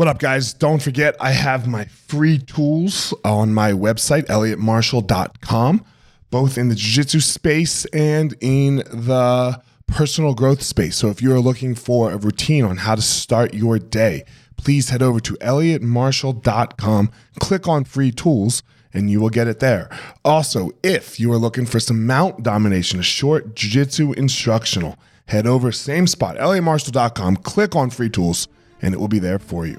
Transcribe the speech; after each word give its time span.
What 0.00 0.08
up, 0.08 0.18
guys? 0.18 0.54
Don't 0.54 0.80
forget, 0.80 1.14
I 1.20 1.32
have 1.32 1.68
my 1.68 1.84
free 1.84 2.38
tools 2.38 3.12
on 3.22 3.52
my 3.52 3.72
website, 3.72 4.28
elliottmarshall.com, 4.28 5.84
both 6.30 6.56
in 6.56 6.70
the 6.70 6.74
jiu 6.74 7.02
jitsu 7.02 7.20
space 7.20 7.84
and 7.84 8.34
in 8.40 8.76
the 8.76 9.60
personal 9.86 10.32
growth 10.32 10.62
space. 10.62 10.96
So 10.96 11.08
if 11.08 11.20
you're 11.20 11.38
looking 11.38 11.74
for 11.74 12.12
a 12.12 12.16
routine 12.16 12.64
on 12.64 12.78
how 12.78 12.94
to 12.94 13.02
start 13.02 13.52
your 13.52 13.78
day, 13.78 14.24
please 14.56 14.88
head 14.88 15.02
over 15.02 15.20
to 15.20 15.34
elliottmarshall.com, 15.34 17.10
click 17.38 17.68
on 17.68 17.84
free 17.84 18.10
tools, 18.10 18.62
and 18.94 19.10
you 19.10 19.20
will 19.20 19.28
get 19.28 19.48
it 19.48 19.60
there. 19.60 19.90
Also, 20.24 20.70
if 20.82 21.20
you 21.20 21.30
are 21.30 21.36
looking 21.36 21.66
for 21.66 21.78
some 21.78 22.06
mount 22.06 22.42
domination, 22.42 22.98
a 22.98 23.02
short 23.02 23.54
jiu 23.54 23.68
jitsu 23.68 24.12
instructional, 24.14 24.96
head 25.26 25.46
over, 25.46 25.70
same 25.70 26.06
spot, 26.06 26.38
elliottmarshall.com, 26.38 27.36
click 27.36 27.76
on 27.76 27.90
free 27.90 28.08
tools, 28.08 28.48
and 28.80 28.94
it 28.94 28.98
will 28.98 29.06
be 29.06 29.18
there 29.18 29.38
for 29.38 29.66
you. 29.66 29.78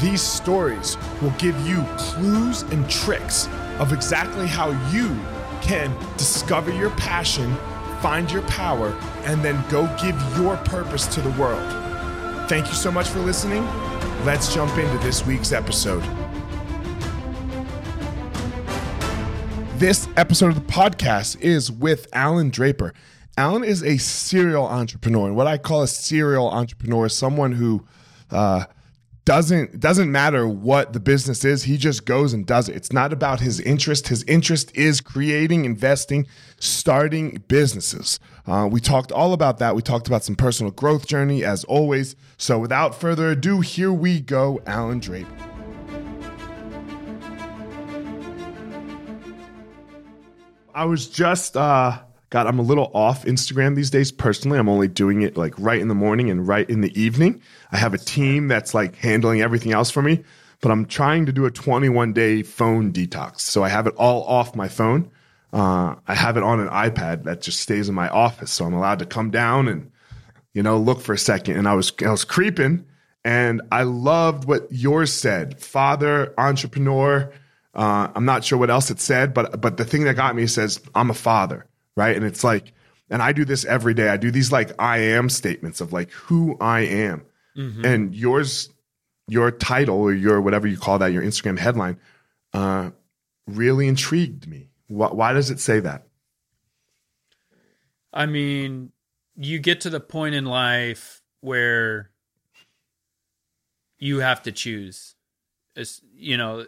These 0.00 0.22
stories 0.22 0.96
will 1.22 1.30
give 1.38 1.58
you 1.66 1.84
clues 1.96 2.62
and 2.62 2.88
tricks 2.90 3.48
of 3.78 3.92
exactly 3.92 4.46
how 4.46 4.70
you 4.90 5.08
can 5.62 5.96
discover 6.16 6.72
your 6.72 6.90
passion, 6.90 7.54
find 8.00 8.30
your 8.30 8.42
power, 8.42 8.88
and 9.24 9.42
then 9.42 9.62
go 9.70 9.86
give 10.02 10.20
your 10.36 10.56
purpose 10.58 11.06
to 11.14 11.20
the 11.20 11.30
world. 11.40 11.62
Thank 12.48 12.66
you 12.66 12.74
so 12.74 12.90
much 12.90 13.08
for 13.08 13.20
listening. 13.20 13.64
Let's 14.24 14.52
jump 14.52 14.76
into 14.76 14.98
this 14.98 15.24
week's 15.24 15.52
episode. 15.52 16.02
This 19.78 20.08
episode 20.16 20.48
of 20.48 20.54
the 20.54 20.72
podcast 20.72 21.40
is 21.40 21.70
with 21.70 22.08
Allan 22.12 22.50
Draper. 22.50 22.94
Allan 23.36 23.64
is 23.64 23.82
a 23.82 23.96
serial 23.98 24.66
entrepreneur, 24.66 25.26
and 25.26 25.36
what 25.36 25.46
I 25.46 25.58
call 25.58 25.82
a 25.82 25.88
serial 25.88 26.50
entrepreneur 26.50 27.06
is 27.06 27.14
someone 27.14 27.52
who 27.52 27.84
uh, 28.30 28.64
doesn't 29.24 29.80
doesn't 29.80 30.12
matter 30.12 30.46
what 30.46 30.92
the 30.92 31.00
business 31.00 31.44
is 31.44 31.62
he 31.62 31.78
just 31.78 32.04
goes 32.04 32.34
and 32.34 32.44
does 32.44 32.68
it. 32.68 32.76
It's 32.76 32.92
not 32.92 33.12
about 33.12 33.40
his 33.40 33.58
interest. 33.60 34.08
His 34.08 34.22
interest 34.24 34.70
is 34.76 35.00
creating 35.00 35.64
investing 35.64 36.26
starting 36.58 37.42
businesses. 37.48 38.20
Uh, 38.46 38.68
we 38.70 38.80
talked 38.80 39.12
all 39.12 39.32
about 39.32 39.58
that. 39.58 39.74
We 39.74 39.80
talked 39.82 40.06
about 40.06 40.24
some 40.24 40.36
personal 40.36 40.72
growth 40.72 41.06
journey 41.06 41.42
as 41.42 41.64
always. 41.64 42.16
So 42.36 42.58
without 42.58 42.94
further 42.94 43.30
ado 43.30 43.60
here 43.60 43.92
we 43.92 44.20
go 44.20 44.60
allan 44.66 44.98
draper. 44.98 45.30
I 50.74 50.84
was 50.84 51.08
just 51.08 51.56
uh 51.56 52.00
God, 52.34 52.48
I'm 52.48 52.58
a 52.58 52.62
little 52.62 52.90
off 52.94 53.24
Instagram 53.26 53.76
these 53.76 53.90
days 53.90 54.10
personally. 54.10 54.58
I'm 54.58 54.68
only 54.68 54.88
doing 54.88 55.22
it 55.22 55.36
like 55.36 55.54
right 55.56 55.80
in 55.80 55.86
the 55.86 55.94
morning 55.94 56.30
and 56.30 56.48
right 56.48 56.68
in 56.68 56.80
the 56.80 56.90
evening. 57.00 57.40
I 57.70 57.76
have 57.76 57.94
a 57.94 57.98
team 57.98 58.48
that's 58.48 58.74
like 58.74 58.96
handling 58.96 59.40
everything 59.40 59.70
else 59.70 59.88
for 59.88 60.02
me, 60.02 60.24
but 60.60 60.72
I'm 60.72 60.84
trying 60.84 61.26
to 61.26 61.32
do 61.32 61.46
a 61.46 61.50
21 61.52 62.12
day 62.12 62.42
phone 62.42 62.92
detox. 62.92 63.42
So 63.42 63.62
I 63.62 63.68
have 63.68 63.86
it 63.86 63.94
all 63.98 64.24
off 64.24 64.56
my 64.56 64.66
phone. 64.66 65.12
Uh, 65.52 65.94
I 66.08 66.16
have 66.16 66.36
it 66.36 66.42
on 66.42 66.58
an 66.58 66.66
iPad 66.70 67.22
that 67.22 67.40
just 67.40 67.60
stays 67.60 67.88
in 67.88 67.94
my 67.94 68.08
office. 68.08 68.50
So 68.50 68.64
I'm 68.64 68.74
allowed 68.74 68.98
to 68.98 69.06
come 69.06 69.30
down 69.30 69.68
and, 69.68 69.92
you 70.54 70.64
know, 70.64 70.76
look 70.76 71.02
for 71.02 71.12
a 71.12 71.18
second. 71.18 71.56
And 71.56 71.68
I 71.68 71.74
was, 71.74 71.92
I 72.04 72.10
was 72.10 72.24
creeping 72.24 72.84
and 73.24 73.62
I 73.70 73.84
loved 73.84 74.48
what 74.48 74.66
yours 74.72 75.12
said. 75.12 75.60
Father, 75.60 76.34
entrepreneur. 76.36 77.32
Uh, 77.74 78.08
I'm 78.12 78.24
not 78.24 78.42
sure 78.42 78.58
what 78.58 78.70
else 78.70 78.90
it 78.90 78.98
said, 78.98 79.34
but, 79.34 79.60
but 79.60 79.76
the 79.76 79.84
thing 79.84 80.02
that 80.02 80.16
got 80.16 80.34
me 80.34 80.48
says, 80.48 80.80
I'm 80.96 81.10
a 81.10 81.14
father 81.14 81.68
right? 81.96 82.16
And 82.16 82.24
it's 82.24 82.44
like, 82.44 82.72
and 83.10 83.22
I 83.22 83.32
do 83.32 83.44
this 83.44 83.64
every 83.64 83.94
day. 83.94 84.08
I 84.08 84.16
do 84.16 84.30
these 84.30 84.50
like 84.50 84.72
I 84.78 84.98
am 84.98 85.28
statements 85.28 85.80
of 85.80 85.92
like 85.92 86.10
who 86.10 86.56
I 86.60 86.80
am. 86.80 87.24
Mm-hmm. 87.56 87.84
And 87.84 88.14
yours, 88.14 88.70
your 89.28 89.50
title 89.50 89.98
or 89.98 90.12
your 90.12 90.40
whatever 90.40 90.66
you 90.66 90.76
call 90.76 90.98
that, 90.98 91.12
your 91.12 91.22
Instagram 91.22 91.58
headline, 91.58 91.98
uh, 92.52 92.90
really 93.46 93.88
intrigued 93.88 94.48
me. 94.48 94.70
Why, 94.88 95.08
why 95.08 95.32
does 95.32 95.50
it 95.50 95.60
say 95.60 95.80
that? 95.80 96.06
I 98.12 98.26
mean, 98.26 98.92
you 99.36 99.58
get 99.58 99.82
to 99.82 99.90
the 99.90 100.00
point 100.00 100.34
in 100.34 100.44
life 100.44 101.22
where 101.40 102.10
you 103.98 104.20
have 104.20 104.42
to 104.44 104.52
choose. 104.52 105.14
It's, 105.74 106.00
you 106.14 106.36
know, 106.36 106.66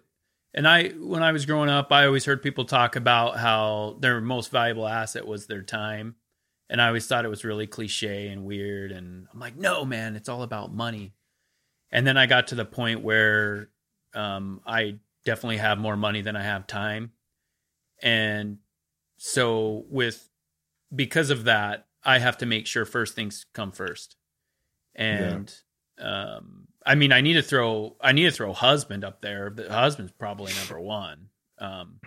and 0.56 0.67
I, 0.67 0.89
when 0.89 1.22
I 1.22 1.33
was 1.33 1.44
growing 1.44 1.69
up, 1.69 1.93
I 1.93 2.06
always 2.06 2.25
heard 2.25 2.43
people 2.43 2.65
talk 2.65 2.97
about 2.97 3.37
how 3.37 3.99
their 4.00 4.22
most 4.22 4.50
valuable 4.50 4.89
asset 4.89 5.27
was 5.27 5.47
their 5.47 5.62
time. 5.62 6.17
And 6.71 6.81
I 6.81 6.87
always 6.87 7.06
thought 7.06 7.27
it 7.27 7.28
was 7.28 7.44
really 7.44 7.67
cliche 7.67 8.28
and 8.28 8.44
weird. 8.44 8.91
And 8.91 9.28
I'm 9.33 9.39
like, 9.39 9.56
no, 9.56 9.84
man, 9.84 10.17
it's 10.17 10.31
all 10.31 10.43
about 10.43 10.75
money. 10.75 11.12
And 11.93 12.06
then 12.06 12.17
I 12.17 12.25
got 12.25 12.49
to 12.49 12.55
the 12.55 12.65
point 12.65 13.03
where 13.03 13.69
um, 14.15 14.62
I 14.67 14.97
definitely 15.27 15.59
have 15.59 15.78
more 15.78 15.97
money 15.97 16.22
than 16.22 16.37
I 16.37 16.43
have 16.43 16.67
time. 16.67 17.12
And 18.03 18.59
so, 19.19 19.84
with 19.88 20.28
because 20.94 21.31
of 21.31 21.44
that, 21.44 21.87
I 22.03 22.19
have 22.19 22.38
to 22.38 22.47
make 22.47 22.67
sure 22.67 22.84
first 22.84 23.15
things 23.15 23.47
come 23.53 23.73
first. 23.73 24.17
And 24.94 25.55
yeah. 25.99 26.37
um, 26.37 26.69
I 26.87 26.95
mean, 26.95 27.13
I 27.13 27.21
need 27.21 27.35
to 27.35 27.43
throw 27.43 27.97
I 28.01 28.13
need 28.13 28.25
to 28.25 28.31
throw 28.31 28.53
husband 28.53 29.05
up 29.05 29.21
there. 29.21 29.51
But 29.51 29.69
husband's 29.69 30.13
probably 30.13 30.53
number 30.55 30.81
one 30.81 31.29
um, 31.59 32.01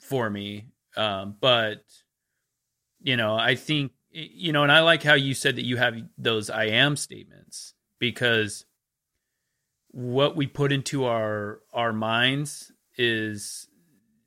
for 0.00 0.30
me. 0.30 0.66
Um, 0.96 1.36
but 1.38 1.84
you 3.02 3.16
know, 3.16 3.36
I 3.36 3.54
think 3.54 3.92
you 4.10 4.52
know, 4.52 4.62
and 4.62 4.72
I 4.72 4.80
like 4.80 5.02
how 5.02 5.14
you 5.14 5.34
said 5.34 5.56
that 5.56 5.64
you 5.64 5.76
have 5.76 5.94
those 6.16 6.48
I 6.48 6.64
am 6.64 6.96
statements 6.96 7.74
because 7.98 8.64
what 9.92 10.36
we 10.36 10.46
put 10.46 10.72
into 10.72 11.04
our 11.04 11.60
our 11.72 11.92
minds 11.92 12.72
is 12.96 13.68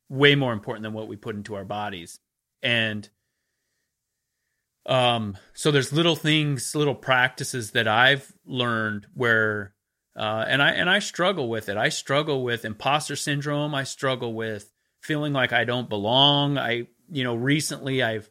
way 0.10 0.36
more 0.36 0.54
important 0.54 0.84
than 0.84 0.94
what 0.94 1.08
we 1.08 1.16
put 1.16 1.36
into 1.36 1.56
our 1.56 1.66
bodies. 1.66 2.20
And 2.62 3.10
um, 4.86 5.38
so 5.54 5.72
there's 5.72 5.94
little 5.94 6.16
things, 6.16 6.76
little 6.76 6.96
practices 6.96 7.72
that 7.72 7.88
I've 7.88 8.32
learned 8.46 9.08
where, 9.14 9.74
uh, 10.16 10.46
and 10.48 10.62
I 10.62 10.72
and 10.72 10.90
I 10.90 11.00
struggle 11.00 11.50
with 11.50 11.70
it. 11.70 11.78
I 11.78 11.90
struggle 11.90 12.44
with 12.44 12.66
imposter 12.66 13.16
syndrome. 13.16 13.74
I 13.74 13.84
struggle 13.84 14.34
with 14.34 14.72
feeling 15.00 15.34
like 15.34 15.54
I 15.54 15.64
don't 15.64 15.90
belong. 15.90 16.58
I, 16.58 16.88
you 17.10 17.24
know, 17.24 17.36
recently 17.36 18.04
I've 18.04 18.30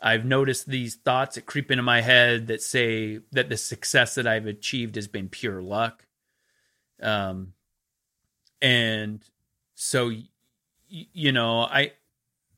I've 0.00 0.24
noticed 0.24 0.66
these 0.66 0.96
thoughts 0.96 1.34
that 1.34 1.46
creep 1.46 1.70
into 1.70 1.82
my 1.82 2.00
head 2.00 2.48
that 2.48 2.62
say 2.62 3.20
that 3.32 3.48
the 3.48 3.56
success 3.56 4.14
that 4.16 4.26
I've 4.26 4.46
achieved 4.46 4.96
has 4.96 5.08
been 5.08 5.28
pure 5.28 5.62
luck. 5.62 6.06
Um, 7.02 7.52
and 8.60 9.22
so, 9.74 10.10
you 10.88 11.32
know, 11.32 11.62
I 11.62 11.92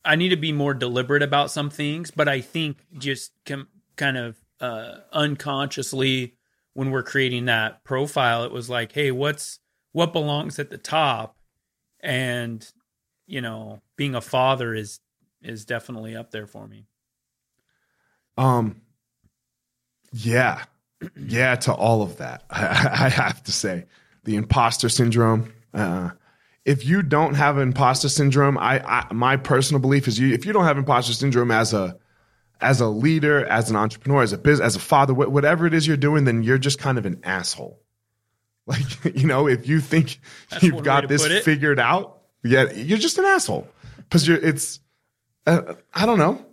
I 0.09 0.17
need 0.17 0.31
to 0.31 0.37
be 0.37 0.53
more 0.53 0.73
deliberate 0.73 1.23
about 1.23 1.51
some 1.51 1.69
things, 1.69 2.11
but 2.11 2.29
I 2.29 2.41
think 2.41 2.79
just 2.97 3.31
com- 3.45 3.69
kind 3.97 4.17
of 4.17 4.37
uh, 4.59 5.01
unconsciously 5.13 6.35
when 6.73 6.91
we're 6.91 7.03
creating 7.03 7.45
that 7.45 7.85
profile, 7.85 8.43
it 8.45 8.51
was 8.51 8.71
like, 8.71 8.93
hey, 8.93 9.11
what's 9.11 9.61
what 9.93 10.15
belongs 10.15 10.59
at 10.59 10.71
the 10.71 10.79
top, 10.79 11.37
and 12.01 12.67
you 13.27 13.43
know, 13.43 13.83
being 13.97 14.15
a 14.15 14.23
father 14.23 14.75
is 14.75 15.01
is 15.43 15.67
definitely 15.67 16.17
up 16.17 16.31
there 16.31 16.47
for 16.47 16.67
me. 16.67 16.87
Um, 18.39 18.81
yeah, 20.15 20.65
yeah, 21.17 21.55
to 21.57 21.75
all 21.75 22.01
of 22.01 22.17
that, 22.17 22.45
I, 22.51 22.63
I 22.93 23.09
have 23.11 23.43
to 23.43 23.53
say, 23.53 23.85
the 24.25 24.37
imposter 24.37 24.89
syndrome. 24.89 25.53
Uh, 25.75 26.11
if 26.69 26.85
you 26.85 27.03
don't 27.03 27.33
have 27.33 27.57
imposter 27.57 28.11
syndrome, 28.11 28.59
I, 28.59 28.81
I 28.87 29.07
my 29.11 29.39
personal 29.39 29.81
belief 29.81 30.07
is 30.07 30.19
you 30.19 30.35
if 30.35 30.45
you 30.45 30.53
don't 30.53 30.65
have 30.65 30.77
imposter 30.77 31.15
syndrome 31.15 31.51
as 31.51 31.73
a 31.73 31.97
as 32.61 32.83
a 32.83 32.87
leader, 32.87 33.47
as 33.47 33.71
an 33.71 33.77
entrepreneur, 33.77 34.23
as 34.23 34.35
a 34.35 34.39
business, 34.39 34.67
as 34.67 34.77
a 34.77 34.81
father, 34.81 35.15
whatever 35.15 35.67
it 35.67 35.73
is 35.73 35.87
you're 35.87 35.97
doing, 35.97 36.25
then 36.25 36.43
you're 36.43 36.59
just 36.59 36.79
kind 36.79 36.99
of 36.99 37.07
an 37.07 37.21
asshole. 37.25 37.81
Like, 38.69 39.17
you 39.17 39.27
know, 39.27 39.49
if 39.49 39.67
you 39.67 39.81
think 39.81 40.21
That's 40.51 40.63
you've 40.63 40.83
got 40.83 41.09
this 41.09 41.27
figured 41.43 41.81
out, 41.81 42.19
yeah, 42.45 42.71
you're 42.71 42.99
just 42.99 43.17
an 43.17 43.25
asshole. 43.25 43.67
Because 43.97 44.29
you're, 44.29 44.37
it's, 44.37 44.81
uh, 45.47 45.73
I 45.95 46.05
don't 46.05 46.19
know. 46.19 46.45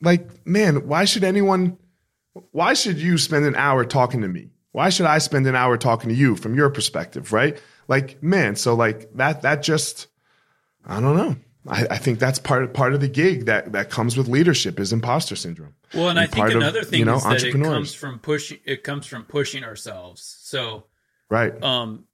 Like, 0.00 0.46
man, 0.46 0.88
why 0.88 1.04
should 1.04 1.24
anyone, 1.24 1.76
why 2.52 2.72
should 2.72 2.98
you 2.98 3.18
spend 3.18 3.44
an 3.44 3.54
hour 3.54 3.84
talking 3.84 4.22
to 4.22 4.28
me? 4.28 4.48
Why 4.70 4.88
should 4.88 5.04
I 5.04 5.18
spend 5.18 5.46
an 5.46 5.54
hour 5.54 5.76
talking 5.76 6.08
to 6.08 6.14
you 6.14 6.36
from 6.36 6.54
your 6.54 6.70
perspective, 6.70 7.34
right? 7.34 7.60
Like, 7.88 8.22
man, 8.22 8.56
so 8.56 8.74
like 8.74 9.12
that 9.14 9.42
that 9.42 9.62
just 9.62 10.08
I 10.84 11.00
don't 11.00 11.16
know. 11.16 11.36
I, 11.68 11.86
I 11.92 11.98
think 11.98 12.18
that's 12.18 12.40
part 12.40 12.64
of, 12.64 12.72
part 12.72 12.92
of 12.92 13.00
the 13.00 13.08
gig 13.08 13.46
that 13.46 13.72
that 13.72 13.90
comes 13.90 14.16
with 14.16 14.28
leadership 14.28 14.80
is 14.80 14.92
imposter 14.92 15.36
syndrome. 15.36 15.74
Well, 15.94 16.08
and, 16.08 16.18
and 16.18 16.20
I 16.20 16.26
think 16.26 16.50
another 16.50 16.80
of, 16.80 16.88
thing 16.88 17.00
you 17.00 17.04
know, 17.04 17.16
is 17.16 17.24
that 17.24 17.42
it 17.42 17.62
comes 17.62 17.94
from 17.94 18.18
pushing 18.18 18.58
it 18.64 18.82
comes 18.82 19.06
from 19.06 19.24
pushing 19.24 19.64
ourselves. 19.64 20.38
So 20.42 20.84
right, 21.28 21.60
um, 21.62 22.06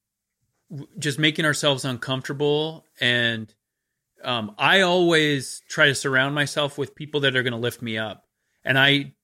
just 0.99 1.19
making 1.19 1.44
ourselves 1.44 1.85
uncomfortable 1.85 2.85
and 3.00 3.53
um, 4.25 4.55
I 4.59 4.81
always 4.82 5.62
try 5.69 5.87
to 5.87 5.94
surround 5.94 6.35
myself 6.35 6.76
with 6.76 6.94
people 6.94 7.20
that 7.20 7.37
are 7.37 7.43
going 7.43 7.53
to 7.53 7.59
lift 7.59 7.82
me 7.82 7.99
up, 7.99 8.25
and 8.65 8.79
I 8.79 9.15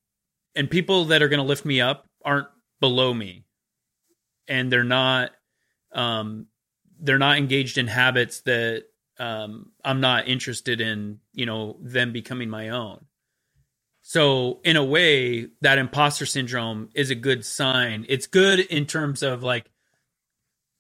and 0.55 0.70
people 0.70 1.06
that 1.06 1.23
are 1.23 1.29
going 1.29 1.41
to 1.41 1.46
lift 1.46 1.64
me 1.64 1.81
up 1.81 2.08
aren't 2.25 2.49
below 2.81 3.12
me, 3.12 3.44
and 4.46 4.73
they're 4.73 4.85
not 4.85 5.32
um, 5.94 6.46
they're 7.00 7.19
not 7.19 7.38
engaged 7.38 7.79
in 7.79 7.87
habits 7.87 8.41
that 8.43 8.85
um, 9.19 9.73
I'm 9.85 10.00
not 10.00 10.29
interested 10.29 10.81
in. 10.81 11.20
You 11.32 11.46
know, 11.46 11.76
them 11.81 12.12
becoming 12.12 12.50
my 12.50 12.70
own. 12.70 13.05
So 14.06 14.61
in 14.64 14.76
a 14.76 14.85
way, 14.85 15.49
that 15.62 15.79
imposter 15.79 16.26
syndrome 16.26 16.91
is 16.94 17.11
a 17.11 17.14
good 17.14 17.43
sign. 17.43 18.05
It's 18.06 18.26
good 18.26 18.61
in 18.61 18.85
terms 18.85 19.23
of 19.23 19.43
like 19.43 19.70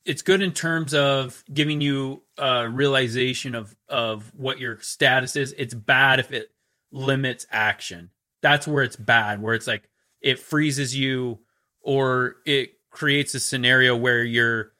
it's 0.04 0.20
good 0.20 0.42
in 0.42 0.52
terms 0.52 0.92
of 0.92 1.42
giving 1.50 1.80
you 1.80 2.22
a 2.36 2.68
realization 2.68 3.54
of 3.54 3.74
of 3.88 4.30
what 4.36 4.58
your 4.58 4.78
status 4.80 5.36
is. 5.36 5.54
It's 5.56 5.72
bad 5.72 6.20
if 6.20 6.32
it 6.32 6.50
limits 6.92 7.46
action. 7.50 8.10
That's 8.42 8.68
where 8.68 8.84
it's 8.84 8.96
bad, 8.96 9.40
where 9.40 9.54
it's 9.54 9.66
like 9.66 9.88
it 10.20 10.38
freezes 10.38 10.94
you 10.94 11.38
or 11.80 12.36
it 12.44 12.74
creates 12.90 13.34
a 13.34 13.40
scenario 13.40 13.96
where 13.96 14.22
you're 14.22 14.73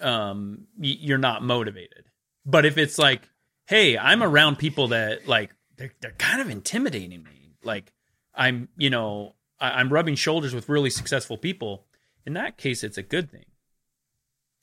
um 0.00 0.66
you're 0.78 1.18
not 1.18 1.42
motivated. 1.42 2.04
But 2.44 2.64
if 2.64 2.78
it's 2.78 2.98
like, 2.98 3.28
hey, 3.66 3.98
I'm 3.98 4.22
around 4.22 4.56
people 4.56 4.88
that 4.88 5.28
like 5.28 5.50
they're 5.76 5.92
they're 6.00 6.12
kind 6.12 6.40
of 6.40 6.50
intimidating 6.50 7.22
me. 7.22 7.54
Like 7.62 7.92
I'm, 8.34 8.68
you 8.76 8.90
know, 8.90 9.34
I'm 9.60 9.92
rubbing 9.92 10.14
shoulders 10.14 10.54
with 10.54 10.68
really 10.68 10.90
successful 10.90 11.36
people. 11.36 11.86
In 12.24 12.34
that 12.34 12.56
case, 12.56 12.84
it's 12.84 12.98
a 12.98 13.02
good 13.02 13.30
thing. 13.30 13.46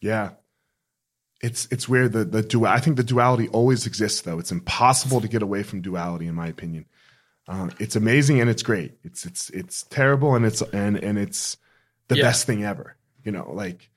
Yeah. 0.01 0.31
It's 1.41 1.67
it's 1.69 1.89
where 1.89 2.07
the 2.07 2.23
the 2.23 2.41
dual. 2.41 2.67
I 2.67 2.79
think 2.79 2.97
the 2.97 3.03
duality 3.03 3.49
always 3.49 3.85
exists, 3.85 4.21
though. 4.21 4.39
It's 4.39 4.51
impossible 4.51 5.19
to 5.21 5.27
get 5.27 5.41
away 5.41 5.63
from 5.63 5.81
duality, 5.81 6.27
in 6.27 6.35
my 6.35 6.47
opinion. 6.47 6.85
Um, 7.47 7.71
it's 7.79 7.95
amazing 7.95 8.39
and 8.39 8.49
it's 8.49 8.63
great. 8.63 8.97
It's 9.03 9.25
it's 9.25 9.49
it's 9.49 9.83
terrible 9.83 10.35
and 10.35 10.45
it's 10.45 10.61
and 10.61 10.97
and 10.97 11.19
it's 11.19 11.57
the 12.07 12.15
yeah. 12.15 12.23
best 12.23 12.47
thing 12.47 12.63
ever. 12.63 12.95
You 13.23 13.31
know, 13.31 13.51
like 13.51 13.89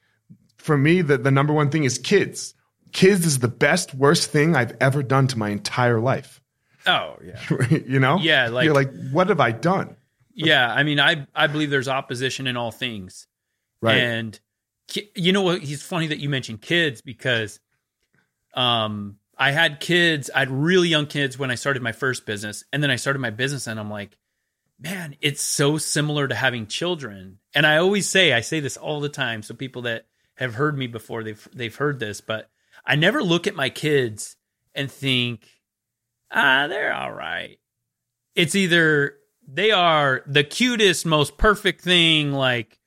for 0.58 0.76
me, 0.76 1.02
the 1.02 1.18
the 1.18 1.30
number 1.30 1.52
one 1.52 1.70
thing 1.70 1.84
is 1.84 1.98
kids. 1.98 2.54
Kids 2.92 3.26
is 3.26 3.38
the 3.38 3.48
best 3.48 3.94
worst 3.94 4.30
thing 4.30 4.56
I've 4.56 4.76
ever 4.80 5.02
done 5.02 5.26
to 5.28 5.38
my 5.38 5.50
entire 5.50 6.00
life. 6.00 6.40
Oh 6.86 7.16
yeah, 7.22 7.66
you 7.86 8.00
know, 8.00 8.18
yeah. 8.18 8.48
Like 8.48 8.64
you're 8.64 8.74
like, 8.74 8.92
what 9.10 9.28
have 9.28 9.40
I 9.40 9.52
done? 9.52 9.96
Yeah, 10.34 10.72
I 10.72 10.82
mean, 10.82 11.00
I 11.00 11.26
I 11.34 11.46
believe 11.48 11.70
there's 11.70 11.88
opposition 11.88 12.46
in 12.46 12.56
all 12.56 12.70
things, 12.70 13.26
right? 13.80 13.96
And 13.96 14.38
you 15.14 15.32
know 15.32 15.42
what? 15.42 15.62
He's 15.62 15.82
funny 15.82 16.08
that 16.08 16.18
you 16.18 16.28
mentioned 16.28 16.62
kids 16.62 17.00
because, 17.02 17.60
um, 18.54 19.16
I 19.36 19.50
had 19.50 19.80
kids. 19.80 20.30
I 20.34 20.40
had 20.40 20.50
really 20.50 20.88
young 20.88 21.06
kids 21.06 21.38
when 21.38 21.50
I 21.50 21.56
started 21.56 21.82
my 21.82 21.92
first 21.92 22.26
business, 22.26 22.64
and 22.72 22.82
then 22.82 22.90
I 22.90 22.96
started 22.96 23.18
my 23.20 23.30
business, 23.30 23.66
and 23.66 23.78
I'm 23.78 23.90
like, 23.90 24.16
man, 24.80 25.16
it's 25.20 25.42
so 25.42 25.76
similar 25.76 26.26
to 26.26 26.34
having 26.34 26.66
children. 26.66 27.38
And 27.54 27.66
I 27.66 27.78
always 27.78 28.08
say, 28.08 28.32
I 28.32 28.40
say 28.40 28.60
this 28.60 28.76
all 28.76 29.00
the 29.00 29.08
time, 29.08 29.42
so 29.42 29.54
people 29.54 29.82
that 29.82 30.06
have 30.38 30.54
heard 30.54 30.78
me 30.78 30.86
before, 30.86 31.22
they've 31.22 31.48
they've 31.52 31.74
heard 31.74 31.98
this, 31.98 32.20
but 32.20 32.48
I 32.84 32.96
never 32.96 33.22
look 33.22 33.46
at 33.46 33.54
my 33.54 33.70
kids 33.70 34.36
and 34.74 34.90
think, 34.90 35.48
ah, 36.30 36.66
they're 36.68 36.94
all 36.94 37.12
right. 37.12 37.58
It's 38.34 38.54
either 38.54 39.16
they 39.46 39.70
are 39.72 40.22
the 40.26 40.44
cutest, 40.44 41.04
most 41.06 41.36
perfect 41.38 41.82
thing, 41.82 42.32
like 42.32 42.78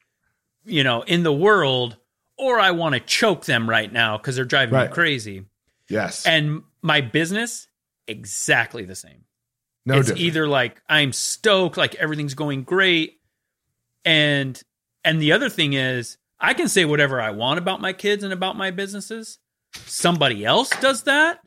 you 0.64 0.84
know, 0.84 1.02
in 1.02 1.24
the 1.24 1.34
world, 1.34 1.98
or 2.38 2.60
I 2.60 2.72
want 2.72 2.94
to 2.94 3.02
choke 3.02 3.46
them 3.46 3.70
right 3.70 3.92
now 3.92 4.18
because 4.18 4.36
they're 4.36 4.46
driving 4.46 4.76
right. 4.76 4.90
me 4.90 4.94
crazy. 4.94 5.46
Yes. 5.90 6.26
And 6.26 6.64
my 6.82 7.02
business, 7.02 7.68
exactly 8.08 8.86
the 8.86 8.96
same. 8.96 9.26
No, 9.86 9.96
it's 9.96 10.08
different. 10.08 10.26
either 10.26 10.48
like 10.48 10.82
I'm 10.88 11.12
stoked, 11.12 11.76
like 11.76 11.96
everything's 11.96 12.36
going 12.36 12.64
great, 12.64 13.20
and 14.06 14.62
and 15.04 15.22
the 15.22 15.34
other 15.34 15.50
thing 15.50 15.74
is 15.74 16.18
I 16.42 16.56
can 16.56 16.68
say 16.68 16.86
whatever 16.86 17.22
I 17.22 17.30
want 17.30 17.60
about 17.60 17.80
my 17.80 17.94
kids 17.94 18.24
and 18.24 18.34
about 18.34 18.58
my 18.58 18.72
businesses. 18.72 19.38
Somebody 19.74 20.44
else 20.44 20.70
does 20.82 21.04
that. 21.04 21.40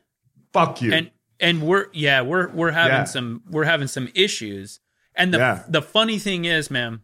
Fuck 0.53 0.81
you. 0.81 0.93
And 0.93 1.11
and 1.39 1.61
we're 1.61 1.87
yeah 1.91 2.21
we're 2.21 2.47
we're 2.49 2.71
having 2.71 2.99
yeah. 2.99 3.03
some 3.03 3.43
we're 3.49 3.65
having 3.65 3.87
some 3.87 4.07
issues. 4.15 4.79
And 5.13 5.33
the 5.33 5.37
yeah. 5.37 5.63
the 5.67 5.81
funny 5.81 6.17
thing 6.17 6.45
is, 6.45 6.71
man, 6.71 7.01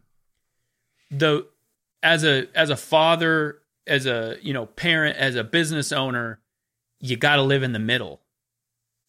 the 1.12 1.46
as 2.02 2.24
a 2.24 2.48
as 2.56 2.70
a 2.70 2.78
father, 2.78 3.60
as 3.86 4.06
a 4.06 4.38
you 4.42 4.54
know 4.54 4.66
parent, 4.66 5.18
as 5.18 5.36
a 5.36 5.44
business 5.44 5.92
owner, 5.92 6.40
you 7.00 7.18
got 7.18 7.36
to 7.36 7.44
live 7.44 7.62
in 7.62 7.74
the 7.74 7.80
middle. 7.80 8.22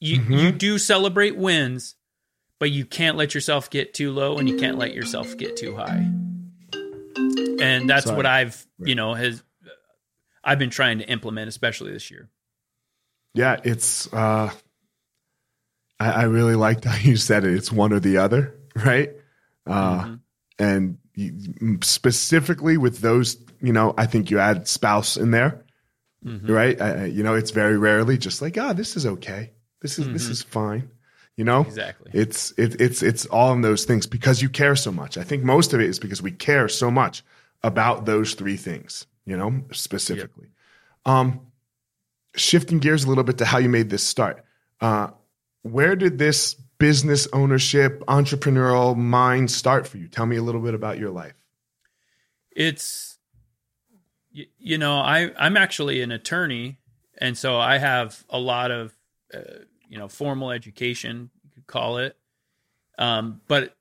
You 0.00 0.18
mm-hmm. 0.18 0.32
you 0.32 0.52
do 0.52 0.78
celebrate 0.78 1.36
wins, 1.36 1.94
but 2.58 2.72
you 2.72 2.84
can't 2.84 3.16
let 3.16 3.34
yourself 3.34 3.70
get 3.70 3.94
too 3.94 4.10
low, 4.10 4.38
and 4.38 4.48
you 4.48 4.56
can't 4.56 4.76
let 4.76 4.92
yourself 4.92 5.36
get 5.36 5.56
too 5.56 5.76
high. 5.76 6.10
And 7.62 7.88
that's 7.88 8.06
Sorry. 8.06 8.16
what 8.16 8.26
I've 8.26 8.66
you 8.78 8.94
know 8.94 9.14
has 9.14 9.42
I've 10.44 10.58
been 10.58 10.70
trying 10.70 10.98
to 10.98 11.08
implement, 11.08 11.48
especially 11.48 11.92
this 11.92 12.10
year. 12.10 12.28
Yeah, 13.34 13.60
it's. 13.64 14.12
uh 14.12 14.50
I, 16.02 16.10
I 16.10 16.22
really 16.24 16.56
liked 16.56 16.84
how 16.84 16.96
you 17.00 17.16
said 17.16 17.44
it. 17.44 17.54
It's 17.54 17.70
one 17.70 17.92
or 17.92 18.00
the 18.00 18.18
other, 18.18 18.54
right? 18.74 19.10
Uh, 19.66 20.02
mm-hmm. 20.02 20.14
And 20.58 20.98
specifically 21.84 22.76
with 22.76 23.00
those, 23.00 23.36
you 23.60 23.72
know, 23.72 23.94
I 23.96 24.06
think 24.06 24.30
you 24.30 24.38
add 24.38 24.66
spouse 24.68 25.16
in 25.16 25.30
there, 25.30 25.64
mm-hmm. 26.24 26.50
right? 26.50 26.80
I, 26.80 27.04
you 27.06 27.22
know, 27.22 27.34
it's 27.34 27.50
very 27.50 27.76
rarely 27.76 28.18
just 28.18 28.42
like, 28.42 28.56
ah, 28.58 28.68
oh, 28.70 28.72
this 28.72 28.96
is 28.96 29.06
okay. 29.06 29.52
This 29.80 29.98
is 29.98 30.04
mm-hmm. 30.04 30.14
this 30.14 30.28
is 30.28 30.42
fine. 30.42 30.90
You 31.36 31.44
know, 31.44 31.62
exactly. 31.62 32.10
It's 32.14 32.52
it, 32.58 32.80
it's 32.80 33.02
it's 33.02 33.26
all 33.26 33.52
in 33.52 33.62
those 33.62 33.84
things 33.84 34.06
because 34.06 34.42
you 34.42 34.48
care 34.48 34.76
so 34.76 34.92
much. 34.92 35.16
I 35.16 35.22
think 35.22 35.42
most 35.44 35.72
of 35.72 35.80
it 35.80 35.88
is 35.88 35.98
because 35.98 36.20
we 36.20 36.30
care 36.30 36.68
so 36.68 36.90
much 36.90 37.24
about 37.62 38.04
those 38.06 38.34
three 38.34 38.56
things. 38.56 39.06
You 39.24 39.36
know, 39.36 39.62
specifically. 39.70 40.48
Yep. 41.06 41.14
Um, 41.14 41.40
shifting 42.34 42.80
gears 42.80 43.04
a 43.04 43.08
little 43.08 43.22
bit 43.22 43.38
to 43.38 43.44
how 43.44 43.58
you 43.58 43.68
made 43.68 43.88
this 43.88 44.02
start. 44.02 44.44
Uh, 44.80 45.10
where 45.62 45.94
did 45.94 46.18
this 46.18 46.54
business 46.54 47.28
ownership, 47.32 48.02
entrepreneurial 48.06 48.96
mind 48.96 49.48
start 49.48 49.86
for 49.86 49.98
you? 49.98 50.08
Tell 50.08 50.26
me 50.26 50.36
a 50.36 50.42
little 50.42 50.60
bit 50.60 50.74
about 50.74 50.98
your 50.98 51.10
life. 51.10 51.34
It's, 52.50 53.18
you 54.32 54.78
know, 54.78 54.98
I, 54.98 55.30
I'm 55.38 55.56
actually 55.56 56.02
an 56.02 56.10
attorney. 56.10 56.78
And 57.18 57.38
so 57.38 57.58
I 57.58 57.78
have 57.78 58.24
a 58.28 58.40
lot 58.40 58.72
of, 58.72 58.92
uh, 59.32 59.38
you 59.88 59.98
know, 59.98 60.08
formal 60.08 60.50
education, 60.50 61.30
you 61.44 61.50
could 61.54 61.68
call 61.68 61.98
it. 61.98 62.16
Um, 62.98 63.40
but 63.46 63.76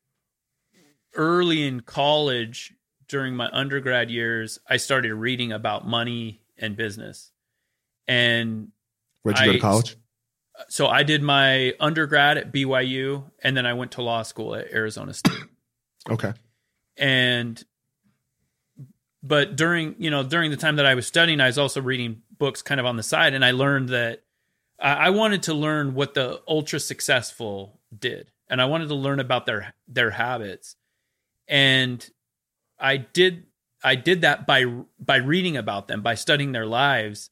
early 1.15 1.65
in 1.65 1.79
college, 1.79 2.75
during 3.11 3.35
my 3.35 3.49
undergrad 3.51 4.09
years, 4.09 4.57
I 4.67 4.77
started 4.77 5.13
reading 5.13 5.51
about 5.51 5.85
money 5.85 6.39
and 6.57 6.77
business. 6.77 7.31
And 8.07 8.69
where'd 9.21 9.37
you 9.37 9.43
I, 9.43 9.45
go 9.47 9.51
to 9.51 9.59
college? 9.59 9.97
so 10.69 10.87
I 10.87 11.03
did 11.03 11.21
my 11.21 11.73
undergrad 11.79 12.37
at 12.37 12.53
BYU 12.53 13.25
and 13.43 13.55
then 13.55 13.65
I 13.65 13.73
went 13.73 13.91
to 13.93 14.01
law 14.01 14.23
school 14.23 14.55
at 14.55 14.71
Arizona 14.71 15.13
State. 15.13 15.37
Okay. 16.09 16.33
And 16.97 17.63
but 19.21 19.55
during, 19.55 19.95
you 19.99 20.09
know, 20.09 20.23
during 20.23 20.49
the 20.49 20.57
time 20.57 20.77
that 20.77 20.85
I 20.85 20.95
was 20.95 21.05
studying, 21.05 21.41
I 21.41 21.47
was 21.47 21.57
also 21.57 21.81
reading 21.81 22.21
books 22.37 22.61
kind 22.61 22.79
of 22.79 22.85
on 22.85 22.95
the 22.95 23.03
side 23.03 23.33
and 23.33 23.43
I 23.43 23.51
learned 23.51 23.89
that 23.89 24.23
I 24.79 25.11
wanted 25.11 25.43
to 25.43 25.53
learn 25.53 25.93
what 25.93 26.15
the 26.15 26.41
ultra 26.47 26.79
successful 26.79 27.79
did. 27.95 28.31
And 28.49 28.61
I 28.61 28.65
wanted 28.65 28.87
to 28.87 28.95
learn 28.95 29.19
about 29.19 29.45
their 29.45 29.73
their 29.87 30.11
habits. 30.11 30.75
And 31.47 32.09
I 32.81 32.97
did 32.97 33.45
I 33.83 33.95
did 33.95 34.21
that 34.21 34.45
by 34.45 34.65
by 34.99 35.17
reading 35.17 35.57
about 35.57 35.87
them, 35.87 36.01
by 36.01 36.15
studying 36.15 36.51
their 36.51 36.65
lives. 36.65 37.29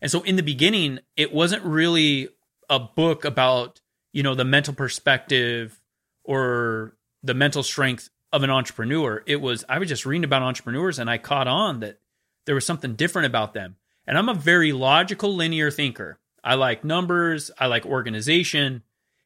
And 0.00 0.10
so 0.10 0.22
in 0.22 0.36
the 0.36 0.42
beginning, 0.42 1.00
it 1.16 1.32
wasn't 1.32 1.64
really 1.64 2.28
a 2.70 2.78
book 2.78 3.24
about 3.24 3.80
you 4.12 4.22
know 4.22 4.34
the 4.34 4.44
mental 4.44 4.74
perspective 4.74 5.80
or 6.24 6.96
the 7.22 7.34
mental 7.34 7.62
strength 7.62 8.10
of 8.32 8.42
an 8.42 8.50
entrepreneur. 8.50 9.22
It 9.26 9.40
was 9.40 9.64
I 9.68 9.78
was 9.78 9.88
just 9.88 10.06
reading 10.06 10.24
about 10.24 10.42
entrepreneurs 10.42 10.98
and 10.98 11.10
I 11.10 11.18
caught 11.18 11.48
on 11.48 11.80
that 11.80 11.98
there 12.46 12.54
was 12.54 12.66
something 12.66 12.94
different 12.94 13.26
about 13.26 13.54
them. 13.54 13.76
And 14.06 14.18
I'm 14.18 14.28
a 14.28 14.34
very 14.34 14.72
logical 14.72 15.34
linear 15.34 15.70
thinker. 15.70 16.18
I 16.42 16.54
like 16.54 16.84
numbers, 16.84 17.50
I 17.58 17.66
like 17.66 17.86
organization. 17.86 18.82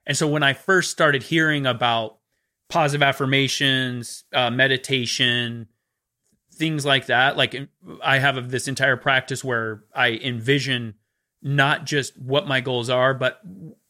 And 0.06 0.16
so 0.16 0.28
when 0.28 0.42
I 0.42 0.52
first 0.52 0.90
started 0.90 1.22
hearing 1.22 1.66
about 1.66 2.15
positive 2.68 3.02
affirmations, 3.02 4.24
uh, 4.32 4.50
meditation, 4.50 5.68
things 6.52 6.84
like 6.84 7.06
that. 7.06 7.36
Like 7.36 7.68
I 8.02 8.18
have 8.18 8.36
of 8.36 8.50
this 8.50 8.68
entire 8.68 8.96
practice 8.96 9.44
where 9.44 9.84
I 9.94 10.12
envision 10.12 10.94
not 11.42 11.84
just 11.84 12.18
what 12.18 12.48
my 12.48 12.60
goals 12.60 12.90
are, 12.90 13.14
but 13.14 13.40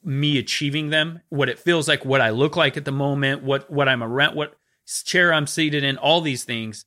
me 0.04 0.38
achieving 0.38 0.90
them, 0.90 1.20
what 1.28 1.48
it 1.48 1.58
feels 1.58 1.88
like, 1.88 2.04
what 2.04 2.20
I 2.20 2.30
look 2.30 2.56
like 2.56 2.76
at 2.76 2.84
the 2.84 2.92
moment, 2.92 3.42
what 3.42 3.70
what 3.70 3.88
I'm 3.88 4.02
around, 4.02 4.36
what 4.36 4.56
chair 5.04 5.32
I'm 5.32 5.46
seated 5.46 5.82
in, 5.82 5.96
all 5.96 6.20
these 6.20 6.44
things. 6.44 6.84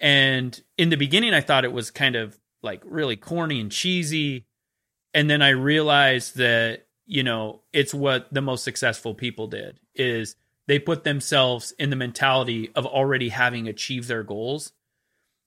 And 0.00 0.60
in 0.78 0.90
the 0.90 0.96
beginning, 0.96 1.34
I 1.34 1.40
thought 1.40 1.64
it 1.64 1.72
was 1.72 1.90
kind 1.90 2.16
of 2.16 2.38
like 2.62 2.82
really 2.84 3.16
corny 3.16 3.60
and 3.60 3.70
cheesy. 3.70 4.46
And 5.14 5.28
then 5.28 5.42
I 5.42 5.50
realized 5.50 6.36
that, 6.36 6.86
you 7.06 7.22
know, 7.22 7.62
it's 7.72 7.92
what 7.92 8.32
the 8.32 8.40
most 8.40 8.64
successful 8.64 9.14
people 9.14 9.46
did 9.46 9.78
is 9.94 10.36
they 10.66 10.78
put 10.78 11.04
themselves 11.04 11.72
in 11.78 11.90
the 11.90 11.96
mentality 11.96 12.70
of 12.74 12.86
already 12.86 13.28
having 13.28 13.68
achieved 13.68 14.08
their 14.08 14.22
goals. 14.22 14.72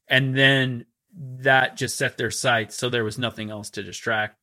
And 0.08 0.38
then 0.38 0.86
that 1.14 1.78
just 1.78 1.98
set 1.98 2.18
their 2.18 2.32
sights. 2.32 2.76
So 2.76 2.90
there 2.90 3.04
was 3.04 3.18
nothing 3.18 3.50
else 3.50 3.70
to 3.72 3.84
distract. 3.84 4.38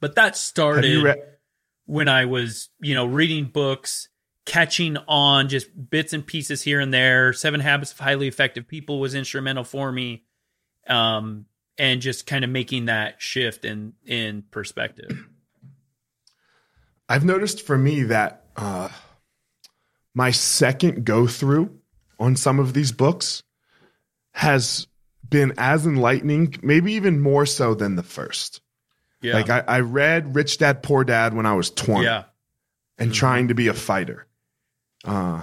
But 0.00 0.16
that 0.16 0.36
started 0.36 1.02
re- 1.02 1.22
when 1.86 2.08
I 2.08 2.24
was, 2.24 2.68
you 2.80 2.94
know, 2.94 3.06
reading 3.06 3.44
books, 3.44 4.08
catching 4.44 4.96
on 5.08 5.48
just 5.48 5.68
bits 5.90 6.12
and 6.12 6.26
pieces 6.26 6.62
here 6.62 6.80
and 6.80 6.92
there. 6.92 7.32
Seven 7.32 7.60
Habits 7.60 7.92
of 7.92 8.00
Highly 8.00 8.26
Effective 8.26 8.66
People 8.66 8.98
was 8.98 9.14
instrumental 9.14 9.64
for 9.64 9.92
me. 9.92 10.24
Um, 10.88 11.46
and 11.78 12.00
just 12.00 12.26
kind 12.26 12.44
of 12.44 12.50
making 12.50 12.86
that 12.86 13.20
shift 13.20 13.64
in 13.64 13.94
in 14.06 14.42
perspective. 14.50 15.26
I've 17.08 17.24
noticed 17.24 17.62
for 17.62 17.76
me 17.76 18.04
that 18.04 18.44
uh, 18.56 18.88
my 20.14 20.30
second 20.30 21.04
go 21.04 21.26
through 21.26 21.78
on 22.18 22.36
some 22.36 22.58
of 22.58 22.74
these 22.74 22.92
books 22.92 23.42
has 24.32 24.86
been 25.28 25.54
as 25.56 25.86
enlightening, 25.86 26.54
maybe 26.62 26.94
even 26.94 27.20
more 27.20 27.46
so 27.46 27.74
than 27.74 27.96
the 27.96 28.02
first. 28.02 28.60
Yeah. 29.20 29.34
Like 29.34 29.50
I, 29.50 29.64
I 29.66 29.80
read 29.80 30.34
Rich 30.34 30.58
Dad 30.58 30.82
Poor 30.82 31.04
Dad 31.04 31.34
when 31.34 31.46
I 31.46 31.54
was 31.54 31.70
20 31.70 32.04
yeah. 32.04 32.24
and 32.98 33.10
mm-hmm. 33.10 33.18
trying 33.18 33.48
to 33.48 33.54
be 33.54 33.68
a 33.68 33.74
fighter. 33.74 34.26
Uh, 35.04 35.42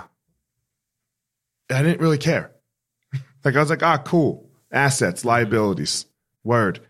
I 1.70 1.84
didn't 1.84 2.02
really 2.02 2.18
care. 2.18 2.52
like 3.44 3.56
I 3.56 3.60
was 3.60 3.70
like, 3.70 3.84
ah, 3.84 3.98
cool. 3.98 4.50
Assets, 4.72 5.26
liabilities, 5.26 6.06
word. 6.44 6.82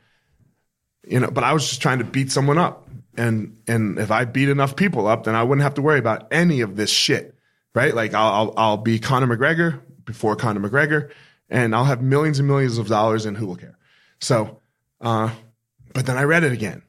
You 1.07 1.21
know, 1.21 1.31
but 1.31 1.43
I 1.43 1.53
was 1.53 1.67
just 1.67 1.81
trying 1.81 2.00
to 2.00 2.03
beat 2.03 2.31
someone 2.31 2.57
up. 2.57 2.88
And 3.17 3.57
and 3.67 3.98
if 3.98 4.12
I 4.12 4.25
beat 4.25 4.50
enough 4.50 4.75
people 4.75 5.07
up, 5.07 5.24
then 5.24 5.36
I 5.36 5.43
wouldn't 5.43 5.63
have 5.63 5.74
to 5.75 5.81
worry 5.81 6.00
about 6.00 6.27
any 6.31 6.62
of 6.62 6.75
this 6.75 6.89
shit 6.89 7.36
right? 7.73 7.93
Like 7.93 8.13
I'll, 8.13 8.33
I'll, 8.33 8.53
I'll 8.57 8.77
be 8.77 8.99
Conor 8.99 9.27
McGregor 9.27 9.81
before 10.05 10.35
Conor 10.35 10.67
McGregor 10.67 11.11
and 11.49 11.75
I'll 11.75 11.85
have 11.85 12.01
millions 12.01 12.39
and 12.39 12.47
millions 12.47 12.77
of 12.77 12.88
dollars 12.88 13.25
and 13.25 13.38
who 13.38 13.47
will 13.47 13.55
care? 13.55 13.77
So, 14.19 14.59
uh, 15.01 15.31
but 15.93 16.05
then 16.05 16.17
I 16.17 16.23
read 16.23 16.43
it 16.43 16.51
again 16.51 16.83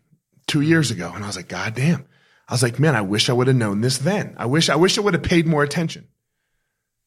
two 0.46 0.60
years 0.60 0.90
ago 0.90 1.12
and 1.14 1.22
I 1.22 1.26
was 1.26 1.36
like, 1.36 1.48
God 1.48 1.74
damn. 1.74 2.06
I 2.48 2.54
was 2.54 2.62
like, 2.62 2.78
man, 2.78 2.96
I 2.96 3.02
wish 3.02 3.30
I 3.30 3.32
would 3.32 3.46
have 3.46 3.56
known 3.56 3.80
this 3.80 3.98
then. 3.98 4.34
I 4.36 4.46
wish, 4.46 4.68
I 4.68 4.76
wish 4.76 4.98
I 4.98 5.02
would 5.02 5.14
have 5.14 5.22
paid 5.22 5.46
more 5.46 5.62
attention. 5.62 6.08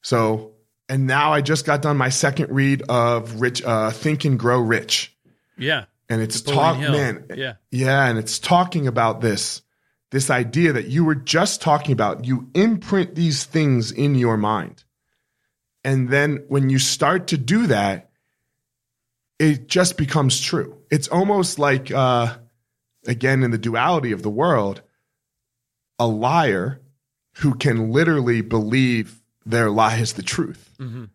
So, 0.02 0.54
and 0.88 1.06
now 1.06 1.34
I 1.34 1.42
just 1.42 1.66
got 1.66 1.82
done 1.82 1.98
my 1.98 2.10
second 2.10 2.52
read 2.52 2.84
of 2.84 3.42
Rich, 3.42 3.64
uh, 3.64 3.92
Think 3.92 4.24
and 4.26 4.40
Grow 4.40 4.60
Rich. 4.60 5.16
Yeah. 5.58 5.86
And 6.10 6.22
it's 6.22 6.42
talk, 6.42 6.80
man. 6.80 7.26
Yeah. 7.36 7.54
Yeah. 7.72 8.06
And 8.06 8.20
it's 8.20 8.40
talking 8.40 8.88
about 8.88 9.20
this 9.20 9.63
this 10.14 10.30
idea 10.30 10.72
that 10.74 10.90
you 10.90 11.04
were 11.04 11.16
just 11.16 11.60
talking 11.60 11.92
about. 11.92 12.24
You 12.24 12.48
imprint 12.54 13.16
these 13.16 13.46
things 13.46 13.92
in 13.92 14.14
your 14.14 14.38
mind. 14.38 14.84
And 15.84 16.08
then 16.08 16.46
when 16.50 16.70
you 16.70 16.78
start 16.78 17.28
to 17.30 17.38
do 17.38 17.66
that, 17.66 18.12
it 19.40 19.68
just 19.68 19.98
becomes 19.98 20.40
true. 20.40 20.78
It's 20.92 21.08
almost 21.08 21.58
like, 21.58 21.92
uh, 21.92 22.38
again, 23.08 23.42
in 23.42 23.50
the 23.50 23.58
duality 23.58 24.12
of 24.12 24.22
the 24.22 24.30
world, 24.30 24.84
a 25.98 26.06
liar 26.06 26.80
who 27.38 27.56
can 27.56 27.92
literally 27.92 28.42
believe 28.42 29.20
their 29.48 29.72
lie 29.72 29.98
is 29.98 30.14
the 30.14 30.22
truth. 30.22 30.76
Mm-hmm. 30.80 31.06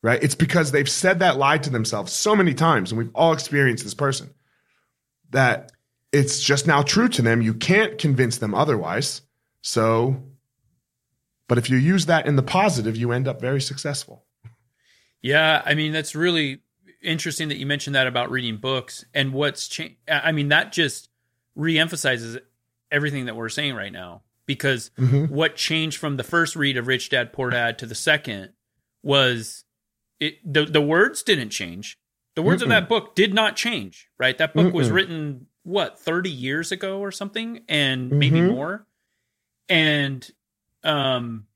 Right? 0.00 0.22
It's 0.22 0.36
because 0.36 0.70
they've 0.70 0.88
said 0.88 1.18
that 1.18 1.38
lie 1.38 1.58
to 1.58 1.70
themselves 1.70 2.12
so 2.12 2.36
many 2.36 2.54
times, 2.54 2.92
and 2.92 3.00
we've 3.00 3.14
all 3.16 3.32
experienced 3.32 3.82
this 3.82 3.94
person 3.94 4.32
that 5.30 5.72
it's 6.14 6.40
just 6.40 6.66
now 6.66 6.82
true 6.82 7.08
to 7.08 7.22
them. 7.22 7.42
You 7.42 7.52
can't 7.52 7.98
convince 7.98 8.38
them 8.38 8.54
otherwise. 8.54 9.22
So, 9.62 10.22
but 11.48 11.58
if 11.58 11.68
you 11.68 11.76
use 11.76 12.06
that 12.06 12.26
in 12.26 12.36
the 12.36 12.42
positive, 12.42 12.96
you 12.96 13.10
end 13.10 13.26
up 13.26 13.40
very 13.40 13.60
successful. 13.60 14.24
Yeah, 15.20 15.62
I 15.64 15.74
mean 15.74 15.92
that's 15.92 16.14
really 16.14 16.60
interesting 17.02 17.48
that 17.48 17.56
you 17.56 17.66
mentioned 17.66 17.96
that 17.96 18.06
about 18.06 18.30
reading 18.30 18.58
books 18.58 19.04
and 19.12 19.32
what's 19.32 19.66
changed. 19.66 19.96
I 20.08 20.32
mean 20.32 20.48
that 20.48 20.72
just 20.72 21.08
reemphasizes 21.58 22.40
everything 22.90 23.26
that 23.26 23.34
we're 23.34 23.48
saying 23.48 23.74
right 23.74 23.92
now 23.92 24.22
because 24.46 24.90
mm-hmm. 24.98 25.34
what 25.34 25.56
changed 25.56 25.98
from 25.98 26.16
the 26.16 26.22
first 26.22 26.54
read 26.54 26.76
of 26.76 26.86
Rich 26.86 27.10
Dad 27.10 27.32
Poor 27.32 27.50
Dad 27.50 27.78
to 27.78 27.86
the 27.86 27.94
second 27.94 28.50
was 29.02 29.64
it 30.20 30.34
the 30.44 30.64
the 30.64 30.82
words 30.82 31.22
didn't 31.22 31.50
change. 31.50 31.98
The 32.36 32.42
words 32.42 32.60
Mm-mm. 32.60 32.66
of 32.66 32.70
that 32.70 32.88
book 32.88 33.14
did 33.14 33.32
not 33.32 33.56
change, 33.56 34.08
right? 34.18 34.36
That 34.38 34.54
book 34.54 34.66
Mm-mm. 34.66 34.72
was 34.72 34.90
written 34.90 35.46
what 35.64 35.98
30 35.98 36.30
years 36.30 36.72
ago 36.72 37.00
or 37.00 37.10
something 37.10 37.62
and 37.68 38.10
maybe 38.10 38.38
mm-hmm. 38.38 38.54
more. 38.54 38.86
And 39.68 40.28
um 40.82 41.46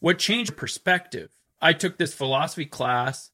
what 0.00 0.18
changed 0.18 0.56
perspective? 0.56 1.30
I 1.60 1.72
took 1.72 1.98
this 1.98 2.14
philosophy 2.14 2.66
class 2.66 3.30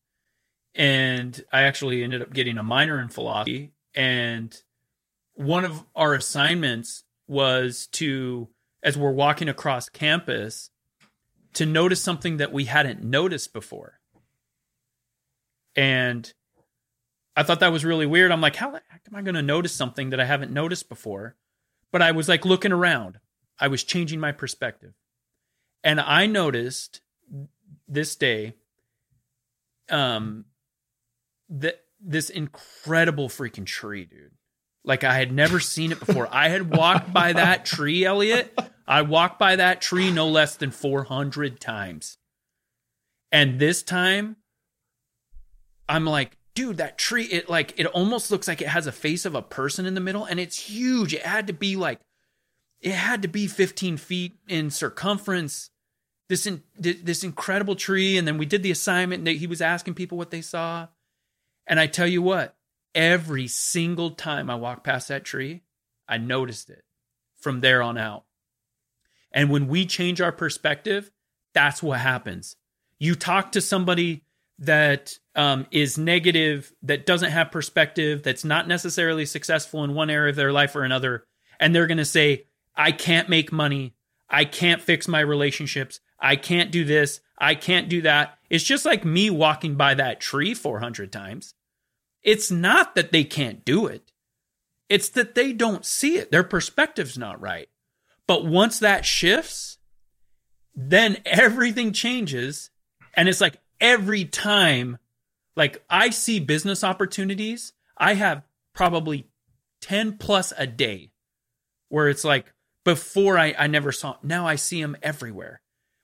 and 0.76 1.44
i 1.52 1.62
actually 1.62 2.02
ended 2.02 2.20
up 2.20 2.32
getting 2.32 2.58
a 2.58 2.62
minor 2.62 3.00
in 3.00 3.08
philosophy 3.08 3.70
and 3.94 4.60
one 5.34 5.64
of 5.64 5.84
our 5.94 6.14
assignments 6.14 7.04
was 7.26 7.86
to 7.88 8.48
as 8.82 8.98
we're 8.98 9.10
walking 9.10 9.48
across 9.48 9.88
campus 9.88 10.70
to 11.54 11.66
notice 11.66 12.02
something 12.02 12.36
that 12.38 12.52
we 12.52 12.64
hadn't 12.64 13.02
noticed 13.02 13.52
before. 13.52 14.00
And 15.76 16.32
I 17.36 17.42
thought 17.42 17.60
that 17.60 17.72
was 17.72 17.84
really 17.84 18.06
weird. 18.06 18.30
I'm 18.30 18.40
like, 18.40 18.56
how 18.56 18.70
the 18.70 18.82
heck 18.88 19.02
am 19.08 19.16
I 19.16 19.22
going 19.22 19.34
to 19.34 19.42
notice 19.42 19.72
something 19.74 20.10
that 20.10 20.20
I 20.20 20.24
haven't 20.24 20.52
noticed 20.52 20.88
before? 20.88 21.36
But 21.90 22.02
I 22.02 22.12
was 22.12 22.28
like 22.28 22.44
looking 22.44 22.72
around. 22.72 23.18
I 23.58 23.68
was 23.68 23.84
changing 23.84 24.20
my 24.20 24.32
perspective. 24.32 24.94
And 25.82 26.00
I 26.00 26.26
noticed 26.26 27.00
this 27.86 28.16
day 28.16 28.54
um 29.90 30.46
that 31.50 31.84
this 32.00 32.30
incredible 32.30 33.28
freaking 33.28 33.66
tree, 33.66 34.04
dude. 34.04 34.32
Like 34.84 35.04
I 35.04 35.14
had 35.14 35.32
never 35.32 35.60
seen 35.60 35.92
it 35.92 36.00
before. 36.00 36.28
I 36.30 36.48
had 36.48 36.74
walked 36.74 37.12
by 37.12 37.32
that 37.32 37.64
tree, 37.64 38.04
Elliot. 38.04 38.58
I 38.86 39.02
walked 39.02 39.38
by 39.38 39.56
that 39.56 39.80
tree 39.80 40.10
no 40.10 40.28
less 40.28 40.56
than 40.56 40.70
400 40.70 41.60
times. 41.60 42.18
And 43.32 43.58
this 43.58 43.82
time 43.82 44.36
I'm 45.88 46.04
like, 46.04 46.36
dude, 46.54 46.78
that 46.78 46.98
tree, 46.98 47.24
it 47.24 47.48
like, 47.48 47.78
it 47.78 47.86
almost 47.86 48.30
looks 48.30 48.48
like 48.48 48.62
it 48.62 48.68
has 48.68 48.86
a 48.86 48.92
face 48.92 49.24
of 49.24 49.34
a 49.34 49.42
person 49.42 49.86
in 49.86 49.94
the 49.94 50.00
middle 50.00 50.24
and 50.24 50.38
it's 50.38 50.58
huge. 50.58 51.12
It 51.12 51.22
had 51.22 51.46
to 51.48 51.52
be 51.52 51.76
like, 51.76 52.00
it 52.80 52.92
had 52.92 53.22
to 53.22 53.28
be 53.28 53.46
15 53.46 53.96
feet 53.96 54.38
in 54.48 54.70
circumference. 54.70 55.70
This, 56.28 56.46
in, 56.46 56.62
this 56.78 57.22
incredible 57.22 57.76
tree. 57.76 58.16
And 58.16 58.26
then 58.26 58.38
we 58.38 58.46
did 58.46 58.62
the 58.62 58.70
assignment 58.70 59.26
and 59.26 59.36
he 59.36 59.46
was 59.46 59.60
asking 59.60 59.94
people 59.94 60.16
what 60.16 60.30
they 60.30 60.40
saw. 60.40 60.88
And 61.66 61.78
I 61.78 61.86
tell 61.86 62.06
you 62.06 62.22
what, 62.22 62.56
every 62.94 63.46
single 63.46 64.10
time 64.10 64.48
I 64.48 64.54
walked 64.54 64.84
past 64.84 65.08
that 65.08 65.24
tree, 65.24 65.62
I 66.08 66.18
noticed 66.18 66.70
it 66.70 66.84
from 67.40 67.60
there 67.60 67.82
on 67.82 67.98
out. 67.98 68.24
And 69.32 69.50
when 69.50 69.68
we 69.68 69.84
change 69.84 70.20
our 70.20 70.32
perspective, 70.32 71.10
that's 71.52 71.82
what 71.82 72.00
happens. 72.00 72.56
You 72.98 73.14
talk 73.14 73.52
to 73.52 73.60
somebody 73.60 74.23
that 74.58 75.18
um, 75.34 75.66
is 75.70 75.98
negative, 75.98 76.72
that 76.82 77.06
doesn't 77.06 77.30
have 77.30 77.50
perspective, 77.50 78.22
that's 78.22 78.44
not 78.44 78.68
necessarily 78.68 79.26
successful 79.26 79.84
in 79.84 79.94
one 79.94 80.10
area 80.10 80.30
of 80.30 80.36
their 80.36 80.52
life 80.52 80.76
or 80.76 80.84
another, 80.84 81.24
and 81.58 81.74
they're 81.74 81.86
going 81.86 81.98
to 81.98 82.04
say, 82.04 82.46
I 82.76 82.92
can't 82.92 83.28
make 83.28 83.52
money. 83.52 83.94
I 84.28 84.44
can't 84.44 84.82
fix 84.82 85.06
my 85.06 85.20
relationships. 85.20 86.00
I 86.18 86.36
can't 86.36 86.70
do 86.70 86.84
this. 86.84 87.20
I 87.38 87.54
can't 87.54 87.88
do 87.88 88.02
that. 88.02 88.38
It's 88.50 88.64
just 88.64 88.84
like 88.84 89.04
me 89.04 89.30
walking 89.30 89.76
by 89.76 89.94
that 89.94 90.20
tree 90.20 90.54
400 90.54 91.12
times. 91.12 91.54
It's 92.22 92.50
not 92.50 92.94
that 92.94 93.12
they 93.12 93.24
can't 93.24 93.64
do 93.64 93.86
it, 93.86 94.12
it's 94.88 95.08
that 95.10 95.34
they 95.34 95.52
don't 95.52 95.84
see 95.84 96.16
it. 96.16 96.30
Their 96.30 96.44
perspective's 96.44 97.18
not 97.18 97.40
right. 97.40 97.68
But 98.26 98.46
once 98.46 98.78
that 98.78 99.04
shifts, 99.04 99.78
then 100.74 101.18
everything 101.26 101.92
changes. 101.92 102.70
And 103.14 103.28
it's 103.28 103.40
like 103.40 103.58
every 103.84 104.24
time 104.24 104.96
like 105.56 105.84
I 105.90 106.08
see 106.08 106.40
business 106.40 106.82
opportunities, 106.82 107.74
I 107.98 108.14
have 108.14 108.42
probably 108.72 109.28
10 109.82 110.16
plus 110.16 110.54
a 110.56 110.66
day 110.66 111.12
where 111.90 112.08
it's 112.08 112.24
like 112.24 112.52
before 112.82 113.38
I, 113.38 113.54
I 113.56 113.66
never 113.66 113.92
saw, 113.92 114.16
now 114.22 114.46
I 114.46 114.56
see 114.56 114.80
them 114.80 114.96
everywhere. 115.02 115.60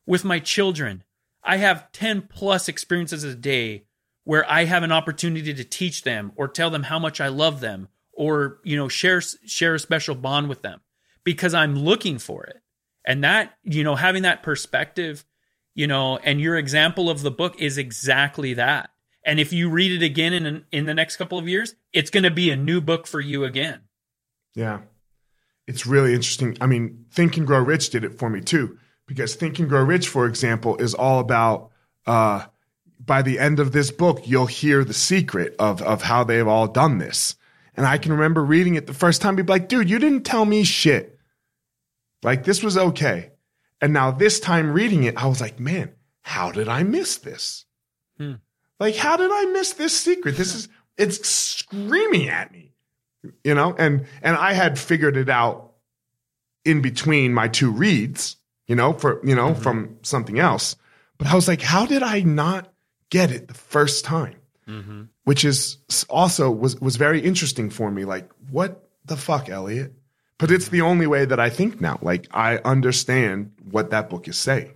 With 0.07 0.27
my 0.27 0.41
children, 0.41 1.05
I 1.43 1.57
have 1.57 1.91
10 1.93 2.29
plus 2.29 2.69
experiences 2.69 3.25
a 3.25 3.35
day 3.35 3.85
where 4.25 4.49
I 4.49 4.67
have 4.67 4.83
an 4.83 4.93
opportunity 4.93 5.55
to 5.55 5.65
teach 5.65 6.03
them 6.03 6.33
or 6.37 6.49
tell 6.49 6.69
them 6.69 6.83
how 6.83 6.99
much 6.99 7.19
I 7.19 7.29
love 7.29 7.61
them 7.61 7.89
or 8.13 8.59
you 8.63 8.77
know 8.77 8.89
share 8.89 9.23
share 9.23 9.75
a 9.75 9.79
special 9.79 10.15
bond 10.15 10.51
with 10.51 10.61
them 10.61 10.81
because 11.25 11.55
I'm 11.55 11.77
looking 11.77 12.19
for 12.19 12.45
it. 12.45 12.61
And 13.07 13.25
that, 13.25 13.55
you 13.65 13.83
know, 13.83 13.95
having 13.97 14.23
that 14.25 14.43
perspective, 14.43 15.25
you 15.81 15.87
know, 15.87 16.19
and 16.19 16.43
your 16.43 16.59
example 16.59 17.09
of 17.09 17.23
the 17.23 17.31
book 17.31 17.59
is 17.59 17.79
exactly 17.79 18.53
that. 18.53 18.91
And 19.25 19.41
if 19.41 19.51
you 19.51 19.71
read 19.71 20.03
it 20.03 20.05
again 20.05 20.35
in 20.35 20.67
in 20.71 20.85
the 20.85 20.93
next 20.93 21.17
couple 21.17 21.39
of 21.39 21.49
years, 21.49 21.75
it's 21.95 22.11
going 22.11 22.25
to 22.25 22.31
be 22.31 22.51
a 22.51 22.57
new 22.57 22.83
book 22.83 23.07
for 23.07 23.19
you 23.19 23.45
again. 23.45 23.81
Yeah. 24.55 24.81
It's 25.67 25.87
really 25.87 26.13
interesting. 26.13 26.59
I 26.61 26.67
mean, 26.67 27.07
Think 27.11 27.39
and 27.39 27.47
Grow 27.47 27.61
Rich 27.61 27.89
did 27.89 28.05
it 28.05 28.19
for 28.19 28.29
me 28.29 28.43
too, 28.43 28.77
because 29.07 29.35
Think 29.35 29.59
and 29.59 29.71
Grow 29.71 29.83
Rich, 29.83 30.09
for 30.09 30.27
example, 30.27 30.77
is 30.77 30.93
all 30.93 31.19
about 31.19 31.71
uh, 32.07 32.45
by 32.99 33.23
the 33.23 33.39
end 33.39 33.59
of 33.59 33.73
this 33.73 33.91
book, 33.91 34.29
you'll 34.29 34.45
hear 34.45 34.85
the 34.85 34.93
secret 34.93 35.57
of 35.59 35.81
of 35.81 36.03
how 36.03 36.25
they've 36.25 36.47
all 36.47 36.69
done 36.69 36.99
this. 36.99 37.37
And 37.75 37.87
I 37.87 37.97
can 37.97 38.13
remember 38.13 38.45
reading 38.45 38.75
it 38.75 38.87
the 38.87 38.93
first 38.93 39.23
time, 39.23 39.35
be 39.35 39.43
like, 39.45 39.69
dude, 39.71 39.89
you 39.89 39.99
didn't 39.99 40.25
tell 40.25 40.45
me 40.45 40.63
shit. 40.63 41.19
Like 42.23 42.45
this 42.45 42.63
was 42.63 42.77
okay. 42.77 43.31
And 43.81 43.93
now 43.93 44.11
this 44.11 44.41
time 44.41 44.73
reading 44.73 45.05
it, 45.05 45.17
I 45.17 45.27
was 45.27 45.41
like, 45.41 45.59
man, 45.59 45.93
how 46.23 46.53
did 46.53 46.69
I 46.69 46.83
miss 46.83 47.17
this? 47.19 47.65
Hmm. 48.19 48.35
Like, 48.79 48.97
how 48.97 49.17
did 49.17 49.31
I 49.33 49.47
miss 49.47 49.73
this 49.73 49.97
secret? 49.97 50.37
This 50.37 50.55
is 50.55 50.69
it's 50.97 51.27
screaming 51.29 52.29
at 52.29 52.53
me. 52.53 52.73
You 53.45 53.55
know, 53.55 53.75
and 53.79 54.07
and 54.23 54.37
I 54.37 54.53
had 54.53 54.79
figured 54.79 55.17
it 55.17 55.29
out 55.29 55.73
in 56.65 56.81
between 56.81 57.35
my 57.35 57.49
two 57.49 57.71
reads, 57.71 58.37
you 58.67 58.75
know, 58.75 58.93
for 58.93 59.25
you 59.27 59.35
know, 59.35 59.51
mm-hmm. 59.51 59.63
from 59.63 59.99
something 60.03 60.39
else. 60.39 60.77
But 61.19 61.29
I 61.29 61.35
was 61.35 61.49
like, 61.49 61.61
how 61.61 61.85
did 61.85 62.03
I 62.03 62.21
not 62.21 62.73
get 63.11 63.31
it 63.31 63.49
the 63.49 63.55
first 63.55 64.05
time? 64.05 64.37
Mm-hmm. 64.67 65.03
Which 65.25 65.45
is 65.45 65.79
also 66.09 66.51
was 66.51 66.81
was 66.81 66.97
very 66.97 67.21
interesting 67.21 67.69
for 67.69 67.91
me. 67.91 68.05
Like, 68.05 68.31
what 68.51 68.89
the 69.05 69.17
fuck, 69.17 69.51
Elliot? 69.51 69.93
But 70.41 70.51
it's 70.51 70.69
the 70.71 70.81
only 70.81 71.07
way 71.07 71.27
that 71.27 71.39
I 71.39 71.51
think 71.51 71.81
now. 71.83 71.99
Like 72.01 72.27
I 72.33 72.57
understand 72.65 73.53
what 73.71 73.91
that 73.91 74.09
book 74.09 74.27
is 74.27 74.39
saying. 74.39 74.73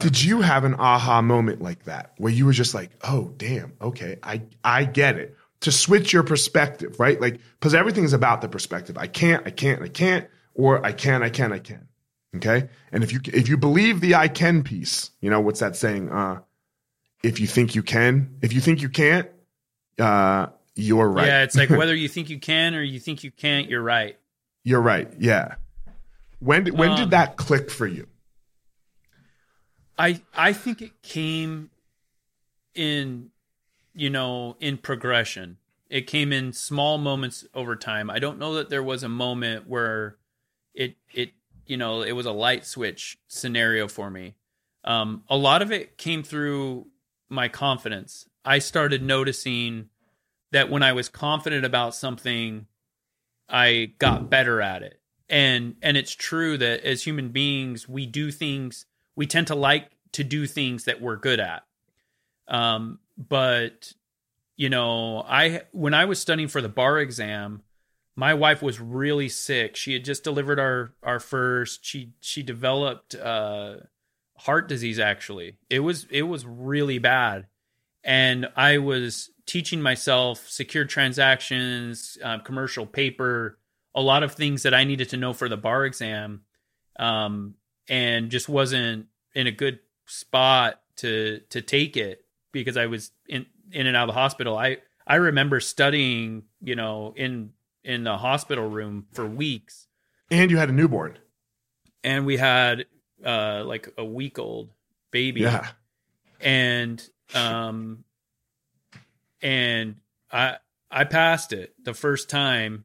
Did 0.00 0.22
you 0.22 0.42
have 0.42 0.64
an 0.64 0.74
aha 0.74 1.22
moment 1.22 1.62
like 1.62 1.84
that 1.84 2.12
where 2.18 2.32
you 2.32 2.44
were 2.44 2.52
just 2.52 2.74
like, 2.74 2.90
"Oh, 3.02 3.32
damn, 3.36 3.72
okay, 3.80 4.18
I 4.22 4.42
I 4.64 4.84
get 4.84 5.16
it." 5.16 5.36
To 5.60 5.72
switch 5.72 6.12
your 6.12 6.22
perspective, 6.22 7.00
right? 7.00 7.18
Like 7.18 7.40
because 7.58 7.72
everything 7.72 8.04
is 8.04 8.12
about 8.12 8.42
the 8.42 8.48
perspective. 8.48 8.98
I 8.98 9.06
can't, 9.06 9.46
I 9.46 9.50
can't, 9.50 9.80
I 9.80 9.88
can't, 9.88 10.26
or 10.54 10.84
I 10.84 10.92
can, 10.92 11.22
I 11.22 11.30
can, 11.30 11.52
I 11.52 11.60
can. 11.60 11.88
Okay? 12.34 12.68
And 12.92 13.02
if 13.04 13.12
you 13.12 13.20
if 13.26 13.48
you 13.48 13.56
believe 13.56 14.00
the 14.00 14.16
I 14.16 14.28
can 14.28 14.64
piece, 14.64 15.12
you 15.20 15.30
know, 15.30 15.40
what's 15.40 15.60
that 15.60 15.76
saying? 15.76 16.10
Uh 16.10 16.40
if 17.22 17.40
you 17.40 17.46
think 17.46 17.74
you 17.74 17.82
can, 17.82 18.36
if 18.42 18.52
you 18.52 18.60
think 18.60 18.82
you 18.82 18.88
can't, 18.88 19.30
uh 19.98 20.48
you're 20.76 21.08
right. 21.08 21.26
Yeah, 21.26 21.42
it's 21.42 21.56
like 21.56 21.70
whether 21.70 21.94
you 21.94 22.08
think 22.08 22.30
you 22.30 22.38
can 22.38 22.74
or 22.74 22.82
you 22.82 23.00
think 23.00 23.24
you 23.24 23.30
can't, 23.30 23.68
you're 23.68 23.82
right. 23.82 24.16
You're 24.62 24.80
right. 24.80 25.12
Yeah. 25.18 25.56
When 26.38 26.64
did, 26.64 26.78
when 26.78 26.90
um, 26.90 26.96
did 26.96 27.10
that 27.10 27.36
click 27.36 27.70
for 27.70 27.86
you? 27.86 28.06
I 29.98 30.20
I 30.34 30.52
think 30.52 30.82
it 30.82 31.02
came 31.02 31.70
in 32.74 33.30
you 33.96 34.10
know, 34.10 34.56
in 34.60 34.76
progression. 34.76 35.56
It 35.88 36.02
came 36.02 36.32
in 36.32 36.52
small 36.52 36.98
moments 36.98 37.46
over 37.54 37.74
time. 37.74 38.10
I 38.10 38.18
don't 38.18 38.38
know 38.38 38.54
that 38.54 38.68
there 38.68 38.82
was 38.82 39.02
a 39.02 39.08
moment 39.08 39.66
where 39.66 40.16
it 40.74 40.96
it 41.12 41.30
you 41.66 41.76
know, 41.76 42.02
it 42.02 42.12
was 42.12 42.26
a 42.26 42.32
light 42.32 42.64
switch 42.64 43.18
scenario 43.26 43.88
for 43.88 44.10
me. 44.10 44.34
Um, 44.84 45.24
a 45.28 45.36
lot 45.36 45.62
of 45.62 45.72
it 45.72 45.98
came 45.98 46.22
through 46.22 46.86
my 47.28 47.48
confidence. 47.48 48.28
I 48.44 48.60
started 48.60 49.02
noticing 49.02 49.88
that 50.52 50.70
when 50.70 50.82
I 50.82 50.92
was 50.92 51.08
confident 51.08 51.64
about 51.64 51.94
something, 51.94 52.66
I 53.48 53.92
got 53.98 54.30
better 54.30 54.60
at 54.60 54.82
it. 54.82 55.00
And 55.28 55.74
and 55.82 55.96
it's 55.96 56.14
true 56.14 56.56
that 56.58 56.84
as 56.84 57.02
human 57.02 57.30
beings, 57.30 57.88
we 57.88 58.06
do 58.06 58.30
things 58.30 58.86
we 59.16 59.26
tend 59.26 59.48
to 59.48 59.54
like 59.54 59.90
to 60.12 60.22
do 60.22 60.46
things 60.46 60.84
that 60.84 61.00
we're 61.00 61.16
good 61.16 61.40
at. 61.40 61.64
Um, 62.48 63.00
but 63.16 63.92
you 64.56 64.70
know, 64.70 65.22
I 65.26 65.62
when 65.72 65.94
I 65.94 66.04
was 66.04 66.20
studying 66.20 66.48
for 66.48 66.62
the 66.62 66.68
bar 66.68 66.98
exam, 66.98 67.62
my 68.14 68.34
wife 68.34 68.62
was 68.62 68.80
really 68.80 69.28
sick. 69.28 69.76
She 69.76 69.92
had 69.92 70.04
just 70.04 70.24
delivered 70.24 70.58
our 70.58 70.92
our 71.02 71.20
first. 71.20 71.84
She 71.84 72.12
she 72.20 72.42
developed 72.42 73.14
uh, 73.14 73.76
heart 74.38 74.68
disease. 74.68 74.98
Actually, 74.98 75.58
it 75.68 75.80
was 75.80 76.06
it 76.10 76.22
was 76.22 76.46
really 76.46 76.98
bad, 76.98 77.46
and 78.06 78.48
I 78.54 78.78
was 78.78 79.30
teaching 79.46 79.82
myself 79.82 80.48
secure 80.48 80.84
transactions, 80.84 82.16
uh, 82.22 82.38
commercial 82.38 82.86
paper, 82.86 83.58
a 83.96 84.00
lot 84.00 84.22
of 84.22 84.32
things 84.32 84.62
that 84.62 84.72
I 84.72 84.84
needed 84.84 85.08
to 85.10 85.16
know 85.16 85.32
for 85.32 85.48
the 85.48 85.56
bar 85.56 85.84
exam, 85.84 86.42
um, 87.00 87.54
and 87.88 88.30
just 88.30 88.48
wasn't 88.48 89.06
in 89.34 89.48
a 89.48 89.50
good 89.50 89.80
spot 90.06 90.80
to 90.98 91.40
to 91.50 91.60
take 91.60 91.96
it 91.96 92.24
because 92.52 92.76
I 92.76 92.86
was 92.86 93.10
in 93.28 93.44
in 93.72 93.88
and 93.88 93.96
out 93.96 94.08
of 94.08 94.14
the 94.14 94.20
hospital. 94.20 94.56
I 94.56 94.78
I 95.04 95.16
remember 95.16 95.58
studying, 95.58 96.44
you 96.62 96.76
know, 96.76 97.12
in 97.16 97.50
in 97.82 98.04
the 98.04 98.16
hospital 98.16 98.68
room 98.68 99.06
for 99.12 99.26
weeks. 99.26 99.88
And 100.30 100.50
you 100.50 100.58
had 100.58 100.68
a 100.68 100.72
newborn. 100.72 101.18
And 102.04 102.24
we 102.24 102.36
had 102.36 102.86
uh 103.24 103.64
like 103.64 103.92
a 103.98 104.04
week 104.04 104.38
old 104.38 104.70
baby. 105.10 105.40
Yeah. 105.40 105.66
And 106.40 107.04
um 107.34 108.04
and 109.42 109.96
I 110.30 110.56
I 110.90 111.04
passed 111.04 111.52
it 111.52 111.74
the 111.82 111.94
first 111.94 112.30
time 112.30 112.84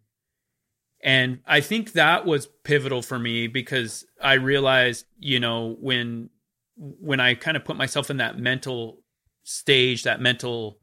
and 1.03 1.39
I 1.47 1.61
think 1.61 1.93
that 1.93 2.25
was 2.25 2.47
pivotal 2.63 3.01
for 3.01 3.17
me 3.17 3.47
because 3.47 4.05
I 4.21 4.33
realized, 4.33 5.05
you 5.19 5.39
know, 5.39 5.75
when 5.79 6.29
when 6.75 7.19
I 7.19 7.35
kind 7.35 7.57
of 7.57 7.65
put 7.65 7.75
myself 7.75 8.09
in 8.09 8.17
that 8.17 8.37
mental 8.37 9.01
stage, 9.43 10.03
that 10.03 10.21
mental 10.21 10.79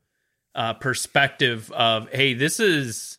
uh, 0.55 0.75
perspective 0.75 1.71
of, 1.73 2.09
hey, 2.11 2.35
this 2.35 2.61
is 2.61 3.19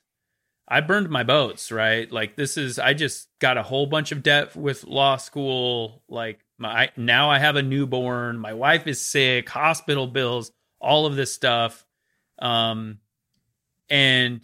I 0.68 0.82
burned 0.82 1.10
my 1.10 1.24
boats, 1.24 1.72
right? 1.72 2.12
Like 2.12 2.36
this 2.36 2.58
is 2.58 2.80
I 2.80 2.94
just 2.94 3.30
got 3.40 3.58
a 3.58 3.64
whole 3.64 3.86
bunch 3.86 4.12
of 4.12 4.22
debt 4.22 4.56
with 4.56 4.84
law 4.84 5.16
school. 5.18 6.04
Like 6.10 6.42
my 6.60 6.92
now 6.98 7.30
I 7.30 7.40
have 7.40 7.56
a 7.56 7.64
newborn, 7.64 8.38
my 8.38 8.54
wife 8.54 8.86
is 8.88 9.02
sick, 9.02 9.50
hospital 9.50 10.08
bills, 10.08 10.52
all 10.80 11.06
of 11.06 11.16
this 11.16 11.34
stuff. 11.34 11.86
Um, 12.40 13.00
and 13.90 14.42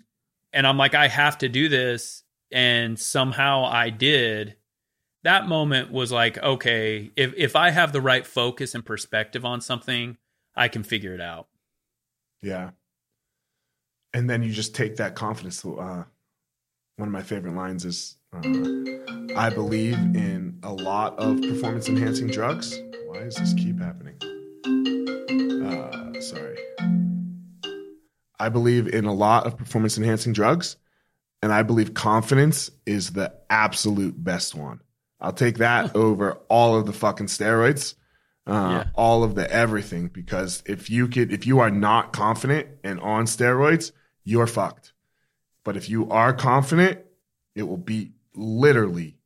and 0.54 0.66
I'm 0.66 0.78
like, 0.78 0.96
I 0.96 1.08
have 1.08 1.38
to 1.40 1.50
do 1.50 1.70
this, 1.70 2.24
and 2.52 3.00
somehow 3.00 3.66
I 3.66 3.90
did. 3.90 4.56
That 5.24 5.48
moment 5.48 5.92
was 5.92 6.12
like, 6.12 6.38
okay, 6.38 7.12
if 7.16 7.34
if 7.36 7.56
I 7.56 7.72
have 7.72 7.92
the 7.92 8.02
right 8.02 8.26
focus 8.26 8.76
and 8.76 8.86
perspective 8.86 9.44
on 9.44 9.62
something, 9.62 10.18
I 10.56 10.68
can 10.68 10.84
figure 10.84 11.14
it 11.14 11.22
out. 11.22 11.48
Yeah. 12.42 12.72
And 14.14 14.30
then 14.30 14.44
you 14.44 14.52
just 14.52 14.76
take 14.76 14.98
that 14.98 15.16
confidence. 15.16 15.66
Uh, 15.66 16.06
one 16.98 17.10
of 17.10 17.12
my 17.12 17.24
favorite 17.24 17.56
lines 17.56 17.84
is, 17.84 18.18
"I 19.36 19.50
believe 19.50 19.96
in 19.96 20.60
a 20.64 20.74
lot 20.74 21.18
of 21.20 21.42
performance 21.42 21.90
enhancing 21.90 22.28
drugs." 22.28 22.78
Why 23.08 23.20
does 23.24 23.36
this 23.36 23.54
keep 23.54 23.80
happening? 23.80 24.16
Uh, 25.66 26.20
sorry. 26.22 26.58
I 28.40 28.50
believe 28.50 28.88
in 28.88 29.06
a 29.06 29.14
lot 29.14 29.46
of 29.46 29.58
performance 29.58 29.98
enhancing 29.98 30.34
drugs, 30.34 30.76
and 31.42 31.54
I 31.54 31.64
believe 31.64 31.94
confidence 31.94 32.70
is 32.86 33.12
the 33.12 33.34
absolute 33.50 34.22
best 34.22 34.56
one. 34.56 34.82
I'll 35.22 35.34
take 35.34 35.58
that 35.60 35.96
over 35.96 36.34
all 36.50 36.78
of 36.78 36.86
the 36.86 36.94
fucking 36.94 37.28
steroids, 37.28 37.96
uh, 38.46 38.52
yeah. 38.52 38.90
all 38.94 39.24
of 39.24 39.36
the 39.36 39.50
everything, 39.50 40.08
because 40.08 40.62
if 40.66 40.90
you 40.90 41.08
could, 41.08 41.32
if 41.32 41.48
you 41.48 41.60
are 41.60 41.72
not 41.72 42.14
confident 42.14 42.68
and 42.84 43.00
on 43.00 43.26
steroids, 43.26 43.92
you're 44.24 44.48
fucked. 44.48 44.94
But 45.64 45.78
if 45.78 45.90
you 45.90 46.10
are 46.10 46.34
confident, 46.34 47.00
it 47.56 47.64
will 47.64 47.78
be 47.78 48.12
literally 48.36 49.18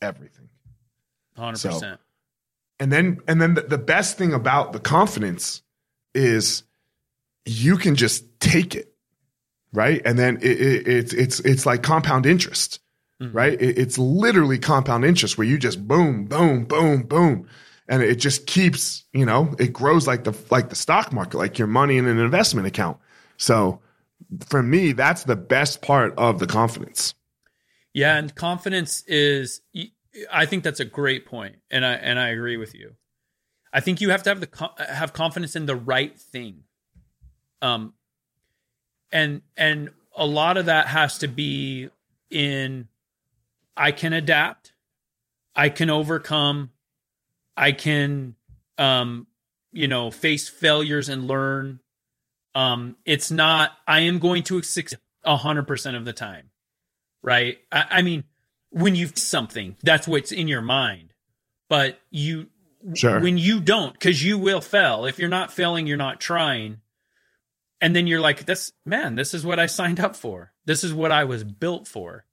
everything. 0.00 0.48
Hundred 1.36 1.58
so, 1.58 1.70
percent. 1.70 2.00
And 2.80 2.92
then, 2.92 3.18
and 3.26 3.40
then 3.40 3.54
the, 3.54 3.62
the 3.62 3.78
best 3.78 4.18
thing 4.18 4.32
about 4.32 4.72
the 4.72 4.80
confidence 4.80 5.62
is 6.14 6.62
you 7.44 7.76
can 7.76 7.96
just 7.96 8.24
take 8.40 8.74
it, 8.74 8.94
right? 9.72 10.00
And 10.04 10.18
then 10.18 10.36
it, 10.36 10.60
it, 10.60 10.88
it's 10.88 11.12
it's 11.12 11.40
it's 11.40 11.66
like 11.66 11.82
compound 11.82 12.26
interest, 12.26 12.80
mm-hmm. 13.20 13.36
right? 13.36 13.60
It, 13.60 13.78
it's 13.78 13.98
literally 13.98 14.58
compound 14.58 15.04
interest 15.04 15.38
where 15.38 15.46
you 15.46 15.58
just 15.58 15.86
boom, 15.86 16.26
boom, 16.26 16.64
boom, 16.64 17.02
boom, 17.02 17.48
and 17.88 18.02
it 18.02 18.16
just 18.16 18.46
keeps, 18.46 19.04
you 19.12 19.24
know, 19.24 19.54
it 19.58 19.72
grows 19.72 20.06
like 20.06 20.24
the 20.24 20.36
like 20.50 20.68
the 20.68 20.76
stock 20.76 21.12
market, 21.12 21.38
like 21.38 21.58
your 21.58 21.68
money 21.68 21.96
in 21.96 22.06
an 22.06 22.18
investment 22.18 22.66
account. 22.66 22.98
So 23.38 23.80
for 24.46 24.62
me, 24.62 24.92
that's 24.92 25.24
the 25.24 25.36
best 25.36 25.82
part 25.82 26.14
of 26.18 26.38
the 26.38 26.46
confidence. 26.46 27.14
Yeah, 27.94 28.16
and 28.16 28.34
confidence 28.34 29.02
is 29.06 29.60
I 30.32 30.46
think 30.46 30.64
that's 30.64 30.80
a 30.80 30.84
great 30.84 31.26
point 31.26 31.56
and 31.70 31.84
I 31.84 31.94
and 31.94 32.18
I 32.18 32.28
agree 32.28 32.56
with 32.56 32.74
you. 32.74 32.94
I 33.72 33.80
think 33.80 34.00
you 34.00 34.10
have 34.10 34.22
to 34.24 34.30
have 34.30 34.40
the 34.40 34.70
have 34.88 35.12
confidence 35.12 35.56
in 35.56 35.66
the 35.66 35.76
right 35.76 36.18
thing. 36.18 36.64
Um 37.62 37.94
and 39.12 39.42
and 39.56 39.90
a 40.16 40.26
lot 40.26 40.56
of 40.56 40.66
that 40.66 40.86
has 40.88 41.18
to 41.18 41.28
be 41.28 41.88
in 42.30 42.88
I 43.76 43.92
can 43.92 44.12
adapt, 44.12 44.72
I 45.54 45.68
can 45.68 45.90
overcome, 45.90 46.70
I 47.56 47.72
can 47.72 48.34
um 48.76 49.26
you 49.72 49.88
know 49.88 50.10
face 50.10 50.48
failures 50.48 51.08
and 51.08 51.26
learn. 51.26 51.80
Um 52.54 52.96
it's 53.04 53.30
not 53.30 53.72
I 53.86 54.00
am 54.00 54.18
going 54.18 54.42
to 54.44 54.62
succeed 54.62 54.98
hundred 55.24 55.66
percent 55.66 55.96
of 55.96 56.04
the 56.04 56.12
time. 56.12 56.47
Right? 57.28 57.58
I, 57.70 57.84
I 57.90 58.02
mean 58.02 58.24
when 58.70 58.94
you 58.94 59.08
something, 59.14 59.76
that's 59.82 60.08
what's 60.08 60.32
in 60.32 60.48
your 60.48 60.62
mind. 60.62 61.12
But 61.68 61.98
you 62.10 62.48
Sure. 62.94 63.20
when 63.20 63.36
you 63.36 63.60
don't, 63.60 63.92
because 63.92 64.24
you 64.24 64.38
will 64.38 64.60
fail. 64.60 65.04
If 65.04 65.18
you're 65.18 65.28
not 65.28 65.52
failing, 65.52 65.86
you're 65.86 65.96
not 65.96 66.20
trying. 66.20 66.78
And 67.80 67.94
then 67.94 68.06
you're 68.06 68.20
like, 68.20 68.46
this 68.46 68.72
man, 68.86 69.14
this 69.16 69.34
is 69.34 69.44
what 69.44 69.58
I 69.58 69.66
signed 69.66 70.00
up 70.00 70.16
for. 70.16 70.52
This 70.64 70.84
is 70.84 70.94
what 70.94 71.12
I 71.12 71.24
was 71.24 71.44
built 71.44 71.86
for. 71.88 72.24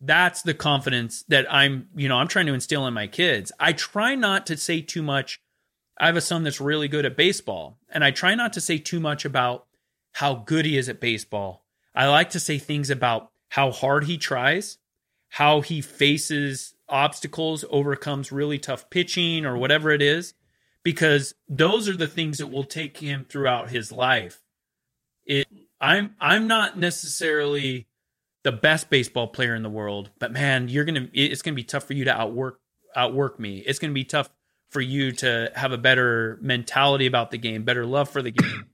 That's 0.00 0.42
the 0.42 0.54
confidence 0.54 1.24
that 1.28 1.52
I'm, 1.52 1.88
you 1.96 2.08
know, 2.08 2.16
I'm 2.18 2.28
trying 2.28 2.46
to 2.46 2.54
instill 2.54 2.86
in 2.86 2.94
my 2.94 3.06
kids. 3.06 3.50
I 3.58 3.72
try 3.72 4.14
not 4.14 4.46
to 4.46 4.56
say 4.56 4.80
too 4.82 5.02
much. 5.02 5.40
I 5.98 6.06
have 6.06 6.16
a 6.16 6.20
son 6.20 6.44
that's 6.44 6.60
really 6.60 6.86
good 6.86 7.04
at 7.04 7.16
baseball, 7.16 7.78
and 7.88 8.04
I 8.04 8.12
try 8.12 8.36
not 8.36 8.52
to 8.52 8.60
say 8.60 8.78
too 8.78 9.00
much 9.00 9.24
about 9.24 9.66
how 10.12 10.34
good 10.34 10.64
he 10.64 10.78
is 10.78 10.88
at 10.88 11.00
baseball. 11.00 11.64
I 11.94 12.06
like 12.06 12.30
to 12.30 12.40
say 12.40 12.58
things 12.58 12.90
about 12.90 13.32
how 13.48 13.70
hard 13.70 14.04
he 14.04 14.18
tries, 14.18 14.78
how 15.28 15.60
he 15.60 15.80
faces 15.80 16.74
obstacles, 16.88 17.64
overcomes 17.70 18.32
really 18.32 18.58
tough 18.58 18.88
pitching 18.90 19.44
or 19.44 19.56
whatever 19.56 19.90
it 19.90 20.02
is, 20.02 20.34
because 20.82 21.34
those 21.48 21.88
are 21.88 21.96
the 21.96 22.06
things 22.06 22.38
that 22.38 22.48
will 22.48 22.64
take 22.64 22.98
him 22.98 23.26
throughout 23.28 23.70
his 23.70 23.92
life. 23.92 24.42
It 25.26 25.46
I'm 25.80 26.14
I'm 26.20 26.46
not 26.46 26.78
necessarily 26.78 27.86
the 28.44 28.52
best 28.52 28.90
baseball 28.90 29.28
player 29.28 29.54
in 29.54 29.62
the 29.62 29.70
world, 29.70 30.10
but 30.18 30.32
man, 30.32 30.68
you're 30.68 30.84
gonna 30.84 31.08
it's 31.12 31.42
gonna 31.42 31.54
be 31.54 31.64
tough 31.64 31.84
for 31.84 31.94
you 31.94 32.04
to 32.04 32.14
outwork 32.14 32.60
outwork 32.96 33.38
me. 33.38 33.58
It's 33.58 33.78
gonna 33.78 33.92
be 33.92 34.04
tough 34.04 34.30
for 34.70 34.80
you 34.80 35.12
to 35.12 35.50
have 35.54 35.72
a 35.72 35.78
better 35.78 36.38
mentality 36.42 37.06
about 37.06 37.30
the 37.30 37.38
game, 37.38 37.64
better 37.64 37.86
love 37.86 38.08
for 38.08 38.22
the 38.22 38.30
game, 38.30 38.66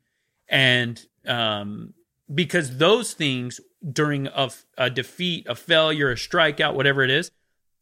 and 0.48 1.04
um, 1.26 1.94
because 2.32 2.76
those 2.78 3.12
things 3.14 3.60
during 3.92 4.27
a, 4.29 4.51
a 4.79 4.90
defeat, 4.90 5.47
a 5.49 5.55
failure, 5.55 6.11
a 6.11 6.14
strikeout, 6.14 6.75
whatever 6.75 7.03
it 7.03 7.11
is, 7.11 7.31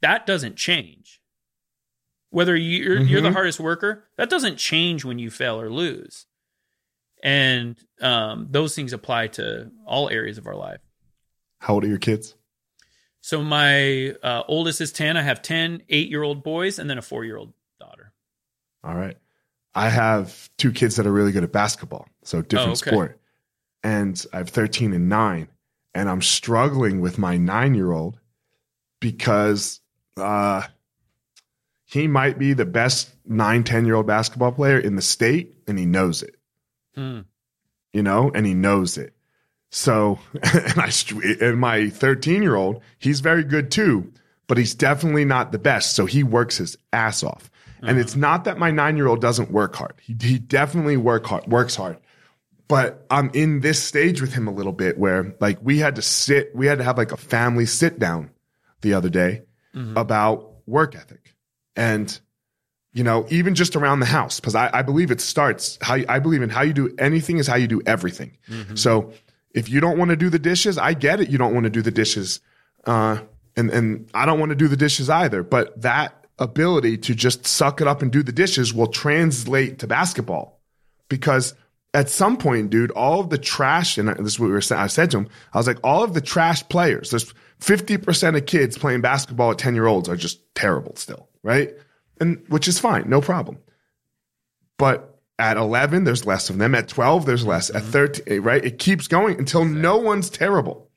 that 0.00 0.26
doesn't 0.26 0.56
change. 0.56 1.20
Whether 2.30 2.56
you're, 2.56 2.96
mm-hmm. 2.96 3.06
you're 3.08 3.20
the 3.20 3.32
hardest 3.32 3.60
worker, 3.60 4.04
that 4.16 4.30
doesn't 4.30 4.56
change 4.56 5.04
when 5.04 5.18
you 5.18 5.30
fail 5.30 5.60
or 5.60 5.70
lose. 5.70 6.26
And 7.22 7.76
um, 8.00 8.48
those 8.50 8.74
things 8.74 8.92
apply 8.92 9.28
to 9.28 9.70
all 9.86 10.08
areas 10.08 10.38
of 10.38 10.46
our 10.46 10.56
life. 10.56 10.80
How 11.60 11.74
old 11.74 11.84
are 11.84 11.88
your 11.88 11.98
kids? 11.98 12.34
So 13.20 13.40
my 13.40 14.16
uh, 14.22 14.42
oldest 14.48 14.80
is 14.80 14.90
10. 14.92 15.16
I 15.16 15.22
have 15.22 15.42
10 15.42 15.84
eight 15.88 16.08
year 16.08 16.24
old 16.24 16.42
boys 16.42 16.80
and 16.80 16.90
then 16.90 16.98
a 16.98 17.02
four 17.02 17.24
year 17.24 17.36
old 17.36 17.52
daughter. 17.78 18.12
All 18.82 18.94
right. 18.94 19.16
I 19.74 19.88
have 19.88 20.50
two 20.58 20.72
kids 20.72 20.96
that 20.96 21.06
are 21.06 21.12
really 21.12 21.32
good 21.32 21.44
at 21.44 21.52
basketball. 21.52 22.08
So 22.24 22.42
different 22.42 22.70
oh, 22.70 22.72
okay. 22.72 22.90
sport. 22.90 23.20
And 23.84 24.26
I 24.32 24.38
have 24.38 24.48
13 24.50 24.92
and 24.92 25.08
nine. 25.08 25.48
And 25.94 26.08
I'm 26.08 26.22
struggling 26.22 27.00
with 27.00 27.18
my 27.18 27.36
nine 27.36 27.74
year 27.74 27.92
old 27.92 28.18
because 29.00 29.80
uh, 30.16 30.62
he 31.84 32.08
might 32.08 32.38
be 32.38 32.54
the 32.54 32.64
best 32.64 33.10
nine, 33.26 33.64
10 33.64 33.84
year 33.84 33.96
old 33.96 34.06
basketball 34.06 34.52
player 34.52 34.78
in 34.78 34.96
the 34.96 35.02
state, 35.02 35.54
and 35.66 35.78
he 35.78 35.84
knows 35.84 36.22
it. 36.22 36.36
Mm. 36.96 37.26
You 37.92 38.02
know, 38.02 38.30
and 38.34 38.46
he 38.46 38.54
knows 38.54 38.96
it. 38.96 39.14
So, 39.70 40.18
and 40.42 40.78
I, 40.78 40.90
and 41.40 41.58
my 41.60 41.90
13 41.90 42.42
year 42.42 42.54
old, 42.54 42.80
he's 42.98 43.20
very 43.20 43.44
good 43.44 43.70
too, 43.70 44.12
but 44.46 44.56
he's 44.58 44.74
definitely 44.74 45.24
not 45.24 45.52
the 45.52 45.58
best. 45.58 45.94
So 45.94 46.06
he 46.06 46.22
works 46.22 46.58
his 46.58 46.76
ass 46.92 47.22
off. 47.22 47.50
Uh-huh. 47.66 47.90
And 47.90 47.98
it's 47.98 48.16
not 48.16 48.44
that 48.44 48.58
my 48.58 48.70
nine 48.70 48.96
year 48.96 49.08
old 49.08 49.20
doesn't 49.20 49.50
work 49.50 49.74
hard. 49.74 49.94
He, 50.00 50.16
he 50.20 50.38
definitely 50.38 50.96
work 50.96 51.26
hard, 51.26 51.46
works 51.46 51.76
hard. 51.76 51.98
But 52.72 53.04
I'm 53.10 53.30
in 53.34 53.60
this 53.60 53.82
stage 53.82 54.22
with 54.22 54.32
him 54.32 54.48
a 54.48 54.50
little 54.50 54.72
bit 54.72 54.96
where 54.96 55.34
like 55.40 55.58
we 55.60 55.76
had 55.76 55.96
to 55.96 56.02
sit, 56.02 56.56
we 56.56 56.66
had 56.66 56.78
to 56.78 56.84
have 56.84 56.96
like 56.96 57.12
a 57.12 57.18
family 57.18 57.66
sit 57.66 57.98
down 57.98 58.30
the 58.80 58.94
other 58.94 59.10
day 59.10 59.42
mm-hmm. 59.74 59.94
about 59.94 60.54
work 60.66 60.96
ethic. 60.96 61.34
And, 61.76 62.18
you 62.94 63.04
know, 63.04 63.26
even 63.28 63.54
just 63.54 63.76
around 63.76 64.00
the 64.00 64.06
house, 64.06 64.40
because 64.40 64.54
I, 64.54 64.70
I, 64.72 64.80
believe 64.80 65.10
it 65.10 65.20
starts 65.20 65.76
how 65.82 65.96
you, 65.96 66.06
I 66.08 66.18
believe 66.18 66.40
in 66.40 66.48
how 66.48 66.62
you 66.62 66.72
do 66.72 66.94
anything 66.98 67.36
is 67.36 67.46
how 67.46 67.56
you 67.56 67.66
do 67.66 67.82
everything. 67.84 68.38
Mm-hmm. 68.48 68.76
So 68.76 69.12
if 69.50 69.68
you 69.68 69.80
don't 69.80 69.98
want 69.98 70.08
to 70.08 70.16
do 70.16 70.30
the 70.30 70.38
dishes, 70.38 70.78
I 70.78 70.94
get 70.94 71.20
it. 71.20 71.28
You 71.28 71.36
don't 71.36 71.52
want 71.52 71.64
to 71.64 71.70
do 71.70 71.82
the 71.82 71.90
dishes. 71.90 72.40
Uh, 72.86 73.18
and, 73.54 73.68
and 73.68 74.08
I 74.14 74.24
don't 74.24 74.40
want 74.40 74.48
to 74.48 74.56
do 74.56 74.68
the 74.68 74.78
dishes 74.78 75.10
either. 75.10 75.42
But 75.42 75.82
that 75.82 76.24
ability 76.38 76.96
to 76.96 77.14
just 77.14 77.46
suck 77.46 77.82
it 77.82 77.86
up 77.86 78.00
and 78.00 78.10
do 78.10 78.22
the 78.22 78.32
dishes 78.32 78.72
will 78.72 78.86
translate 78.86 79.80
to 79.80 79.86
basketball 79.86 80.58
because 81.10 81.52
at 81.94 82.08
some 82.08 82.36
point, 82.38 82.70
dude, 82.70 82.90
all 82.92 83.20
of 83.20 83.30
the 83.30 83.38
trash, 83.38 83.98
and 83.98 84.08
this 84.08 84.34
is 84.34 84.40
what 84.40 84.46
we 84.46 84.52
were 84.52 84.60
saying, 84.60 84.80
I 84.80 84.86
said 84.86 85.10
to 85.10 85.18
him, 85.18 85.28
I 85.52 85.58
was 85.58 85.66
like, 85.66 85.78
all 85.84 86.02
of 86.02 86.14
the 86.14 86.20
trash 86.20 86.66
players, 86.68 87.10
there's 87.10 87.32
50% 87.60 88.36
of 88.36 88.46
kids 88.46 88.78
playing 88.78 89.02
basketball 89.02 89.50
at 89.50 89.58
10 89.58 89.74
year 89.74 89.86
olds 89.86 90.08
are 90.08 90.16
just 90.16 90.40
terrible 90.54 90.96
still, 90.96 91.28
right? 91.42 91.74
And 92.20 92.42
which 92.48 92.66
is 92.66 92.78
fine, 92.78 93.08
no 93.08 93.20
problem. 93.20 93.58
But 94.78 95.18
at 95.38 95.56
11, 95.56 96.04
there's 96.04 96.24
less 96.24 96.50
of 96.50 96.58
them. 96.58 96.74
At 96.74 96.88
12, 96.88 97.26
there's 97.26 97.46
less. 97.46 97.70
At 97.70 97.82
mm-hmm. 97.82 97.90
13, 97.90 98.40
right? 98.40 98.64
It 98.64 98.78
keeps 98.78 99.06
going 99.06 99.38
until 99.38 99.64
no 99.64 99.96
one's 99.98 100.30
terrible. 100.30 100.88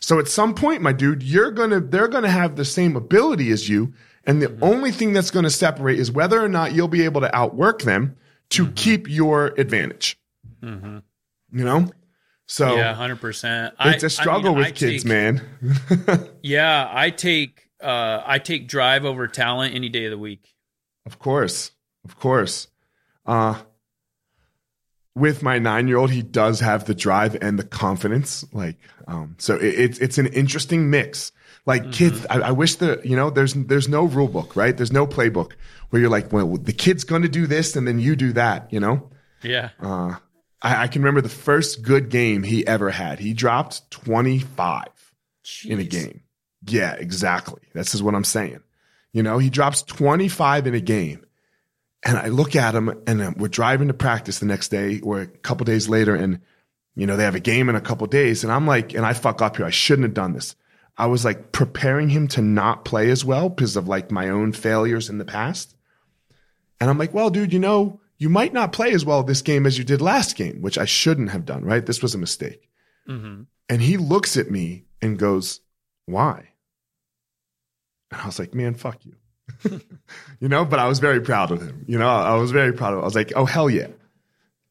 So 0.00 0.18
at 0.18 0.28
some 0.28 0.54
point, 0.54 0.82
my 0.82 0.92
dude, 0.92 1.22
you're 1.22 1.50
gonna, 1.50 1.80
they're 1.80 2.08
gonna 2.08 2.30
have 2.30 2.56
the 2.56 2.64
same 2.64 2.94
ability 2.94 3.50
as 3.50 3.68
you. 3.68 3.92
And 4.24 4.40
the 4.40 4.48
mm-hmm. 4.48 4.62
only 4.62 4.90
thing 4.92 5.12
that's 5.12 5.30
gonna 5.30 5.50
separate 5.50 5.98
is 5.98 6.12
whether 6.12 6.42
or 6.42 6.48
not 6.48 6.72
you'll 6.72 6.88
be 6.88 7.04
able 7.04 7.20
to 7.22 7.34
outwork 7.34 7.82
them 7.82 8.16
to 8.50 8.64
mm-hmm. 8.64 8.74
keep 8.74 9.08
your 9.08 9.48
advantage. 9.58 10.18
Mm-hmm. 10.66 10.98
You 11.58 11.64
know? 11.64 11.90
So 12.46 12.76
yeah, 12.76 12.94
hundred 12.94 13.20
percent. 13.20 13.74
It's 13.80 14.04
a 14.04 14.10
struggle 14.10 14.52
I 14.52 14.54
mean, 14.54 14.58
with 14.58 14.66
I 14.66 14.70
kids, 14.70 15.02
take, 15.02 15.08
man. 15.08 16.28
yeah, 16.42 16.88
I 16.92 17.10
take 17.10 17.68
uh, 17.82 18.22
I 18.24 18.38
take 18.38 18.68
drive 18.68 19.04
over 19.04 19.26
talent 19.26 19.74
any 19.74 19.88
day 19.88 20.04
of 20.04 20.12
the 20.12 20.18
week. 20.18 20.54
Of 21.04 21.18
course, 21.18 21.72
of 22.04 22.18
course. 22.18 22.68
Uh, 23.24 23.60
with 25.16 25.42
my 25.42 25.58
nine 25.58 25.88
year 25.88 25.96
old, 25.96 26.12
he 26.12 26.22
does 26.22 26.60
have 26.60 26.84
the 26.84 26.94
drive 26.94 27.36
and 27.42 27.58
the 27.58 27.64
confidence. 27.64 28.44
Like, 28.52 28.76
um, 29.08 29.34
so 29.38 29.56
it, 29.56 29.74
it's 29.74 29.98
it's 29.98 30.18
an 30.18 30.26
interesting 30.26 30.88
mix. 30.88 31.32
Like 31.64 31.82
mm-hmm. 31.82 31.90
kids, 31.90 32.26
I, 32.30 32.38
I, 32.38 32.50
wish 32.52 32.76
the 32.76 33.00
you 33.02 33.16
know 33.16 33.30
there's 33.30 33.54
there's 33.54 33.88
no 33.88 34.04
rule 34.04 34.28
book, 34.28 34.54
right? 34.54 34.76
There's 34.76 34.92
no 34.92 35.04
playbook 35.04 35.54
where 35.90 36.00
you're 36.00 36.10
like, 36.10 36.32
well, 36.32 36.56
the 36.56 36.72
kid's 36.72 37.04
going 37.04 37.22
to 37.22 37.28
do 37.28 37.46
this 37.46 37.76
and 37.76 37.86
then 37.86 37.98
you 37.98 38.16
do 38.16 38.32
that, 38.32 38.72
you 38.72 38.80
know? 38.80 39.10
Yeah. 39.42 39.70
Uh, 39.80 40.16
I, 40.62 40.84
I, 40.84 40.88
can 40.88 41.02
remember 41.02 41.20
the 41.20 41.28
first 41.28 41.82
good 41.82 42.08
game 42.08 42.42
he 42.42 42.66
ever 42.66 42.90
had. 42.90 43.18
He 43.18 43.34
dropped 43.34 43.90
25 43.90 44.86
Jeez. 45.44 45.70
in 45.70 45.78
a 45.78 45.84
game. 45.84 46.22
Yeah, 46.66 46.94
exactly. 46.94 47.62
This 47.74 47.94
is 47.94 48.02
what 48.02 48.14
I'm 48.14 48.24
saying. 48.24 48.60
You 49.12 49.22
know, 49.22 49.38
he 49.38 49.50
drops 49.50 49.82
25 49.82 50.66
in 50.66 50.74
a 50.74 50.80
game. 50.80 51.24
And 52.04 52.18
I 52.18 52.28
look 52.28 52.54
at 52.54 52.74
him 52.74 53.02
and 53.06 53.20
uh, 53.20 53.32
we're 53.36 53.48
driving 53.48 53.88
to 53.88 53.94
practice 53.94 54.38
the 54.38 54.46
next 54.46 54.68
day 54.68 55.00
or 55.00 55.22
a 55.22 55.26
couple 55.26 55.64
days 55.64 55.88
later. 55.88 56.14
And, 56.14 56.40
you 56.94 57.06
know, 57.06 57.16
they 57.16 57.24
have 57.24 57.34
a 57.34 57.40
game 57.40 57.68
in 57.68 57.74
a 57.74 57.80
couple 57.80 58.06
days. 58.06 58.44
And 58.44 58.52
I'm 58.52 58.66
like, 58.66 58.94
and 58.94 59.04
I 59.04 59.12
fuck 59.12 59.42
up 59.42 59.56
here. 59.56 59.66
I 59.66 59.70
shouldn't 59.70 60.04
have 60.04 60.14
done 60.14 60.32
this. 60.32 60.54
I 60.98 61.06
was 61.06 61.24
like 61.24 61.52
preparing 61.52 62.08
him 62.08 62.28
to 62.28 62.42
not 62.42 62.84
play 62.84 63.10
as 63.10 63.24
well 63.24 63.48
because 63.48 63.76
of 63.76 63.88
like 63.88 64.10
my 64.10 64.28
own 64.28 64.52
failures 64.52 65.10
in 65.10 65.18
the 65.18 65.24
past. 65.24 65.74
And 66.80 66.88
I'm 66.88 66.98
like, 66.98 67.12
well, 67.12 67.30
dude, 67.30 67.52
you 67.52 67.58
know, 67.58 68.00
you 68.18 68.28
might 68.28 68.52
not 68.52 68.72
play 68.72 68.92
as 68.92 69.04
well 69.04 69.22
this 69.22 69.42
game 69.42 69.66
as 69.66 69.76
you 69.76 69.84
did 69.84 70.00
last 70.00 70.36
game, 70.36 70.62
which 70.62 70.78
I 70.78 70.84
shouldn't 70.84 71.30
have 71.30 71.44
done, 71.44 71.64
right? 71.64 71.84
This 71.84 72.02
was 72.02 72.14
a 72.14 72.18
mistake. 72.18 72.68
Mm-hmm. 73.08 73.42
And 73.68 73.82
he 73.82 73.96
looks 73.96 74.36
at 74.36 74.50
me 74.50 74.84
and 75.02 75.18
goes, 75.18 75.60
Why? 76.06 76.50
And 78.10 78.20
I 78.20 78.26
was 78.26 78.38
like, 78.38 78.54
Man, 78.54 78.74
fuck 78.74 79.04
you. 79.04 79.16
you 80.40 80.48
know, 80.48 80.64
but 80.64 80.78
I 80.78 80.88
was 80.88 80.98
very 80.98 81.20
proud 81.20 81.50
of 81.50 81.60
him. 81.60 81.84
You 81.86 81.98
know, 81.98 82.08
I 82.08 82.36
was 82.36 82.52
very 82.52 82.72
proud 82.72 82.92
of 82.92 82.98
him. 82.98 83.02
I 83.02 83.04
was 83.04 83.14
like, 83.14 83.32
Oh, 83.36 83.44
hell 83.44 83.68
yeah. 83.68 83.88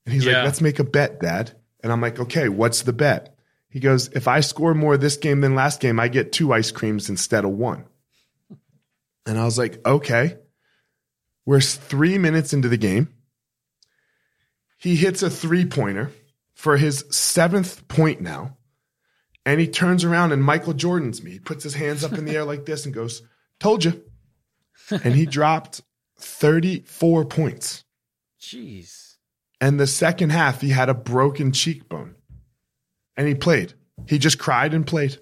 And 0.05 0.13
he's 0.13 0.25
yeah. 0.25 0.37
like, 0.37 0.45
Let's 0.45 0.61
make 0.61 0.79
a 0.79 0.83
bet, 0.83 1.19
dad. 1.19 1.51
And 1.83 1.91
I'm 1.91 2.01
like, 2.01 2.19
Okay, 2.19 2.49
what's 2.49 2.81
the 2.81 2.93
bet? 2.93 3.35
He 3.69 3.79
goes, 3.79 4.07
If 4.09 4.27
I 4.27 4.39
score 4.39 4.73
more 4.73 4.97
this 4.97 5.17
game 5.17 5.41
than 5.41 5.55
last 5.55 5.81
game, 5.81 5.99
I 5.99 6.07
get 6.07 6.31
two 6.31 6.51
ice 6.51 6.71
creams 6.71 7.09
instead 7.09 7.45
of 7.45 7.51
one. 7.51 7.85
And 9.25 9.37
I 9.37 9.45
was 9.45 9.57
like, 9.57 9.85
Okay. 9.85 10.37
We're 11.47 11.61
three 11.61 12.17
minutes 12.17 12.53
into 12.53 12.69
the 12.69 12.77
game 12.77 13.13
he 14.85 14.95
hits 14.95 15.23
a 15.23 15.31
three 15.31 15.65
pointer 15.65 16.11
for 16.53 16.77
his 16.77 17.05
seventh 17.09 17.87
point 17.87 18.21
now. 18.21 18.55
And 19.43 19.59
he 19.59 19.67
turns 19.67 20.03
around 20.03 20.31
and 20.31 20.43
Michael 20.43 20.73
Jordan's 20.73 21.23
me. 21.23 21.31
He 21.31 21.39
puts 21.39 21.63
his 21.63 21.73
hands 21.73 22.03
up 22.03 22.13
in 22.13 22.25
the 22.25 22.35
air 22.35 22.43
like 22.43 22.67
this 22.67 22.85
and 22.85 22.93
goes, 22.93 23.23
Told 23.59 23.83
you. 23.83 24.03
And 24.91 25.15
he 25.15 25.25
dropped 25.25 25.81
34 26.19 27.25
points. 27.25 27.83
Jeez. 28.39 29.15
And 29.59 29.79
the 29.79 29.87
second 29.87 30.29
half, 30.29 30.61
he 30.61 30.69
had 30.69 30.89
a 30.89 30.93
broken 30.93 31.51
cheekbone 31.51 32.13
and 33.17 33.27
he 33.27 33.33
played. 33.33 33.73
He 34.07 34.19
just 34.19 34.37
cried 34.37 34.75
and 34.75 34.85
played. 34.85 35.17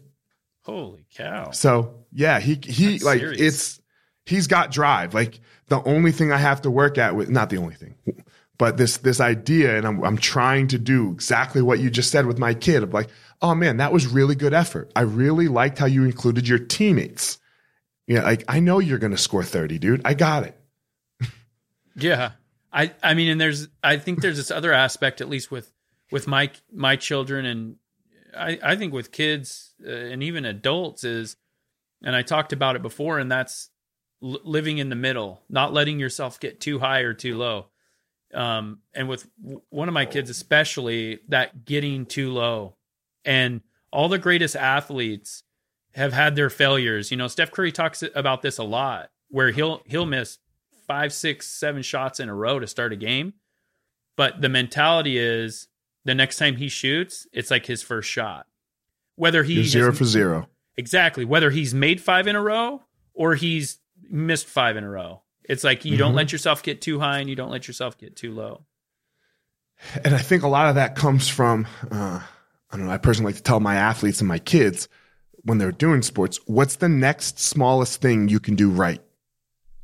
Holy 0.63 1.05
cow. 1.15 1.51
So 1.51 2.03
yeah, 2.11 2.41
he, 2.41 2.59
he 2.61 2.91
That's 2.91 3.03
like 3.05 3.19
serious. 3.21 3.39
it's, 3.41 3.81
he's 4.25 4.47
got 4.47 4.71
drive. 4.71 5.13
Like 5.13 5.39
the 5.67 5.81
only 5.83 6.11
thing 6.11 6.33
I 6.33 6.37
have 6.37 6.63
to 6.63 6.69
work 6.69 6.97
at 6.97 7.15
with, 7.15 7.29
not 7.29 7.49
the 7.49 7.57
only 7.59 7.75
thing, 7.75 7.95
but 8.57 8.77
this, 8.77 8.97
this 8.97 9.19
idea. 9.19 9.77
And 9.77 9.85
I'm, 9.85 10.03
I'm 10.03 10.17
trying 10.17 10.67
to 10.69 10.77
do 10.77 11.11
exactly 11.11 11.61
what 11.61 11.79
you 11.79 11.89
just 11.89 12.11
said 12.11 12.25
with 12.25 12.37
my 12.37 12.53
kid. 12.53 12.83
I'm 12.83 12.91
like, 12.91 13.09
oh 13.41 13.55
man, 13.55 13.77
that 13.77 13.91
was 13.91 14.07
really 14.07 14.35
good 14.35 14.53
effort. 14.53 14.91
I 14.95 15.01
really 15.01 15.47
liked 15.47 15.77
how 15.77 15.85
you 15.85 16.03
included 16.05 16.47
your 16.47 16.59
teammates. 16.59 17.39
Yeah. 18.07 18.23
Like 18.23 18.43
I 18.47 18.59
know 18.59 18.79
you're 18.79 18.99
going 18.99 19.11
to 19.11 19.17
score 19.17 19.43
30, 19.43 19.79
dude. 19.79 20.01
I 20.05 20.13
got 20.13 20.43
it. 20.43 20.59
Yeah. 21.95 22.31
I 22.71 22.91
I 23.03 23.13
mean 23.13 23.29
and 23.29 23.39
there's 23.39 23.67
I 23.83 23.97
think 23.97 24.21
there's 24.21 24.37
this 24.37 24.49
other 24.49 24.73
aspect 24.73 25.21
at 25.21 25.29
least 25.29 25.51
with 25.51 25.71
with 26.11 26.27
my 26.27 26.49
my 26.71 26.95
children 26.95 27.45
and 27.45 27.75
I 28.35 28.59
I 28.63 28.75
think 28.75 28.93
with 28.93 29.11
kids 29.11 29.75
uh, 29.85 29.91
and 29.91 30.23
even 30.23 30.45
adults 30.45 31.03
is 31.03 31.35
and 32.03 32.15
I 32.15 32.23
talked 32.23 32.51
about 32.51 32.75
it 32.75 32.81
before 32.81 33.19
and 33.19 33.31
that's 33.31 33.69
living 34.21 34.77
in 34.77 34.89
the 34.89 34.95
middle, 34.95 35.43
not 35.49 35.73
letting 35.73 35.99
yourself 35.99 36.39
get 36.39 36.59
too 36.59 36.79
high 36.79 37.01
or 37.01 37.13
too 37.13 37.37
low. 37.37 37.67
Um 38.33 38.79
and 38.93 39.07
with 39.09 39.27
w- 39.41 39.61
one 39.69 39.87
of 39.87 39.93
my 39.93 40.05
kids 40.05 40.29
especially 40.29 41.19
that 41.29 41.65
getting 41.65 42.05
too 42.05 42.31
low 42.31 42.75
and 43.25 43.61
all 43.91 44.09
the 44.09 44.17
greatest 44.17 44.55
athletes 44.55 45.43
have 45.93 46.13
had 46.13 46.35
their 46.35 46.49
failures. 46.49 47.11
You 47.11 47.17
know, 47.17 47.27
Steph 47.27 47.51
Curry 47.51 47.71
talks 47.71 48.03
about 48.15 48.41
this 48.41 48.57
a 48.57 48.63
lot 48.63 49.11
where 49.29 49.51
he'll 49.51 49.81
he'll 49.85 50.05
miss 50.05 50.39
five, 50.87 51.13
six, 51.13 51.47
seven 51.47 51.81
shots 51.81 52.19
in 52.19 52.27
a 52.29 52.35
row 52.35 52.59
to 52.59 52.67
start 52.67 52.91
a 52.91 52.95
game. 52.97 53.33
But 54.17 54.41
the 54.41 54.49
mentality 54.49 55.17
is 55.17 55.67
the 56.05 56.13
next 56.13 56.37
time 56.37 56.57
he 56.57 56.67
shoots, 56.69 57.25
it's 57.31 57.49
like 57.49 57.65
his 57.65 57.81
first 57.81 58.09
shot. 58.09 58.45
Whether 59.15 59.43
he 59.43 59.53
You're 59.55 59.63
zero 59.63 59.89
has- 59.91 59.97
for 59.99 60.05
zero. 60.05 60.49
exactly 60.77 61.23
whether 61.25 61.49
he's 61.51 61.73
made 61.73 62.01
five 62.01 62.27
in 62.27 62.35
a 62.35 62.41
row 62.41 62.83
or 63.13 63.35
he's 63.35 63.79
missed 64.09 64.45
five 64.47 64.75
in 64.77 64.83
a 64.83 64.89
row. 64.89 65.22
It's 65.49 65.63
like 65.63 65.85
you 65.85 65.97
don't 65.97 66.13
Mhm. 66.13 66.17
let 66.17 66.31
yourself 66.31 66.63
get 66.63 66.81
too 66.81 66.99
high 66.99 67.19
and 67.19 67.29
you 67.29 67.35
don't 67.35 67.51
let 67.51 67.67
yourself 67.67 67.97
get 67.97 68.15
too 68.15 68.31
low. 68.31 68.65
And 70.03 70.15
I 70.15 70.19
think 70.19 70.43
a 70.43 70.47
lot 70.47 70.69
of 70.69 70.75
that 70.75 70.95
comes 70.95 71.27
from, 71.27 71.67
uh, 71.91 72.19
I 72.71 72.77
don't 72.77 72.85
know, 72.85 72.91
I 72.91 72.97
personally 72.97 73.29
like 73.29 73.37
to 73.37 73.43
tell 73.43 73.59
my 73.59 73.75
athletes 73.75 74.19
and 74.21 74.27
my 74.27 74.39
kids 74.39 74.87
when 75.43 75.57
they're 75.57 75.71
doing 75.73 76.01
sports, 76.01 76.39
what's 76.45 76.77
the 76.77 76.87
next 76.87 77.39
smallest 77.39 77.99
thing 78.01 78.29
you 78.29 78.39
can 78.39 78.55
do 78.55 78.69
right? 78.69 79.01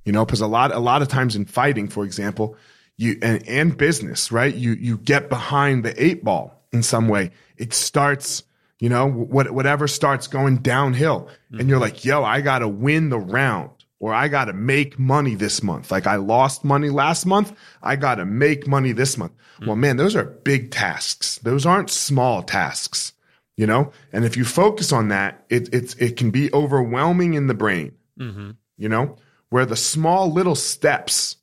You 0.05 0.13
know, 0.13 0.25
because 0.25 0.39
a 0.41 0.47
lot, 0.47 0.71
a 0.73 0.79
lot 0.79 1.01
of 1.01 1.09
times 1.09 1.35
in 1.35 1.45
fighting, 1.45 1.89
for 1.89 2.05
example, 2.05 2.55
you, 2.95 3.17
and, 3.21 3.45
and 3.47 3.77
business, 3.77 4.31
right? 4.31 4.53
You, 4.55 4.71
you 4.73 4.97
get 4.97 5.27
behind 5.29 5.83
the 5.83 6.01
eight 6.01 6.23
ball 6.23 6.65
in 6.71 6.81
some 6.81 7.09
way. 7.09 7.31
It 7.57 7.73
starts, 7.73 8.43
you 8.79 8.87
know, 8.87 9.09
what, 9.09 9.51
whatever 9.51 9.87
starts 9.87 10.27
going 10.27 10.57
downhill 10.57 11.27
and 11.51 11.67
you're 11.67 11.79
like, 11.79 12.05
yo, 12.05 12.23
I 12.23 12.39
got 12.39 12.59
to 12.59 12.67
win 12.69 13.09
the 13.09 13.19
round 13.19 13.71
or 13.99 14.13
I 14.13 14.27
got 14.29 14.45
to 14.45 14.53
make 14.53 14.97
money 14.97 15.35
this 15.35 15.61
month. 15.61 15.91
Like 15.91 16.07
I 16.07 16.15
lost 16.15 16.63
money 16.63 16.89
last 16.89 17.25
month. 17.25 17.53
I 17.83 17.95
got 17.95 18.15
to 18.15 18.25
make 18.25 18.67
money 18.67 18.91
this 18.93 19.17
month. 19.17 19.33
Well, 19.65 19.75
man, 19.75 19.97
those 19.97 20.15
are 20.15 20.23
big 20.23 20.71
tasks. 20.71 21.37
Those 21.39 21.65
aren't 21.65 21.89
small 21.89 22.41
tasks, 22.43 23.11
you 23.57 23.67
know? 23.67 23.91
And 24.13 24.23
if 24.23 24.37
you 24.37 24.45
focus 24.45 24.93
on 24.93 25.09
that, 25.09 25.43
it, 25.49 25.73
it's, 25.73 25.95
it 25.95 26.15
can 26.15 26.31
be 26.31 26.51
overwhelming 26.53 27.33
in 27.33 27.47
the 27.47 27.53
brain, 27.53 27.91
Mm-hmm. 28.17 28.51
you 28.77 28.87
know, 28.89 29.17
where 29.49 29.65
the 29.65 29.75
small 29.75 30.31
little 30.31 30.55
steps 30.55 31.35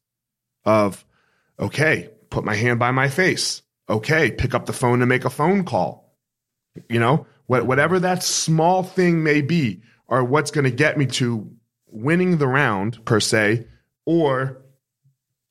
of, 0.64 1.04
okay, 1.58 2.10
put 2.30 2.44
my 2.44 2.54
hand 2.54 2.78
by 2.78 2.90
my 2.90 3.08
face. 3.08 3.62
Okay, 3.88 4.30
pick 4.30 4.54
up 4.54 4.66
the 4.66 4.72
phone 4.72 5.02
and 5.02 5.08
make 5.08 5.24
a 5.24 5.30
phone 5.30 5.64
call. 5.64 6.14
You 6.88 7.00
know, 7.00 7.26
what, 7.46 7.66
whatever 7.66 8.00
that 8.00 8.22
small 8.22 8.82
thing 8.82 9.22
may 9.22 9.42
be, 9.42 9.82
are 10.08 10.24
what's 10.24 10.50
going 10.50 10.64
to 10.64 10.70
get 10.70 10.96
me 10.96 11.06
to 11.06 11.50
winning 11.88 12.38
the 12.38 12.46
round 12.48 13.04
per 13.04 13.20
se, 13.20 13.66
or 14.04 14.58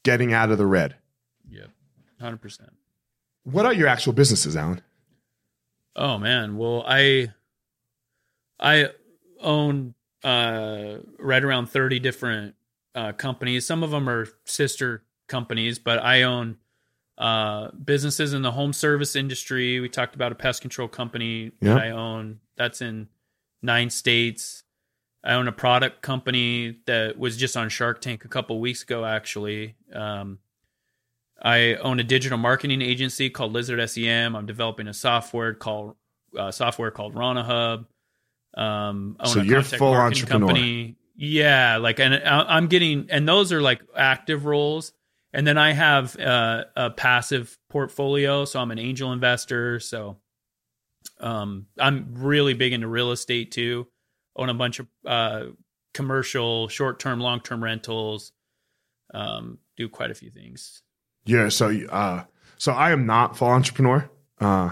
getting 0.03 0.33
out 0.33 0.51
of 0.51 0.57
the 0.57 0.65
red. 0.67 0.95
Yep. 1.49 1.69
100%. 2.21 2.69
What 3.43 3.65
are 3.65 3.73
your 3.73 3.87
actual 3.87 4.13
businesses, 4.13 4.55
Allan? 4.55 4.81
Oh 5.95 6.17
man, 6.17 6.57
well 6.57 6.83
I 6.85 7.29
I 8.59 8.89
own 9.39 9.93
uh 10.23 10.97
right 11.19 11.43
around 11.43 11.67
30 11.67 11.99
different 11.99 12.55
uh 12.95 13.13
companies. 13.13 13.65
Some 13.65 13.81
of 13.83 13.91
them 13.91 14.09
are 14.09 14.27
sister 14.43 15.03
companies, 15.27 15.79
but 15.79 16.03
I 16.03 16.23
own 16.23 16.57
uh 17.17 17.71
businesses 17.71 18.33
in 18.33 18.41
the 18.41 18.51
home 18.51 18.73
service 18.73 19.15
industry. 19.15 19.79
We 19.79 19.87
talked 19.87 20.15
about 20.15 20.33
a 20.33 20.35
pest 20.35 20.61
control 20.61 20.89
company 20.89 21.51
Yeah. 21.61 21.75
that 21.75 21.83
I 21.83 21.89
own. 21.91 22.39
That's 22.57 22.81
in 22.81 23.07
9 23.61 23.89
states. 23.89 24.63
I 25.25 25.33
own 25.33 25.47
a 25.47 25.51
product 25.51 26.01
company 26.03 26.77
that 26.85 27.17
was 27.17 27.35
just 27.35 27.57
on 27.57 27.69
Shark 27.69 27.99
Tank 27.99 28.23
a 28.25 28.27
couple 28.29 28.59
weeks 28.59 28.83
ago 28.83 29.03
actually. 29.03 29.75
Um 29.93 30.39
I 31.41 31.75
own 31.75 31.99
a 31.99 32.03
digital 32.03 32.37
marketing 32.37 32.81
agency 32.81 33.29
called 33.29 33.51
Lizard 33.53 33.87
SEM. 33.89 34.35
I'm 34.35 34.45
developing 34.45 34.87
a 34.87 34.93
software 34.93 35.53
called 35.53 35.95
uh, 36.37 36.51
software 36.51 36.91
called 36.91 37.15
Rana 37.15 37.43
Hub. 37.43 37.85
Um, 38.55 39.17
own 39.19 39.27
So 39.27 39.39
a 39.41 39.43
you're 39.43 39.61
full 39.61 39.93
entrepreneur. 39.93 40.47
Company. 40.47 40.95
Yeah, 41.15 41.77
like, 41.77 41.99
and 41.99 42.15
I- 42.15 42.55
I'm 42.55 42.67
getting, 42.67 43.07
and 43.09 43.27
those 43.27 43.51
are 43.51 43.61
like 43.61 43.81
active 43.95 44.45
roles. 44.45 44.93
And 45.33 45.45
then 45.45 45.57
I 45.57 45.73
have 45.73 46.17
uh, 46.17 46.63
a 46.77 46.89
passive 46.89 47.57
portfolio, 47.69 48.45
so 48.45 48.59
I'm 48.59 48.71
an 48.71 48.79
angel 48.79 49.11
investor. 49.11 49.81
So, 49.81 50.17
um, 51.19 51.67
I'm 51.77 52.13
really 52.15 52.53
big 52.53 52.71
into 52.71 52.87
real 52.87 53.11
estate 53.11 53.51
too. 53.51 53.87
Own 54.35 54.49
a 54.49 54.53
bunch 54.53 54.79
of 54.79 54.87
uh, 55.05 55.45
commercial, 55.93 56.67
short-term, 56.67 57.19
long-term 57.19 57.63
rentals. 57.63 58.31
Um, 59.13 59.59
do 59.77 59.87
quite 59.87 60.11
a 60.11 60.15
few 60.15 60.29
things. 60.29 60.81
Yeah, 61.25 61.49
so 61.49 61.69
uh, 61.89 62.23
so 62.57 62.71
I 62.73 62.91
am 62.91 63.05
not 63.05 63.37
full 63.37 63.47
entrepreneur. 63.49 64.09
Uh, 64.39 64.71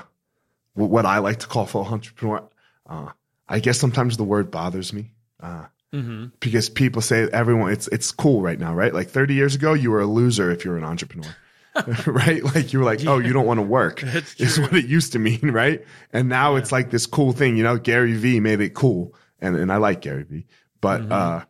what 0.73 1.05
I 1.05 1.19
like 1.19 1.39
to 1.39 1.47
call 1.47 1.65
full 1.65 1.85
entrepreneur. 1.85 2.43
Uh, 2.87 3.09
I 3.47 3.59
guess 3.59 3.79
sometimes 3.79 4.17
the 4.17 4.23
word 4.23 4.51
bothers 4.51 4.93
me. 4.93 5.11
Uh, 5.39 5.65
Mm-hmm. 5.93 6.29
because 6.39 6.69
people 6.69 7.03
say 7.03 7.29
everyone 7.31 7.71
it's 7.71 7.87
it's 7.89 8.11
cool 8.11 8.41
right 8.41 8.59
now, 8.59 8.73
right? 8.73 8.91
Like 8.95 9.09
30 9.09 9.35
years 9.35 9.53
ago, 9.53 9.73
you 9.73 9.91
were 9.91 10.01
a 10.01 10.07
loser 10.07 10.49
if 10.49 10.65
you 10.65 10.71
were 10.71 10.77
an 10.79 10.83
entrepreneur. 10.83 11.35
right? 12.07 12.43
Like 12.43 12.73
you 12.73 12.79
were 12.79 12.85
like, 12.85 13.05
oh, 13.05 13.19
you 13.19 13.31
don't 13.31 13.45
want 13.45 13.59
to 13.59 13.63
work. 13.63 14.01
Is 14.39 14.59
what 14.59 14.73
it 14.73 14.85
used 14.85 15.11
to 15.11 15.19
mean, 15.19 15.39
right? 15.53 15.85
And 16.11 16.29
now 16.29 16.55
it's 16.55 16.71
like 16.71 16.89
this 16.89 17.05
cool 17.05 17.31
thing, 17.31 17.57
you 17.57 17.63
know, 17.63 17.77
Gary 17.77 18.13
Vee 18.13 18.39
made 18.39 18.59
it 18.59 18.73
cool. 18.73 19.13
And 19.43 19.55
and 19.55 19.71
I 19.71 19.77
like 19.77 20.01
Gary 20.01 20.23
Vee, 20.23 20.47
but 20.81 21.01
Mhm. 21.01 21.11
uh 21.11 21.45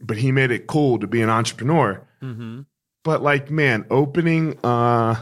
but 0.00 0.16
he 0.16 0.30
made 0.30 0.52
it 0.52 0.68
cool 0.68 0.98
to 1.00 1.06
be 1.08 1.22
an 1.22 1.30
entrepreneur. 1.30 2.06
Mm-hmm. 2.22 2.60
But 3.02 3.22
like, 3.22 3.50
man, 3.50 3.84
opening 3.90 4.56
uh 4.64 5.16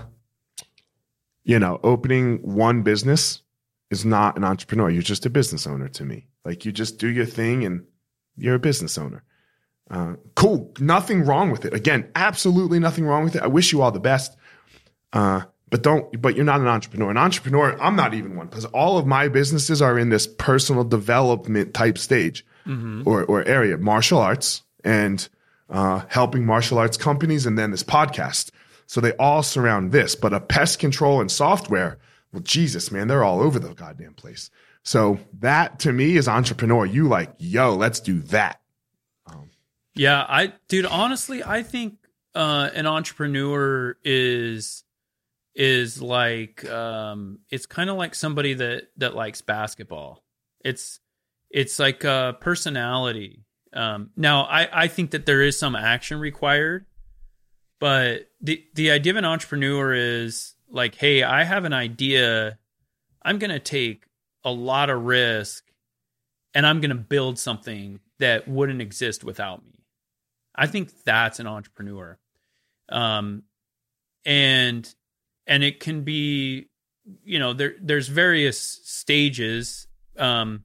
you 1.45 1.59
know, 1.59 1.79
opening 1.85 2.39
one 2.43 2.83
business 2.83 3.43
is 3.91 4.05
not 4.05 4.37
an 4.37 4.45
entrepreneur. 4.45 4.91
You're 4.91 5.03
just 5.03 5.25
a 5.27 5.31
business 5.31 5.67
owner 5.67 5.89
to 5.89 6.05
me. 6.05 6.27
Like 6.45 6.65
you 6.65 6.73
just 6.73 6.99
do 6.99 7.09
your 7.09 7.25
thing 7.27 7.65
and 7.65 7.85
you're 8.37 8.57
a 8.57 8.59
business 8.59 8.99
owner. 8.99 9.23
Uh, 9.89 10.15
cool. 10.35 10.73
Nothing 10.81 11.23
wrong 11.25 11.51
with 11.53 11.65
it. 11.65 11.73
Again, 11.73 12.11
absolutely 12.17 12.81
nothing 12.81 13.05
wrong 13.07 13.23
with 13.23 13.37
it. 13.37 13.43
I 13.43 13.47
wish 13.47 13.71
you 13.73 13.83
all 13.83 13.93
the 13.93 14.01
best. 14.01 14.37
Uh, 15.12 15.43
but 15.70 15.83
don't, 15.83 16.20
but 16.20 16.37
you're 16.37 16.44
not 16.44 16.61
an 16.61 16.66
entrepreneur. 16.68 17.11
An 17.11 17.16
entrepreneur, 17.16 17.76
I'm 17.81 17.96
not 17.96 18.14
even 18.14 18.37
one 18.37 18.46
because 18.46 18.64
all 18.66 18.98
of 18.98 19.07
my 19.07 19.29
businesses 19.29 19.83
are 19.83 19.98
in 19.98 20.11
this 20.11 20.26
personal 20.26 20.85
development 20.85 21.74
type 21.74 21.98
stage 21.98 22.44
Mm-hmm. 22.66 23.07
or, 23.07 23.22
or 23.22 23.44
area, 23.44 23.79
martial 23.79 24.18
arts 24.18 24.64
and 24.83 25.29
uh, 25.70 26.02
helping 26.09 26.44
martial 26.44 26.79
arts 26.79 26.96
companies, 26.96 27.46
and 27.46 27.57
then 27.57 27.70
this 27.70 27.85
podcast. 27.85 28.50
So 28.87 29.00
they 29.00 29.12
all 29.12 29.44
surround 29.44 29.92
this. 29.92 30.16
But 30.16 30.33
a 30.33 30.40
pest 30.40 30.81
control 30.81 31.20
and 31.20 31.31
software, 31.31 31.98
well, 32.33 32.42
Jesus, 32.42 32.90
man, 32.90 33.07
they're 33.07 33.22
all 33.22 33.40
over 33.40 33.61
the 33.61 33.72
goddamn 33.72 34.14
place. 34.14 34.50
So 34.83 35.20
that 35.38 35.79
to 35.81 35.92
me 35.92 36.16
is 36.16 36.26
entrepreneur. 36.26 36.85
You 36.87 37.07
like, 37.07 37.33
yo, 37.38 37.76
let's 37.76 38.00
do 38.00 38.20
that. 38.22 38.61
Yeah, 39.94 40.26
I 40.29 40.52
dude, 40.68 40.87
honestly, 40.87 41.44
I 41.44 41.62
think 41.62 41.98
uh 42.35 42.70
an 42.74 42.87
entrepreneur 42.87 43.96
is 44.02 44.83
is 45.57 46.03
like 46.03 46.69
um 46.71 47.38
it's 47.51 47.66
kind 47.66 47.88
of 47.88 47.97
like 47.97 48.14
somebody 48.14 48.55
that 48.55 48.85
that 48.99 49.14
likes 49.14 49.40
basketball. 49.40 50.23
It's 50.64 51.01
it's 51.51 51.79
like 51.79 52.05
a 52.05 52.37
personality. 52.40 53.45
Um 53.73 54.11
now 54.16 54.42
I 54.42 54.85
I 54.85 54.88
think 54.88 55.12
that 55.12 55.27
there 55.27 55.42
is 55.42 55.59
some 55.59 55.75
action 55.75 56.21
required, 56.21 56.85
but 57.81 58.29
the 58.40 58.62
the 58.75 58.90
idea 58.90 59.12
of 59.12 59.16
an 59.16 59.25
entrepreneur 59.25 59.95
is 59.95 60.55
like, 60.69 60.95
hey, 60.95 61.23
I 61.23 61.45
have 61.45 61.64
an 61.64 61.73
idea. 61.73 62.59
I'm 63.23 63.38
going 63.38 63.51
to 63.51 63.59
take 63.59 64.05
a 64.45 64.51
lot 64.51 64.90
of 64.90 65.05
risk 65.05 65.64
and 66.55 66.66
I'm 66.66 66.81
going 66.81 66.90
to 66.90 66.97
build 66.97 67.38
something 67.38 68.01
that 68.19 68.49
wouldn't 68.49 68.81
exist 68.81 69.25
without 69.25 69.64
me. 69.64 69.85
I 70.55 70.66
think 70.66 70.90
that's 71.05 71.40
an 71.40 71.47
entrepreneur. 71.47 72.19
Um, 72.88 73.42
and 74.25 74.92
and 75.47 75.63
it 75.63 75.81
can 75.81 76.03
be 76.03 76.69
you 77.25 77.39
know 77.39 77.53
there 77.53 77.75
there's 77.81 78.09
various 78.09 78.59
stages 78.59 79.87
um 80.19 80.65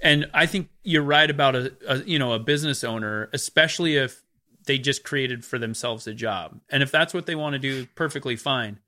and 0.00 0.30
i 0.32 0.46
think 0.46 0.68
you're 0.84 1.02
right 1.02 1.30
about 1.30 1.56
a, 1.56 1.72
a 1.88 1.96
you 2.04 2.18
know 2.18 2.32
a 2.32 2.38
business 2.38 2.84
owner 2.84 3.28
especially 3.32 3.96
if 3.96 4.22
they 4.66 4.78
just 4.78 5.04
created 5.04 5.44
for 5.44 5.58
themselves 5.58 6.06
a 6.06 6.14
job. 6.14 6.60
And 6.70 6.82
if 6.82 6.90
that's 6.90 7.14
what 7.14 7.26
they 7.26 7.34
want 7.34 7.54
to 7.54 7.58
do 7.58 7.86
perfectly 7.94 8.36
fine. 8.36 8.78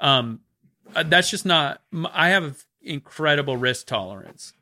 Um 0.00 0.40
uh, 0.94 1.02
that's 1.02 1.30
just 1.30 1.44
not 1.44 1.82
i 2.12 2.28
have 2.28 2.62
incredible 2.80 3.56
risk 3.56 3.86
tolerance. 3.86 4.52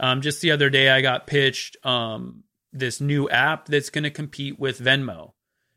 Um 0.00 0.22
just 0.22 0.40
the 0.40 0.50
other 0.50 0.70
day 0.70 0.90
i 0.90 1.00
got 1.00 1.26
pitched 1.26 1.76
um 1.84 2.44
this 2.72 3.00
new 3.00 3.28
app 3.28 3.66
that's 3.66 3.90
going 3.90 4.04
to 4.04 4.10
compete 4.10 4.58
with 4.58 4.80
venmo. 4.80 5.32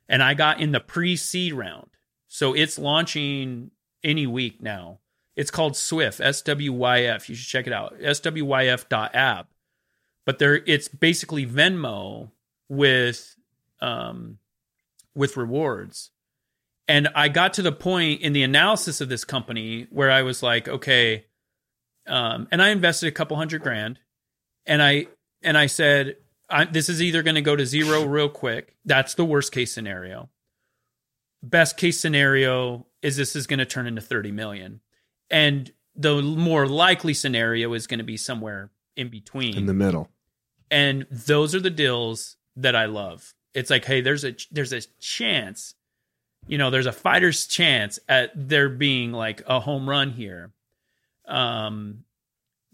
And 0.08 0.24
i 0.24 0.34
got 0.34 0.60
in 0.60 0.72
the 0.72 0.80
pre-seed 0.80 1.54
round 1.54 1.90
so 2.34 2.54
it's 2.54 2.80
launching 2.80 3.72
any 4.04 4.26
week 4.26 4.62
now 4.62 5.00
it's 5.36 5.52
called 5.52 5.76
Swift, 5.78 6.20
S 6.20 6.42
W 6.42 6.74
Y 6.74 7.02
F. 7.04 7.30
You 7.30 7.36
should 7.36 7.48
check 7.48 7.68
it 7.68 7.74
out. 7.74 8.00
SWYF.app. 8.00 9.48
But 10.26 10.40
there 10.40 10.56
it's 10.56 10.88
basically 10.88 11.46
Venmo 11.46 12.32
with 12.70 13.36
um 13.80 14.38
with 15.16 15.38
rewards. 15.38 16.12
And 16.88 17.10
I 17.16 17.30
got 17.30 17.54
to 17.54 17.62
the 17.62 17.72
point 17.72 18.22
in 18.22 18.34
the 18.34 18.44
analysis 18.44 19.02
of 19.02 19.10
this 19.10 19.24
company 19.24 19.88
where 19.92 20.12
I 20.12 20.24
was 20.24 20.44
like, 20.44 20.68
okay, 20.68 21.26
um, 22.06 22.48
and 22.52 22.62
I 22.62 22.70
invested 22.70 23.08
a 23.08 23.12
couple 23.12 23.38
hundred 23.38 23.62
grand, 23.62 24.00
and 24.66 24.84
I 24.84 25.08
and 25.42 25.58
I 25.58 25.68
said, 25.68 26.18
I, 26.50 26.66
this 26.66 26.90
is 26.90 27.02
either 27.02 27.24
going 27.24 27.36
to 27.36 27.42
go 27.42 27.56
to 27.56 27.66
zero 27.66 28.04
real 28.04 28.30
quick. 28.30 28.76
That's 28.84 29.14
the 29.14 29.24
worst 29.24 29.54
case 29.54 29.72
scenario. 29.74 30.30
Best 31.44 31.78
case 31.78 32.00
scenario 32.00 32.86
is 33.02 33.18
this 33.18 33.36
is 33.36 33.48
going 33.48 33.60
to 33.60 33.66
turn 33.66 33.88
into 33.88 34.02
thirty 34.02 34.32
million. 34.32 34.82
And 35.30 35.72
the 35.96 36.22
more 36.22 36.68
likely 36.68 37.14
scenario 37.14 37.74
is 37.74 37.88
going 37.88 38.00
to 38.00 38.04
be 38.04 38.18
somewhere 38.18 38.70
in 38.96 39.10
between. 39.10 39.58
In 39.58 39.66
the 39.66 39.74
middle. 39.74 40.10
And 40.70 41.06
those 41.10 41.54
are 41.54 41.60
the 41.60 41.70
deals 41.70 42.38
that 42.56 42.76
i 42.76 42.86
love. 42.86 43.34
It's 43.54 43.70
like 43.70 43.86
hey 43.86 44.02
there's 44.02 44.24
a 44.24 44.36
there's 44.52 44.74
a 44.74 44.82
chance 45.00 45.76
you 46.48 46.58
know 46.58 46.70
there's 46.70 46.86
a 46.86 46.92
fighter's 46.92 47.48
chance 47.48 48.00
at 48.08 48.32
there 48.36 48.70
being 48.70 49.12
like 49.12 49.42
a 49.48 49.60
home 49.60 49.90
run 49.90 50.12
here. 50.12 50.52
Um 51.26 52.04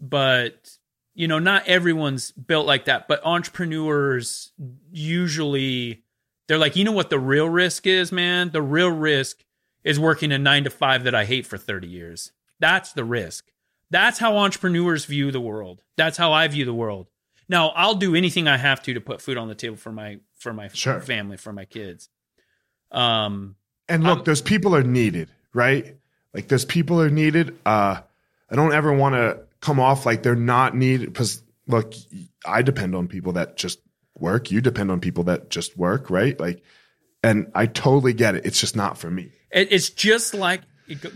but 0.00 0.76
you 1.14 1.26
know 1.26 1.38
not 1.38 1.66
everyone's 1.66 2.30
built 2.30 2.66
like 2.66 2.84
that 2.84 3.08
but 3.08 3.24
entrepreneurs 3.24 4.52
usually 4.92 6.04
they're 6.48 6.58
like 6.58 6.74
you 6.74 6.84
know 6.84 6.92
what 6.92 7.10
the 7.10 7.18
real 7.20 7.48
risk 7.48 7.86
is 7.86 8.10
man 8.10 8.50
the 8.50 8.62
real 8.62 8.90
risk 8.90 9.44
is 9.84 10.00
working 10.00 10.32
a 10.32 10.38
9 10.38 10.64
to 10.64 10.70
5 10.70 11.04
that 11.04 11.14
i 11.14 11.24
hate 11.24 11.46
for 11.46 11.56
30 11.56 11.86
years 11.86 12.32
that's 12.60 12.92
the 12.92 13.04
risk. 13.04 13.44
That's 13.90 14.18
how 14.18 14.36
entrepreneurs 14.36 15.04
view 15.04 15.30
the 15.30 15.40
world. 15.40 15.82
That's 15.96 16.16
how 16.18 16.32
I 16.32 16.48
view 16.48 16.64
the 16.64 16.74
world. 16.74 17.06
Now, 17.48 17.68
I'll 17.68 17.94
do 17.94 18.14
anything 18.16 18.48
I 18.48 18.56
have 18.56 18.82
to 18.82 18.94
to 18.94 19.00
put 19.00 19.22
food 19.22 19.36
on 19.38 19.46
the 19.46 19.54
table 19.54 19.76
for 19.76 19.92
my 19.92 20.18
for 20.34 20.52
my 20.52 20.66
Sure. 20.68 21.00
family, 21.00 21.36
for 21.36 21.52
my 21.52 21.64
kids. 21.64 22.08
Um, 22.90 23.54
And 23.88 24.02
look, 24.04 24.18
Um, 24.18 24.24
those 24.24 24.42
people 24.42 24.74
are 24.74 24.82
needed, 24.82 25.30
right? 25.54 25.96
Like 26.34 26.48
those 26.48 26.64
people 26.64 27.00
are 27.00 27.08
needed. 27.08 27.56
Uh, 27.64 28.00
I 28.50 28.56
don't 28.56 28.72
ever 28.74 28.92
want 28.92 29.14
to 29.14 29.40
come 29.60 29.80
off 29.80 30.04
like 30.04 30.22
they're 30.22 30.34
not 30.34 30.76
needed 30.76 31.06
because 31.12 31.42
look, 31.66 31.94
I 32.44 32.62
depend 32.62 32.94
on 32.94 33.08
people 33.08 33.32
that 33.34 33.56
just 33.56 33.78
work. 34.20 34.50
You 34.50 34.60
depend 34.60 34.90
on 34.90 35.00
people 35.00 35.24
that 35.24 35.50
just 35.50 35.76
work, 35.76 36.10
right? 36.10 36.38
Like, 36.38 36.62
and 37.22 37.50
I 37.54 37.66
totally 37.66 38.12
get 38.12 38.34
it. 38.34 38.46
It's 38.46 38.60
just 38.60 38.76
not 38.76 38.98
for 38.98 39.10
me. 39.10 39.32
it's 39.50 39.90
just 39.90 40.34
like 40.34 40.62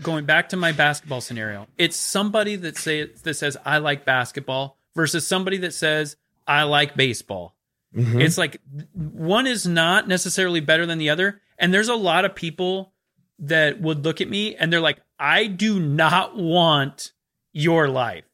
going 0.01 0.25
back 0.25 0.49
to 0.49 0.57
my 0.57 0.71
basketball 0.71 1.21
scenario. 1.21 1.67
It's 1.77 1.95
somebody 1.95 2.55
that 2.57 2.77
say 2.77 3.05
that 3.05 3.33
says 3.35 3.57
I 3.65 3.77
like 3.77 4.05
basketball 4.05 4.77
versus 4.95 5.25
somebody 5.25 5.57
that 5.57 5.73
says 5.73 6.15
I 6.47 6.63
like 6.63 6.95
baseball. 6.95 7.55
Mhm. 7.95 8.21
It's 8.21 8.37
like 8.37 8.59
one 8.93 9.47
is 9.47 9.67
not 9.67 10.07
necessarily 10.07 10.59
better 10.59 10.85
than 10.85 10.97
the 10.97 11.09
other. 11.09 11.41
And 11.57 11.73
there's 11.73 11.89
a 11.89 11.95
lot 11.95 12.25
of 12.25 12.35
people 12.35 12.93
that 13.39 13.81
would 13.81 14.03
look 14.03 14.19
at 14.21 14.29
me 14.29 14.55
and 14.55 14.71
they're 14.73 14.81
like, 14.81 14.99
I 15.19 15.47
do 15.47 15.79
not 15.79 16.35
want 16.35 17.11
your 17.51 17.87
life. 17.87 18.25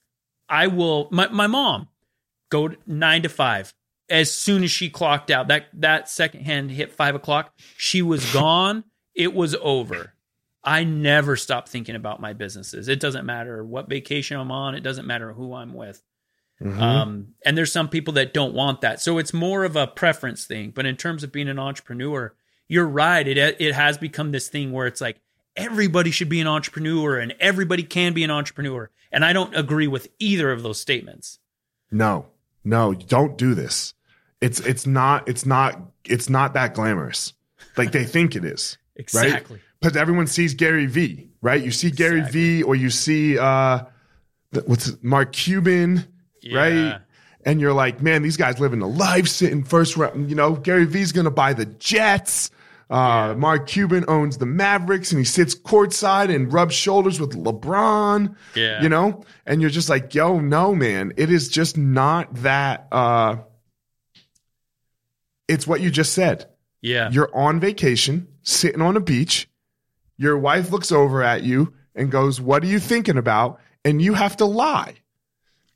I 0.47 0.67
will, 0.67 1.07
my, 1.11 1.27
my 1.27 1.47
mom, 1.47 1.87
go 2.49 2.69
to 2.69 2.77
nine 2.87 3.21
to 3.23 3.29
five. 3.29 3.73
As 4.09 4.31
soon 4.33 4.63
as 4.63 4.71
she 4.71 4.89
clocked 4.89 5.29
out, 5.31 5.47
that, 5.49 5.67
that 5.73 6.09
second 6.09 6.45
hand 6.45 6.71
hit 6.71 6.91
five 6.93 7.15
o'clock, 7.15 7.53
she 7.77 8.01
was 8.01 8.31
gone. 8.33 8.83
It 9.15 9.33
was 9.33 9.55
over. 9.61 10.13
I 10.63 10.83
never 10.83 11.35
stop 11.35 11.69
thinking 11.69 11.95
about 11.95 12.19
my 12.19 12.33
businesses. 12.33 12.87
It 12.87 12.99
doesn't 12.99 13.25
matter 13.25 13.63
what 13.63 13.87
vacation 13.89 14.37
I'm 14.37 14.51
on, 14.51 14.75
it 14.75 14.81
doesn't 14.81 15.07
matter 15.07 15.33
who 15.33 15.53
I'm 15.53 15.73
with. 15.73 16.01
Mhm. 16.61 16.77
Um, 16.77 17.27
and 17.45 17.57
there's 17.57 17.71
some 17.71 17.87
people 17.87 18.13
that 18.15 18.33
don't 18.33 18.53
want 18.53 18.81
that. 18.81 18.99
So 19.01 19.17
it's 19.17 19.33
more 19.33 19.63
of 19.63 19.77
a 19.77 19.87
preference 19.87 20.45
thing. 20.45 20.71
But 20.71 20.85
in 20.85 20.97
terms 20.97 21.23
of 21.23 21.31
being 21.31 21.47
an 21.47 21.57
entrepreneur, 21.57 22.33
you're 22.67 22.87
right. 22.87 23.25
It 23.25 23.37
it 23.59 23.73
has 23.73 23.97
become 23.97 24.31
this 24.31 24.49
thing 24.49 24.73
where 24.73 24.85
it's 24.85 24.99
like 24.99 25.21
everybody 25.55 26.11
should 26.11 26.27
be 26.29 26.41
an 26.41 26.47
entrepreneur 26.47 27.17
and 27.17 27.33
everybody 27.39 27.83
can 27.83 28.13
be 28.13 28.25
an 28.25 28.31
entrepreneur. 28.31 28.89
And 29.11 29.23
I 29.23 29.31
don't 29.33 29.55
agree 29.55 29.87
with 29.87 30.09
either 30.19 30.51
of 30.51 30.61
those 30.61 30.79
statements. 30.79 31.39
no, 31.91 32.27
no, 32.65 32.93
don't 32.93 33.37
do 33.37 33.55
this. 33.55 33.93
It's 34.41 34.59
it's 34.61 34.85
not 34.87 35.27
it's 35.27 35.45
not 35.45 35.79
it's 36.05 36.29
not 36.29 36.53
that 36.53 36.73
glamorous. 36.73 37.33
Like 37.77 37.91
they 37.91 38.03
think 38.05 38.35
it 38.35 38.45
is. 38.45 38.77
Exactly. 38.99 39.61
because 39.79 39.95
everyone 39.95 40.27
sees 40.27 40.53
Gary 40.55 40.85
V, 40.85 41.29
right? 41.41 41.63
You 41.63 41.71
see 41.71 41.89
Gary 41.89 42.19
V, 42.19 42.63
or 42.63 42.75
you 42.75 42.89
see 42.89 43.37
uh, 43.39 43.83
the- 44.51 44.59
what's 44.65 44.89
it, 44.89 45.01
Mark 45.01 45.31
Cuban, 45.31 46.05
right? 46.53 46.99
And 47.45 47.61
you're 47.61 47.71
like, 47.71 48.01
man, 48.01 48.21
these 48.21 48.35
guys 48.35 48.59
living 48.59 48.79
the 48.79 48.89
life, 48.89 49.29
sitting 49.29 49.63
first 49.63 49.95
round. 49.95 50.29
You 50.29 50.35
know, 50.35 50.51
Gary 50.55 50.83
V's 50.83 51.13
gonna 51.13 51.31
buy 51.31 51.53
the 51.53 51.65
Jets. 51.65 52.51
Uh, 52.89 53.35
Mark 53.37 53.67
Cuban 53.67 54.03
owns 54.09 54.37
the 54.37 54.45
Mavericks, 54.45 55.13
and 55.13 55.19
he 55.19 55.23
sits 55.23 55.55
courtside 55.55 56.33
and 56.35 56.51
rubs 56.51 56.75
shoulders 56.75 57.21
with 57.21 57.31
LeBron. 57.41 58.35
Yeah. 58.55 58.81
you 58.83 58.89
know, 58.89 59.23
and 59.45 59.61
you're 59.61 59.69
just 59.69 59.87
like, 59.87 60.13
yo, 60.13 60.41
no, 60.41 60.75
man, 60.75 61.13
it 61.15 61.29
is 61.31 61.47
just 61.47 61.77
not 61.77 62.33
that. 62.41 62.87
Uh, 62.91 63.37
it's 65.49 65.67
what 65.67 65.81
you 65.81 65.89
just 65.89 66.13
said. 66.13 66.47
Yeah. 66.81 67.09
You're 67.11 67.35
on 67.35 67.59
vacation, 67.59 68.27
sitting 68.43 68.81
on 68.81 68.95
a 68.95 69.01
beach. 69.01 69.49
Your 70.17 70.37
wife 70.37 70.71
looks 70.71 70.91
over 70.91 71.23
at 71.23 71.43
you 71.43 71.73
and 71.95 72.11
goes, 72.11 72.39
What 72.39 72.63
are 72.63 72.67
you 72.67 72.79
thinking 72.79 73.17
about? 73.17 73.59
And 73.83 74.01
you 74.01 74.13
have 74.13 74.37
to 74.37 74.45
lie. 74.45 74.95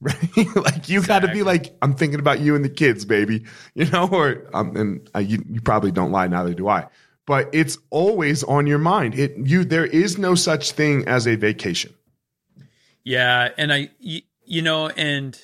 Right? 0.03 0.55
like 0.57 0.89
you 0.89 1.01
got 1.01 1.19
to 1.19 1.29
be 1.29 1.43
like, 1.43 1.77
I'm 1.81 1.93
thinking 1.93 2.19
about 2.19 2.41
you 2.41 2.57
and 2.57 2.65
the 2.65 2.69
kids, 2.69 3.05
baby. 3.05 3.45
You 3.73 3.86
know, 3.86 4.09
or 4.12 4.49
um, 4.53 4.75
and 4.75 5.09
uh, 5.15 5.19
you, 5.19 5.41
you 5.49 5.62
probably 5.62 5.91
don't 5.91 6.12
lie, 6.12 6.27
neither 6.27 6.53
do 6.53 6.67
I. 6.67 6.88
But 7.25 7.49
it's 7.53 7.77
always 7.89 8.43
on 8.43 8.67
your 8.67 8.79
mind. 8.79 9.17
It 9.17 9.38
you 9.38 9.63
there 9.63 9.86
is 9.86 10.17
no 10.17 10.36
such 10.36 10.71
thing 10.71 11.07
as 11.07 11.25
a 11.25 11.36
vacation. 11.36 11.93
Yeah, 13.05 13.49
and 13.57 13.71
I 13.71 13.91
you 13.99 14.62
know, 14.62 14.89
and 14.89 15.39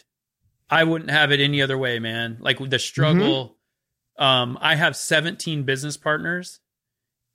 I 0.70 0.84
wouldn't 0.84 1.10
have 1.10 1.32
it 1.32 1.40
any 1.40 1.62
other 1.62 1.78
way, 1.78 2.00
man. 2.00 2.38
Like 2.42 2.58
the 2.60 2.80
struggle. 2.80 3.56
Um, 4.20 4.58
I 4.62 4.76
have 4.76 4.96
17 4.96 5.64
business 5.64 5.98
partners, 5.98 6.60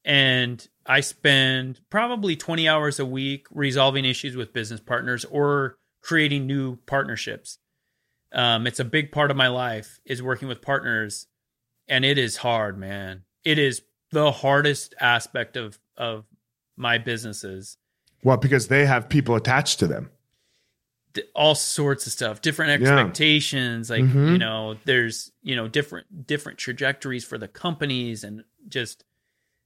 and 0.05 0.66
I 0.87 1.01
spend 1.01 1.81
probably 1.88 2.37
20 2.37 2.68
hours 2.68 3.01
a 3.01 3.07
week 3.07 3.47
resolving 3.51 4.05
issues 4.05 4.37
with 4.37 4.53
business 4.53 4.81
partners 4.81 5.25
or 5.25 5.79
creating 6.03 6.47
new 6.47 6.77
partnerships. 6.87 7.59
Um, 8.33 8.66
it's 8.66 8.81
a 8.81 8.85
big 8.85 9.12
part 9.12 9.31
of 9.31 9.37
my 9.37 9.49
life 9.49 9.99
is 10.05 10.23
working 10.23 10.47
with 10.47 10.61
partners, 10.61 11.27
and 11.88 12.05
it 12.05 12.18
is 12.18 12.37
hard, 12.37 12.79
man. 12.79 13.23
It 13.44 13.59
is 13.59 13.83
the 14.11 14.31
hardest 14.31 14.94
aspect 15.01 15.57
of 15.57 15.79
of 15.97 16.24
my 16.76 16.99
businesses. 16.99 17.78
Well, 18.22 18.37
because 18.37 18.68
they 18.68 18.85
have 18.87 19.09
people 19.09 19.37
attached 19.37 19.78
to 19.78 19.87
them. 19.87 20.11
All 21.34 21.54
sorts 21.54 22.06
of 22.06 22.12
stuff 22.12 22.40
different 22.40 22.80
Yeah. 22.82 22.88
expectations 22.88 23.88
like 23.90 24.02
Mhm. 24.04 24.32
you 24.32 24.38
know 24.38 24.76
there's 24.84 25.30
you 25.42 25.54
know 25.56 25.68
different 25.68 26.26
different 26.26 26.58
trajectories 26.58 27.24
for 27.24 27.38
the 27.38 27.48
companies 27.48 28.24
and 28.24 28.44
just 28.68 29.04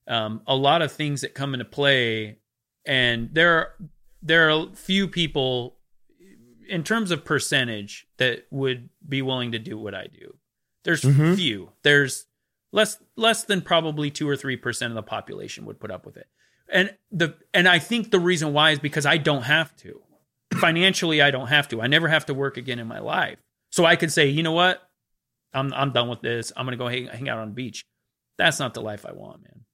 um, 0.06 0.42
a 0.46 0.56
lot 0.56 0.80
of 0.82 0.90
things 0.92 1.20
that 1.20 1.34
come 1.34 1.54
into 1.54 1.64
play 1.64 2.38
and 2.86 3.30
there 3.34 3.52
are 3.54 3.74
there 4.22 4.48
are 4.48 4.66
a 4.68 4.74
few 4.74 5.06
people 5.08 5.78
in 6.68 6.82
terms 6.82 7.10
of 7.10 7.24
percentage 7.24 8.06
that 8.18 8.46
would 8.50 8.88
be 9.08 9.22
willing 9.22 9.52
to 9.52 9.58
do 9.58 9.78
what 9.78 9.94
I 9.94 10.06
do 10.06 10.36
there's 10.84 11.02
Mhm. 11.02 11.36
few 11.36 11.72
there's 11.82 12.26
less 12.72 12.98
less 13.16 13.44
than 13.44 13.62
probably 13.62 14.10
2 14.10 14.28
or 14.28 14.36
3% 14.36 14.90
of 14.90 14.94
the 14.94 15.02
population 15.02 15.64
would 15.64 15.80
put 15.80 15.90
up 15.90 16.04
with 16.04 16.16
it 16.18 16.28
and 16.70 16.94
the 17.10 17.34
and 17.54 17.66
I 17.68 17.78
think 17.78 18.10
the 18.10 18.20
reason 18.20 18.52
why 18.52 18.72
is 18.72 18.78
because 18.78 19.06
I 19.06 19.16
don't 19.18 19.44
have 19.44 19.74
to 19.78 20.02
financially 20.58 21.22
I 21.22 21.30
don't 21.30 21.48
have 21.48 21.68
to. 21.68 21.80
I 21.80 21.86
never 21.86 22.08
have 22.08 22.26
to 22.26 22.34
work 22.34 22.56
again 22.56 22.78
in 22.78 22.86
my 22.86 22.98
life. 22.98 23.38
So 23.70 23.84
I 23.84 23.96
could 23.96 24.12
say, 24.12 24.26
you 24.28 24.42
know 24.42 24.52
what? 24.52 24.82
I'm 25.54 25.72
I'm 25.72 25.92
done 25.92 26.08
with 26.08 26.20
this. 26.20 26.52
I'm 26.56 26.66
gonna 26.66 26.76
go 26.76 26.88
hang, 26.88 27.06
hang 27.06 27.28
out 27.28 27.38
on 27.38 27.48
the 27.48 27.54
beach. 27.54 27.84
That's 28.36 28.58
not 28.58 28.74
the 28.74 28.80
life 28.82 29.04
I 29.06 29.12
want, 29.12 29.42
man. 29.42 29.64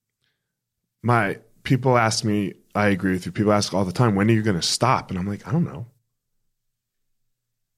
my 1.02 1.38
people 1.64 1.96
ask 1.98 2.24
me, 2.24 2.54
I 2.74 2.88
agree 2.88 3.12
with 3.12 3.26
you. 3.26 3.32
People 3.32 3.52
ask 3.52 3.74
all 3.74 3.84
the 3.84 3.92
time, 3.92 4.14
when 4.14 4.30
are 4.30 4.34
you 4.34 4.42
going 4.42 4.56
to 4.56 4.62
stop? 4.66 5.10
And 5.10 5.18
I'm 5.18 5.26
like, 5.26 5.46
I 5.48 5.52
don't 5.52 5.64
know. 5.64 5.86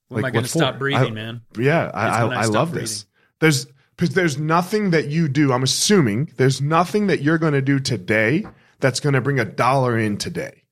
When 0.08 0.20
am 0.20 0.24
I 0.24 0.30
gonna 0.30 0.46
stop 0.46 0.74
for? 0.74 0.78
breathing, 0.78 1.12
I- 1.12 1.14
man? 1.14 1.40
Yeah, 1.58 1.90
I, 1.92 2.08
I, 2.08 2.26
I 2.26 2.42
I 2.42 2.44
love 2.46 2.72
this. 2.72 3.06
There's 3.40 3.66
because 3.96 4.14
there's 4.14 4.38
nothing 4.38 4.90
that 4.90 5.08
you 5.08 5.26
do. 5.28 5.52
I'm 5.52 5.62
assuming 5.62 6.30
there's 6.36 6.60
nothing 6.60 7.06
that 7.08 7.22
you're 7.22 7.38
going 7.38 7.54
to 7.54 7.62
do 7.62 7.80
today 7.80 8.44
that's 8.78 9.00
going 9.00 9.14
to 9.14 9.20
bring 9.22 9.40
a 9.40 9.44
dollar 9.44 9.98
in 9.98 10.18
today. 10.18 10.64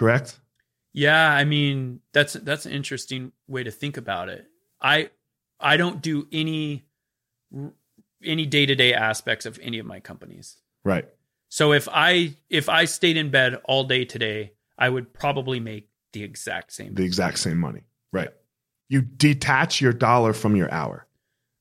Correct? 0.00 0.40
Yeah, 0.94 1.30
I 1.30 1.44
mean 1.44 2.00
that's 2.14 2.32
that's 2.32 2.64
an 2.64 2.72
interesting 2.72 3.32
way 3.46 3.62
to 3.64 3.70
think 3.70 3.98
about 3.98 4.30
it. 4.30 4.46
I 4.80 5.10
I 5.60 5.76
don't 5.76 6.00
do 6.00 6.26
any 6.32 6.86
any 8.24 8.46
day 8.46 8.64
to 8.64 8.74
day 8.74 8.94
aspects 8.94 9.44
of 9.44 9.58
any 9.60 9.78
of 9.78 9.84
my 9.84 10.00
companies. 10.00 10.56
Right. 10.86 11.06
So 11.50 11.74
if 11.74 11.86
I 11.92 12.34
if 12.48 12.70
I 12.70 12.86
stayed 12.86 13.18
in 13.18 13.30
bed 13.30 13.60
all 13.66 13.84
day 13.84 14.06
today, 14.06 14.54
I 14.78 14.88
would 14.88 15.12
probably 15.12 15.60
make 15.60 15.90
the 16.14 16.22
exact 16.22 16.72
same. 16.72 16.94
The 16.94 17.04
exact 17.04 17.38
same 17.38 17.58
money. 17.58 17.82
Right. 18.10 18.30
You 18.88 19.02
detach 19.02 19.82
your 19.82 19.92
dollar 19.92 20.32
from 20.32 20.56
your 20.56 20.72
hour, 20.72 21.06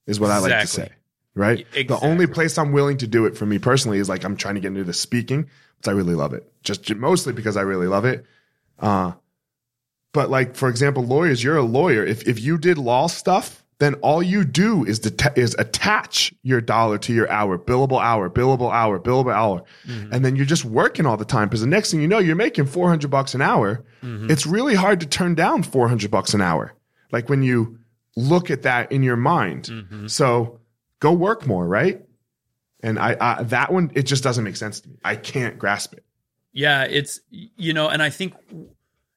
is 0.08 0.18
what 0.18 0.32
I 0.32 0.38
like 0.38 0.62
to 0.62 0.68
say. 0.68 0.92
Right. 1.40 1.66
Y- 1.76 1.84
The 1.84 2.00
only 2.02 2.28
place 2.28 2.58
I'm 2.58 2.72
willing 2.74 2.98
to 2.98 3.08
do 3.08 3.26
it 3.26 3.38
for 3.38 3.46
me 3.46 3.60
personally 3.60 3.98
is 4.00 4.10
like 4.10 4.24
I'm 4.26 4.36
trying 4.36 4.56
to 4.56 4.62
get 4.62 4.68
into 4.68 4.84
the 4.84 4.94
speaking, 4.94 5.44
because 5.78 5.88
I 5.88 5.92
really 5.92 6.16
love 6.16 6.34
it. 6.34 6.52
Just 6.64 6.94
mostly 6.96 7.32
because 7.34 7.56
I 7.58 7.62
really 7.62 7.88
love 7.88 8.06
it. 8.06 8.26
Uh, 8.80 9.14
but 10.14 10.30
like 10.30 10.56
for 10.56 10.70
example, 10.70 11.04
lawyers, 11.06 11.44
you're 11.44 11.58
a 11.58 11.64
lawyer. 11.64 12.04
If 12.06 12.28
if 12.28 12.40
you 12.42 12.58
did 12.58 12.78
law 12.78 13.08
stuff, 13.08 13.64
then 13.78 13.94
all 13.96 14.22
you 14.22 14.44
do 14.44 14.84
is 14.84 15.00
det- 15.00 15.38
is 15.38 15.56
attach 15.58 16.34
your 16.44 16.60
dollar 16.60 16.98
to 16.98 17.14
your 17.14 17.30
hour, 17.32 17.58
billable 17.58 18.02
hour, 18.02 18.30
billable 18.30 18.72
hour, 18.74 19.00
billable 19.00 19.34
hour, 19.34 19.64
Mhm. 19.88 20.12
and 20.12 20.26
then 20.26 20.36
you're 20.36 20.46
just 20.46 20.66
working 20.66 21.06
all 21.06 21.16
the 21.16 21.24
time. 21.26 21.48
Because 21.48 21.62
the 21.62 21.68
next 21.68 21.92
thing 21.92 22.02
you 22.02 22.08
know, 22.08 22.20
you're 22.20 22.36
making 22.36 22.66
400 22.66 23.10
bucks 23.10 23.34
an 23.34 23.42
hour. 23.42 23.84
Mhm. 24.04 24.30
It's 24.30 24.46
really 24.46 24.76
hard 24.76 25.00
to 25.00 25.06
turn 25.06 25.36
down 25.36 25.64
400 25.64 26.12
bucks 26.12 26.34
an 26.34 26.42
hour. 26.42 26.74
Like 27.12 27.30
when 27.30 27.42
you 27.44 27.78
look 28.18 28.52
at 28.52 28.64
that 28.64 28.92
in 28.92 29.02
your 29.04 29.16
mind. 29.16 29.70
Mhm. 29.72 30.10
So 30.10 30.59
go 31.00 31.12
work 31.14 31.48
more, 31.48 31.68
right? 31.68 32.06
And 32.82 32.98
I, 32.98 33.16
I 33.20 33.44
that 33.44 33.72
one 33.74 33.92
it 33.96 34.04
just 34.04 34.24
doesn't 34.24 34.44
make 34.44 34.56
sense 34.56 34.82
to 34.82 34.90
me. 34.90 34.98
I 35.04 35.16
can't 35.16 35.58
grasp 35.58 35.94
it. 35.94 36.06
Yeah, 36.54 36.84
it's 36.84 37.20
you 37.30 37.74
know, 37.74 37.90
and 37.90 38.02
I 38.02 38.10
think, 38.10 38.34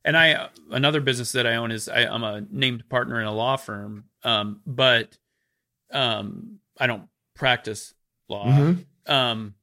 and 0.05 0.17
I 0.17 0.49
another 0.71 1.01
business 1.01 1.33
that 1.33 1.47
I 1.47 1.57
own 1.57 1.71
is 1.71 1.89
I, 1.89 2.01
I'm 2.01 2.25
a 2.25 2.45
named 2.51 2.89
partner 2.89 3.21
in 3.21 3.27
a 3.27 3.33
law 3.33 3.57
firm, 3.57 4.05
um, 4.25 4.61
but 4.67 5.17
um, 5.93 6.59
I 6.79 6.87
don't 6.87 7.09
practice 7.35 7.95
law. 8.29 8.47
Mhm. 8.47 8.85
Um, 9.07 9.55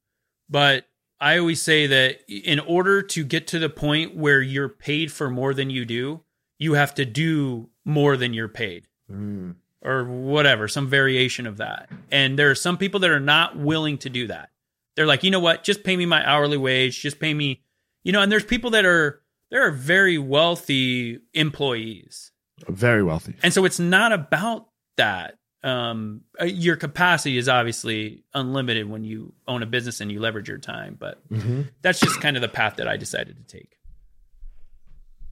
but 0.50 0.86
I 1.20 1.38
always 1.38 1.62
say 1.62 1.88
that 1.88 2.22
in 2.30 2.60
order 2.60 3.02
to 3.02 3.24
get 3.24 3.48
to 3.48 3.60
the 3.60 3.70
point 3.70 4.16
where 4.16 4.42
you're 4.42 4.70
paid 4.70 5.12
for 5.12 5.30
more 5.30 5.54
than 5.54 5.70
you 5.70 5.86
do, 5.86 6.22
you 6.58 6.74
have 6.74 6.94
to 6.96 7.06
do 7.06 7.70
more 7.86 8.16
than 8.18 8.34
you're 8.34 8.48
paid 8.48 8.88
Mm. 9.12 9.56
Or 9.82 10.04
whatever, 10.06 10.68
some 10.68 10.88
variation 10.88 11.48
of 11.48 11.58
that. 11.58 11.90
And 12.12 12.38
there 12.38 12.50
are 12.52 12.56
some 12.56 12.78
people 12.78 13.00
that 13.02 13.10
are 13.10 13.20
not 13.20 13.58
willing 13.58 13.98
to 14.00 14.10
do 14.10 14.28
that. 14.28 14.50
They're 14.96 15.06
like, 15.08 15.24
you 15.24 15.32
know 15.32 15.40
what? 15.40 15.64
Just 15.64 15.84
pay 15.84 15.96
me 15.96 16.06
my 16.06 16.28
hourly 16.28 16.58
wage. 16.58 17.00
Just 17.02 17.20
pay 17.20 17.34
me, 17.34 17.62
you 18.04 18.12
know. 18.12 18.22
And 18.22 18.32
there's 18.32 18.44
people 18.44 18.72
that 18.72 18.86
are 18.86 19.22
there 19.52 19.66
are 19.66 19.72
very 19.72 20.18
wealthy 20.18 21.20
employees, 21.34 22.32
Very 22.68 23.02
wealthy. 23.04 23.36
and 23.42 23.54
so 23.54 23.64
it's 23.66 23.80
not 23.80 24.12
about 24.12 24.68
that. 24.98 25.36
Um, 25.64 26.22
uh, 26.40 26.46
your 26.46 26.76
capacity 26.78 27.38
is 27.38 27.50
obviously 27.50 28.24
unlimited 28.34 28.90
when 28.90 29.04
you 29.04 29.34
own 29.48 29.62
a 29.64 29.66
business 29.66 30.00
and 30.02 30.10
you 30.12 30.20
leverage 30.20 30.48
your 30.48 30.58
time, 30.58 30.96
but 31.00 31.28
Mm-hmm. 31.30 31.62
that's 31.82 32.00
just 32.00 32.22
kind 32.22 32.36
of 32.38 32.42
the 32.42 32.48
path 32.48 32.76
that 32.78 32.88
I 32.88 32.96
decided 32.98 33.36
to 33.38 33.44
take. 33.58 33.78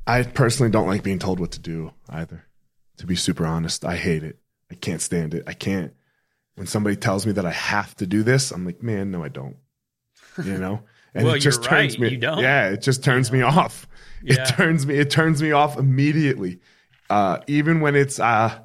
I 0.05 0.23
personally 0.23 0.71
don't 0.71 0.87
like 0.87 1.03
being 1.03 1.19
told 1.19 1.39
what 1.39 1.51
to 1.51 1.59
do 1.59 1.91
either. 2.09 2.45
To 2.97 3.05
be 3.05 3.15
super 3.15 3.45
honest, 3.45 3.85
I 3.85 3.95
hate 3.95 4.23
it. 4.23 4.39
I 4.71 4.75
can't 4.75 5.01
stand 5.01 5.33
it. 5.33 5.43
I 5.47 5.53
can't. 5.53 5.93
When 6.55 6.67
somebody 6.67 6.95
tells 6.95 7.25
me 7.25 7.31
that 7.33 7.45
I 7.45 7.51
have 7.51 7.95
to 7.97 8.07
do 8.07 8.23
this, 8.23 8.51
I'm 8.51 8.65
like, 8.65 8.81
man, 8.81 9.11
no, 9.11 9.23
I 9.23 9.29
don't. 9.29 9.57
You 10.43 10.57
know, 10.57 10.81
and 11.13 11.25
Well, 11.25 11.35
it 11.35 11.39
just 11.39 11.63
turns 11.63 11.93
right, 11.93 11.99
me. 12.01 12.09
you 12.09 12.17
don't. 12.17 12.39
Yeah, 12.39 12.69
it 12.69 12.81
just 12.81 13.03
turns 13.03 13.31
me 13.31 13.41
off. 13.41 13.87
Yeah. 14.23 14.41
It 14.41 14.45
turns 14.49 14.85
me. 14.85 14.95
It 14.95 15.09
turns 15.11 15.41
me 15.41 15.51
off 15.51 15.77
immediately. 15.77 16.59
Uh, 17.09 17.39
even 17.47 17.81
when 17.81 17.95
it's. 17.95 18.19
Uh, 18.19 18.59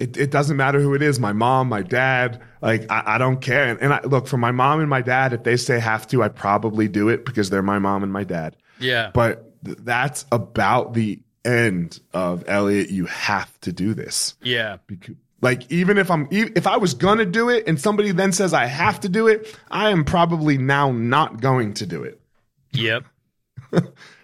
it, 0.00 0.16
it 0.16 0.30
doesn't 0.30 0.56
matter 0.56 0.80
who 0.80 0.94
it 0.94 1.02
is 1.02 1.20
my 1.20 1.32
mom 1.32 1.68
my 1.68 1.80
dad 1.80 2.42
like 2.60 2.84
i, 2.90 3.14
I 3.14 3.18
don't 3.18 3.40
care 3.40 3.68
and, 3.68 3.80
and 3.80 3.92
I, 3.94 4.00
look 4.02 4.26
for 4.26 4.36
my 4.36 4.50
mom 4.50 4.80
and 4.80 4.90
my 4.90 5.00
dad 5.00 5.32
if 5.32 5.44
they 5.44 5.56
say 5.56 5.78
have 5.78 6.08
to 6.08 6.20
i 6.24 6.28
probably 6.28 6.88
do 6.88 7.08
it 7.08 7.24
because 7.24 7.48
they're 7.48 7.62
my 7.62 7.78
mom 7.78 8.02
and 8.02 8.12
my 8.12 8.24
dad 8.24 8.56
Yeah, 8.80 9.12
but 9.14 9.64
th- 9.64 9.78
that's 9.82 10.26
about 10.32 10.94
the 10.94 11.20
end 11.44 12.00
of 12.12 12.44
Elliot. 12.48 12.90
You 12.90 13.06
have 13.06 13.58
to 13.60 13.72
do 13.72 13.94
this. 13.94 14.34
yeah, 14.42 14.78
Because, 14.86 15.16
like, 15.40 15.70
even 15.70 15.98
if 15.98 16.10
I'm, 16.10 16.26
if 16.30 16.66
I 16.66 16.78
was 16.78 16.94
gonna 16.94 17.26
do 17.26 17.48
it, 17.50 17.64
and 17.66 17.78
somebody 17.80 18.12
then 18.12 18.32
says 18.32 18.54
I 18.54 18.66
have 18.66 19.00
to 19.00 19.08
do 19.08 19.26
it, 19.26 19.54
I 19.70 19.90
am 19.90 20.04
probably 20.04 20.56
now 20.58 20.90
not 20.92 21.40
going 21.40 21.74
to 21.74 21.86
do 21.86 22.02
it. 22.04 22.20
yep. 22.72 23.04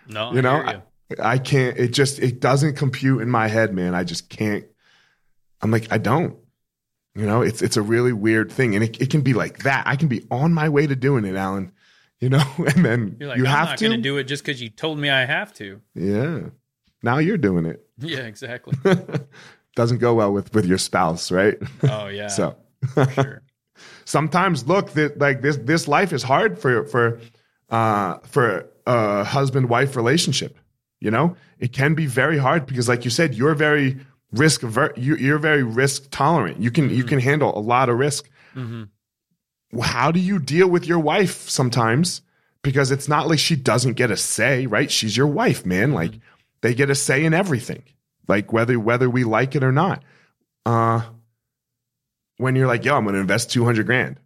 No, 0.09 0.33
You 0.33 0.43
know, 0.43 0.63
hear 0.63 0.83
you. 1.11 1.17
I, 1.23 1.35
I 1.35 1.39
can't. 1.39 1.77
It 1.79 1.89
just 1.93 2.19
it 2.19 2.41
doesn't 2.41 2.77
compute 2.77 3.23
in 3.23 3.31
my 3.31 3.47
head, 3.49 3.73
man. 3.73 3.95
I 3.95 4.03
just 4.05 4.29
can't. 4.29 4.65
I'm 5.63 5.71
like, 5.71 5.93
I 5.93 5.99
don't. 5.99 6.37
You 7.15 7.27
know, 7.27 7.43
it's 7.43 7.63
it's 7.63 7.77
a 7.77 7.83
really 7.83 8.13
weird 8.13 8.51
thing, 8.51 8.75
and 8.75 8.83
it, 8.83 9.01
it 9.01 9.11
can 9.11 9.21
be 9.21 9.35
like 9.35 9.65
that. 9.65 9.85
I 9.87 9.95
can 9.97 10.09
be 10.09 10.27
on 10.31 10.53
my 10.53 10.69
way 10.69 10.87
to 10.87 10.97
doing 10.97 11.25
it, 11.25 11.37
Allan. 11.37 11.73
You 12.19 12.29
know, 12.31 12.43
and 12.59 12.85
then 12.85 13.17
You're 13.21 13.29
like, 13.29 13.39
you 13.39 13.47
I'm 13.47 13.51
have 13.51 13.69
not 13.71 13.79
to 13.79 13.97
do 13.99 14.17
it 14.19 14.25
just 14.25 14.45
because 14.45 14.61
you 14.61 14.69
told 14.69 14.99
me 14.99 15.11
I 15.11 15.25
have 15.25 15.53
to. 15.55 15.81
yeah. 15.95 16.41
Now 17.03 17.19
you're 17.19 17.39
doing 17.39 17.67
it. 17.67 17.85
Yeah, 18.03 18.21
exactly. 18.21 18.75
doesn't 19.77 19.99
go 19.99 20.15
well 20.15 20.33
with 20.33 20.55
with 20.55 20.65
your 20.65 20.79
spouse, 20.79 21.31
right? 21.31 21.59
Oh 21.83 22.09
yeah, 22.09 22.29
so 22.39 22.57
sure. 23.13 23.43
sometimes 24.07 24.67
look 24.67 24.93
that 24.93 25.19
like 25.19 25.43
this 25.43 25.59
this 25.59 25.87
life 25.87 26.13
is 26.15 26.23
hard 26.23 26.59
for 26.59 26.85
for 26.87 27.21
uh 27.69 28.19
for 28.25 28.67
a 28.87 29.23
husband 29.25 29.69
wife 29.69 29.97
relationship. 29.97 30.57
You 31.01 31.11
know, 31.11 31.37
it 31.59 31.73
can 31.75 31.95
be 31.95 32.07
very 32.07 32.39
hard 32.39 32.65
because, 32.67 32.89
like 32.89 33.05
you 33.05 33.11
said, 33.11 33.35
you're 33.35 33.55
very 33.55 33.99
risk 34.33 34.63
aver- 34.63 34.95
you're 34.97 35.39
very 35.39 35.63
risk 35.63 36.09
tolerant. 36.11 36.59
You 36.61 36.71
can 36.71 36.89
you 36.91 37.05
can 37.05 37.21
handle 37.21 37.57
a 37.57 37.61
lot 37.61 37.89
of 37.91 37.99
risk. 37.99 38.31
hmm 38.55 38.85
How 39.81 40.11
do 40.11 40.21
you 40.21 40.39
deal 40.39 40.69
with 40.69 40.87
your 40.87 40.99
wife 40.99 41.49
sometimes? 41.49 42.23
Because 42.63 42.91
it's 42.91 43.09
not 43.09 43.29
like 43.29 43.39
she 43.39 43.57
doesn't 43.57 43.95
get 43.95 44.11
a 44.11 44.17
say, 44.17 44.67
right? 44.67 44.91
She's 44.91 45.17
your 45.17 45.27
wife, 45.27 45.65
man. 45.65 45.93
Like 45.93 46.13
they 46.63 46.75
get 46.75 46.91
a 46.91 46.95
say 46.95 47.25
in 47.25 47.35
everything, 47.35 47.83
like 48.29 48.53
whether 48.53 48.79
whether 48.79 49.09
we 49.09 49.25
like 49.25 49.55
it 49.55 49.65
or 49.65 49.73
not. 49.73 50.03
Uh, 50.67 51.03
when 52.37 52.57
you're 52.57 52.67
like, 52.67 52.85
yo, 52.85 52.97
I'm 52.97 53.05
going 53.05 53.15
to 53.15 53.21
invest 53.21 53.51
two 53.51 53.65
hundred 53.65 53.87
grand. 53.87 54.19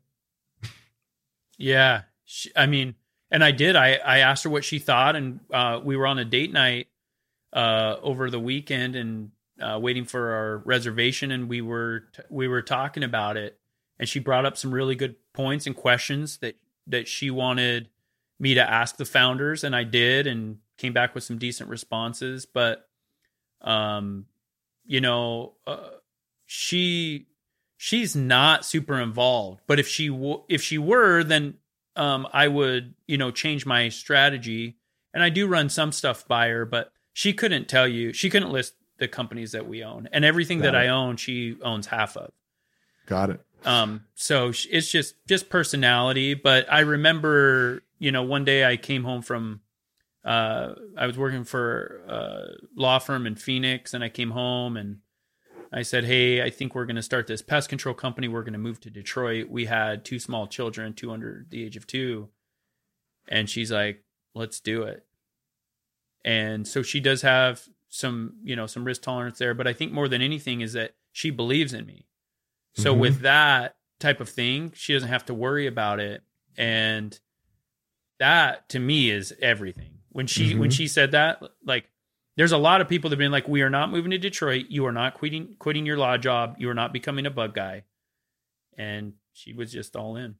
Yeah, 1.58 2.02
she, 2.24 2.50
I 2.56 2.66
mean, 2.66 2.94
and 3.30 3.44
I 3.44 3.50
did. 3.50 3.76
I 3.76 3.94
I 3.94 4.18
asked 4.18 4.44
her 4.44 4.50
what 4.50 4.64
she 4.64 4.78
thought, 4.78 5.16
and 5.16 5.40
uh, 5.52 5.80
we 5.82 5.96
were 5.96 6.06
on 6.06 6.18
a 6.18 6.24
date 6.24 6.52
night 6.52 6.88
uh, 7.52 7.96
over 8.02 8.30
the 8.30 8.40
weekend, 8.40 8.96
and 8.96 9.30
uh, 9.60 9.78
waiting 9.80 10.04
for 10.04 10.32
our 10.32 10.58
reservation, 10.58 11.30
and 11.30 11.48
we 11.48 11.60
were 11.60 12.04
t- 12.14 12.22
we 12.28 12.48
were 12.48 12.62
talking 12.62 13.02
about 13.02 13.36
it, 13.36 13.58
and 13.98 14.08
she 14.08 14.18
brought 14.18 14.44
up 14.44 14.56
some 14.56 14.72
really 14.72 14.96
good 14.96 15.16
points 15.32 15.66
and 15.66 15.76
questions 15.76 16.38
that 16.38 16.56
that 16.86 17.08
she 17.08 17.30
wanted 17.30 17.88
me 18.38 18.54
to 18.54 18.68
ask 18.68 18.96
the 18.96 19.04
founders, 19.04 19.64
and 19.64 19.74
I 19.74 19.84
did, 19.84 20.26
and 20.26 20.58
came 20.76 20.92
back 20.92 21.14
with 21.14 21.24
some 21.24 21.38
decent 21.38 21.68
responses, 21.70 22.46
but 22.46 22.88
um, 23.60 24.26
you 24.84 25.00
know, 25.00 25.54
uh, 25.66 25.88
she 26.46 27.26
she's 27.76 28.14
not 28.14 28.64
super 28.64 29.00
involved 29.00 29.60
but 29.66 29.80
if 29.80 29.88
she 29.88 30.08
w- 30.08 30.42
if 30.48 30.62
she 30.62 30.78
were 30.78 31.24
then 31.24 31.54
um 31.96 32.26
i 32.32 32.46
would 32.46 32.94
you 33.06 33.18
know 33.18 33.30
change 33.30 33.66
my 33.66 33.88
strategy. 33.88 34.76
And 35.12 35.22
i 35.22 35.28
do 35.28 35.46
run 35.46 35.68
some 35.68 35.90
stuff 35.92 36.26
by 36.28 36.48
her 36.48 36.64
but 36.64 36.92
she 37.12 37.32
couldn't 37.32 37.68
tell 37.68 37.88
you 37.88 38.12
she 38.12 38.30
couldn't 38.30 38.50
list 38.52 38.74
the 38.98 39.08
companies 39.08 39.52
that 39.52 39.66
we 39.66 39.82
own. 39.82 40.08
And 40.12 40.24
everything 40.24 40.60
that 40.60 40.72
Got 40.72 40.82
i 40.82 40.88
own 40.88 41.16
she 41.16 41.56
owns 41.62 41.86
half 41.88 42.16
of. 42.16 42.30
Got 43.06 43.30
it. 43.30 43.40
um 43.64 44.04
so 44.14 44.52
it's 44.70 44.90
just 44.90 45.14
just 45.26 45.48
personality 45.48 46.34
but 46.34 46.72
i 46.72 46.80
remember 46.80 47.82
you 47.98 48.12
know 48.12 48.22
one 48.22 48.44
day 48.44 48.64
i 48.64 48.76
came 48.76 49.02
home 49.02 49.22
from 49.22 49.60
uh 50.24 50.74
i 50.96 51.06
was 51.06 51.18
working 51.18 51.44
for 51.44 52.02
a 52.08 52.56
law 52.74 52.98
firm 52.98 53.26
in 53.26 53.34
phoenix 53.34 53.92
and 53.92 54.02
i 54.02 54.08
came 54.08 54.30
home 54.30 54.76
and 54.76 54.98
i 55.72 55.82
said 55.82 56.04
hey 56.04 56.42
i 56.42 56.48
think 56.48 56.74
we're 56.74 56.86
going 56.86 56.96
to 56.96 57.02
start 57.02 57.26
this 57.26 57.42
pest 57.42 57.68
control 57.68 57.94
company. 57.94 58.28
We're 58.28 58.42
going 58.42 58.52
to 58.54 58.58
move 58.58 58.80
to 58.80 58.90
detroit. 58.90 59.48
We 59.50 59.66
had 59.66 60.04
two 60.04 60.18
small 60.18 60.46
children 60.46 60.94
two 60.94 61.10
under 61.10 61.44
the 61.50 61.62
age 61.64 61.76
of 61.76 61.86
two. 61.86 62.28
And 63.28 63.50
she's 63.50 63.70
like 63.72 64.02
let's 64.34 64.60
do 64.60 64.82
it. 64.84 65.04
And 66.24 66.66
so 66.66 66.82
she 66.82 67.00
does 67.00 67.22
have 67.22 67.62
some 67.88 68.34
you 68.42 68.56
know 68.56 68.66
some 68.66 68.84
risk 68.84 69.02
tolerance 69.02 69.38
there 69.38 69.54
but 69.54 69.66
i 69.68 69.72
think 69.72 69.92
more 69.92 70.08
than 70.08 70.20
anything 70.20 70.60
is 70.62 70.72
that 70.72 70.94
she 71.12 71.30
believes 71.30 71.72
in 71.74 71.86
me. 71.86 72.06
So 72.74 72.94
Mhm. 72.94 72.98
with 72.98 73.20
that 73.20 73.76
type 74.00 74.20
of 74.20 74.28
thing 74.28 74.72
she 74.74 74.92
doesn't 74.94 75.08
have 75.10 75.26
to 75.26 75.34
worry 75.34 75.66
about 75.66 76.00
it. 76.00 76.22
And 76.56 77.18
that 78.18 78.68
to 78.70 78.78
me 78.78 79.10
is 79.10 79.34
everything. 79.40 79.93
When 80.14 80.26
she 80.26 80.54
when 80.54 80.70
she 80.70 80.88
said 80.88 81.10
that, 81.12 81.42
like 81.66 81.84
there's 82.36 82.52
a 82.52 82.56
lot 82.58 82.80
of 82.80 82.88
people 82.88 83.10
that 83.10 83.14
have 83.16 83.18
been 83.18 83.30
like, 83.32 83.46
We 83.48 83.60
are 83.62 83.68
not 83.70 83.90
moving 83.90 84.12
to 84.12 84.18
Detroit, 84.18 84.66
you 84.70 84.86
are 84.86 84.92
not 84.92 85.14
quitting 85.14 85.56
quitting 85.58 85.84
your 85.84 85.96
law 85.98 86.16
job, 86.16 86.54
you 86.58 86.70
are 86.70 86.74
not 86.74 86.92
becoming 86.92 87.26
a 87.26 87.30
bug 87.30 87.52
guy. 87.54 87.82
And 88.78 89.12
she 89.32 89.52
was 89.52 89.70
just 89.72 89.94
all 89.96 90.16
in. 90.16 90.36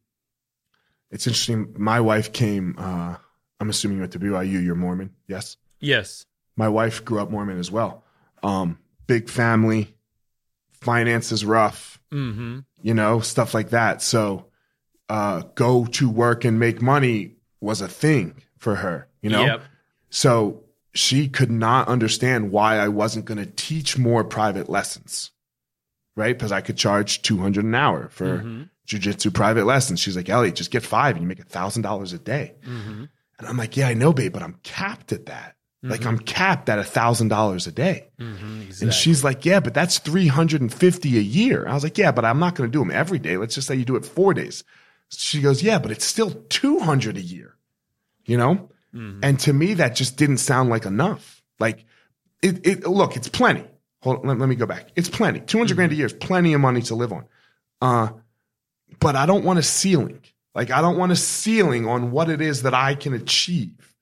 It's 1.11 1.27
interesting. 1.27 1.75
My 1.77 2.01
wife 2.01 2.33
came. 2.33 2.75
Uh, 2.79 3.17
I'm 3.61 3.69
assuming 3.69 3.99
you 3.99 4.03
went 4.03 4.13
to 4.13 4.19
BYU. 4.21 4.65
You're 4.65 4.75
Mormon, 4.75 5.11
yes. 5.29 5.57
Yes. 5.81 6.25
My 6.57 6.69
wife 6.69 7.05
grew 7.05 7.21
up 7.21 7.31
Mormon 7.31 7.59
as 7.59 7.71
well. 7.71 8.05
Um, 8.43 8.79
big 9.07 9.29
family, 9.29 9.95
finances 10.73 11.45
rough, 11.45 12.01
Mm-hmm. 12.13 12.61
you 12.83 12.95
know, 12.95 13.19
stuff 13.19 13.55
like 13.55 13.71
that. 13.71 14.01
So, 14.01 14.47
uh, 15.09 15.43
go 15.57 15.85
to 15.87 16.09
work 16.09 16.45
and 16.45 16.61
make 16.61 16.81
money 16.81 17.33
was 17.61 17.81
a 17.81 17.89
thing 17.89 18.41
for 18.65 18.75
her, 18.77 19.07
you 19.23 19.31
know? 19.31 19.45
Yep. 19.45 19.63
So 20.11 20.65
she 20.95 21.29
could 21.29 21.51
not 21.51 21.87
understand 21.89 22.51
why 22.51 22.79
I 22.79 22.89
wasn't 22.89 23.25
going 23.27 23.39
to 23.39 23.47
teach 23.47 23.97
more 23.99 24.25
private 24.25 24.69
lessons, 24.69 25.31
right? 26.17 26.37
Because 26.37 26.53
I 26.53 26.61
could 26.61 26.77
charge 26.77 27.23
200 27.23 27.65
an 27.65 27.75
hour 27.75 28.09
for 28.09 28.39
Mhm. 28.39 28.71
jujitsu 28.89 29.33
private 29.33 29.67
lessons. 29.67 30.01
She's 30.01 30.17
like, 30.17 30.29
Elliot, 30.29 30.57
just 30.57 30.71
get 30.71 30.83
five 30.85 31.17
and 31.17 31.23
you 31.23 31.29
make 31.29 31.41
a 31.41 31.45
thousand 31.45 31.83
dollars 31.83 32.13
a 32.13 32.19
day. 32.19 32.55
Mm-hmm. 32.67 33.05
And 33.39 33.49
I'm 33.49 33.57
like, 33.57 33.77
yeah, 33.77 33.89
I 33.89 33.95
know, 33.95 34.13
babe, 34.13 34.33
but 34.33 34.43
I'm 34.43 34.59
capped 34.63 35.13
at 35.13 35.27
that. 35.27 35.51
Like 35.87 36.07
I'm 36.07 36.19
capped 36.19 36.71
at 36.71 36.79
a 36.79 36.85
thousand 36.85 37.29
dollars 37.29 37.67
a 37.67 37.73
day. 37.73 38.09
Mm-hmm. 38.19 38.63
Exactly. 38.63 38.87
And 38.87 38.95
she's 38.95 39.23
like, 39.23 39.45
yeah, 39.45 39.61
but 39.61 39.75
that's 39.75 39.99
350 39.99 41.19
a 41.19 41.21
year. 41.21 41.67
I 41.69 41.75
was 41.75 41.83
like, 41.85 41.99
yeah, 41.99 42.11
but 42.11 42.25
I'm 42.25 42.39
not 42.39 42.55
going 42.55 42.71
to 42.71 42.73
do 42.73 42.79
them 42.79 42.91
every 42.91 43.19
day. 43.19 43.37
Let's 43.37 43.55
just 43.55 43.67
say 43.67 43.75
you 43.75 43.85
do 43.85 43.97
it 43.97 44.07
four 44.07 44.33
days. 44.33 44.65
She 45.11 45.43
goes, 45.43 45.63
yeah, 45.63 45.79
but 45.79 45.91
it's 45.91 46.07
still 46.07 46.31
200 46.49 47.19
a 47.19 47.21
year, 47.21 47.54
you 48.27 48.37
know? 48.37 48.71
Mhm. 48.95 49.21
And 49.23 49.39
to 49.41 49.53
me, 49.53 49.75
that 49.75 49.95
just 49.95 50.17
didn't 50.17 50.39
sound 50.39 50.71
like 50.71 50.87
enough. 50.87 51.43
Like 51.59 51.85
it, 52.43 52.67
it 52.67 52.87
look, 52.87 53.17
it's 53.17 53.29
plenty. 53.29 53.65
Hold 54.03 54.19
on, 54.21 54.27
let, 54.27 54.39
let 54.39 54.49
me 54.49 54.55
go 54.55 54.67
back. 54.67 54.91
It's 54.97 55.09
plenty. 55.09 55.41
200 55.41 55.75
grand 55.75 55.93
a 55.93 55.95
year 55.95 56.07
is 56.07 56.13
plenty 56.13 56.53
of 56.53 56.61
money 56.61 56.83
to 56.83 56.95
live 56.95 57.13
on. 57.13 57.25
Uh, 57.81 58.09
but 59.01 59.17
I 59.17 59.27
don't 59.27 59.45
want 59.45 59.59
a 59.59 59.63
ceiling. 59.63 60.21
Like 60.55 60.71
I 60.71 60.81
don't 60.81 60.99
want 60.99 61.13
a 61.13 61.17
ceiling 61.17 61.87
on 61.89 62.11
what 62.11 62.29
it 62.31 62.41
is 62.41 62.63
that 62.63 62.75
I 62.75 62.95
can 62.95 63.15
achieve. 63.15 63.95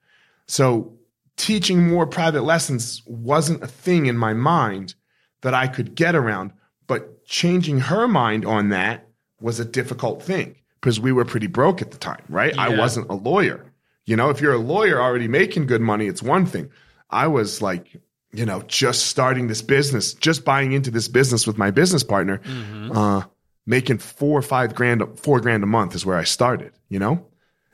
So 0.46 0.98
teaching 1.36 1.88
more 1.88 2.06
private 2.06 2.42
lessons 2.42 3.02
wasn't 3.06 3.62
a 3.62 3.66
thing 3.66 4.06
in 4.06 4.16
my 4.16 4.34
mind 4.34 4.94
that 5.40 5.54
I 5.54 5.66
could 5.66 5.94
get 5.94 6.14
around, 6.14 6.52
but 6.86 7.24
changing 7.24 7.80
her 7.80 8.06
mind 8.06 8.44
on 8.44 8.68
that 8.68 9.08
was 9.40 9.58
a 9.58 9.64
difficult 9.64 10.22
thing 10.22 10.56
because 10.80 11.00
we 11.00 11.10
were 11.12 11.24
pretty 11.24 11.46
broke 11.46 11.80
at 11.80 11.90
the 11.90 11.98
time, 11.98 12.22
right? 12.28 12.56
I 12.58 12.68
wasn't 12.78 13.08
a 13.08 13.14
lawyer. 13.14 13.71
You 14.06 14.16
know, 14.16 14.30
if 14.30 14.40
you're 14.40 14.52
a 14.54 14.58
lawyer 14.58 15.00
already 15.00 15.28
making 15.28 15.66
good 15.66 15.80
money, 15.80 16.06
it's 16.06 16.22
one 16.22 16.44
thing. 16.46 16.70
I 17.10 17.26
was 17.28 17.62
like, 17.62 18.00
you 18.32 18.44
know, 18.46 18.62
just 18.62 19.06
starting 19.06 19.46
this 19.46 19.62
business, 19.62 20.14
just 20.14 20.44
buying 20.44 20.72
into 20.72 20.90
this 20.90 21.06
business 21.08 21.46
with 21.46 21.58
my 21.58 21.70
business 21.70 22.02
partner, 22.02 22.38
Mhm. 22.38 22.96
uh, 22.96 23.26
making 23.66 23.98
four 23.98 24.38
or 24.38 24.42
five 24.42 24.74
grand, 24.74 25.02
four 25.18 25.38
grand 25.40 25.62
a 25.62 25.66
month 25.66 25.94
is 25.94 26.04
where 26.04 26.16
I 26.16 26.24
started, 26.24 26.72
you 26.88 26.98
know? 26.98 27.26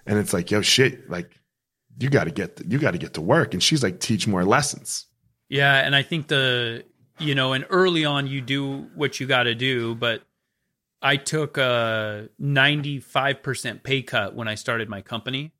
And 0.04 0.18
it's 0.18 0.32
like, 0.32 0.50
yo, 0.50 0.60
shit, 0.60 1.08
like 1.08 1.30
you 1.98 2.10
got 2.10 2.24
to 2.24 2.30
get, 2.30 2.60
you 2.66 2.78
got 2.78 2.90
to 2.90 2.98
get 2.98 3.14
to 3.14 3.20
work. 3.22 3.54
And 3.54 3.62
she's 3.62 3.82
like, 3.82 4.00
teach 4.00 4.26
more 4.26 4.44
lessons. 4.44 5.06
Yeah, 5.48 5.76
and 5.76 5.94
I 5.96 6.02
think 6.02 6.28
the 6.28 6.84
you 7.20 7.34
know, 7.34 7.52
and 7.52 7.66
early 7.68 8.04
on 8.04 8.28
you 8.28 8.40
do 8.40 8.82
what 8.94 9.18
you 9.18 9.26
got 9.26 9.42
to 9.44 9.54
do, 9.54 9.94
but 9.96 10.22
I 11.02 11.16
took 11.16 11.56
a 11.58 12.28
95% 12.40 13.82
pay 13.82 14.02
cut 14.02 14.34
when 14.34 14.46
I 14.48 14.54
started 14.54 14.88
my 14.88 15.00
company. 15.02 15.52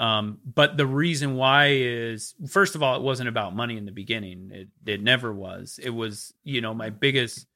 Um, 0.00 0.38
but 0.46 0.78
the 0.78 0.86
reason 0.86 1.36
why 1.36 1.72
is 1.72 2.34
first 2.48 2.74
of 2.74 2.82
all, 2.82 2.96
it 2.96 3.02
wasn't 3.02 3.28
about 3.28 3.54
money 3.54 3.76
in 3.76 3.84
the 3.84 3.92
beginning. 3.92 4.50
It 4.50 4.68
it 4.86 5.02
never 5.02 5.30
was. 5.30 5.78
It 5.80 5.90
was, 5.90 6.32
you 6.42 6.62
know, 6.62 6.72
my 6.72 6.88
biggest 6.88 7.46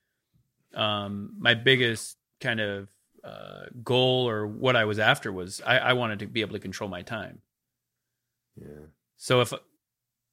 um 0.75 1.35
my 1.39 1.55
biggest 1.55 2.19
kind 2.43 2.61
of 2.61 2.91
uh 3.25 3.63
goal 3.83 4.29
or 4.29 4.47
what 4.47 4.77
I 4.77 4.85
was 4.85 4.99
after 4.99 5.33
was 5.33 5.63
I, 5.67 5.79
I 5.79 5.93
wanted 5.95 6.19
to 6.19 6.27
be 6.27 6.43
able 6.43 6.53
to 6.53 6.59
control 6.59 6.91
my 6.91 7.01
time. 7.01 7.41
Yeah. 8.61 8.89
So 9.17 9.41
if 9.41 9.55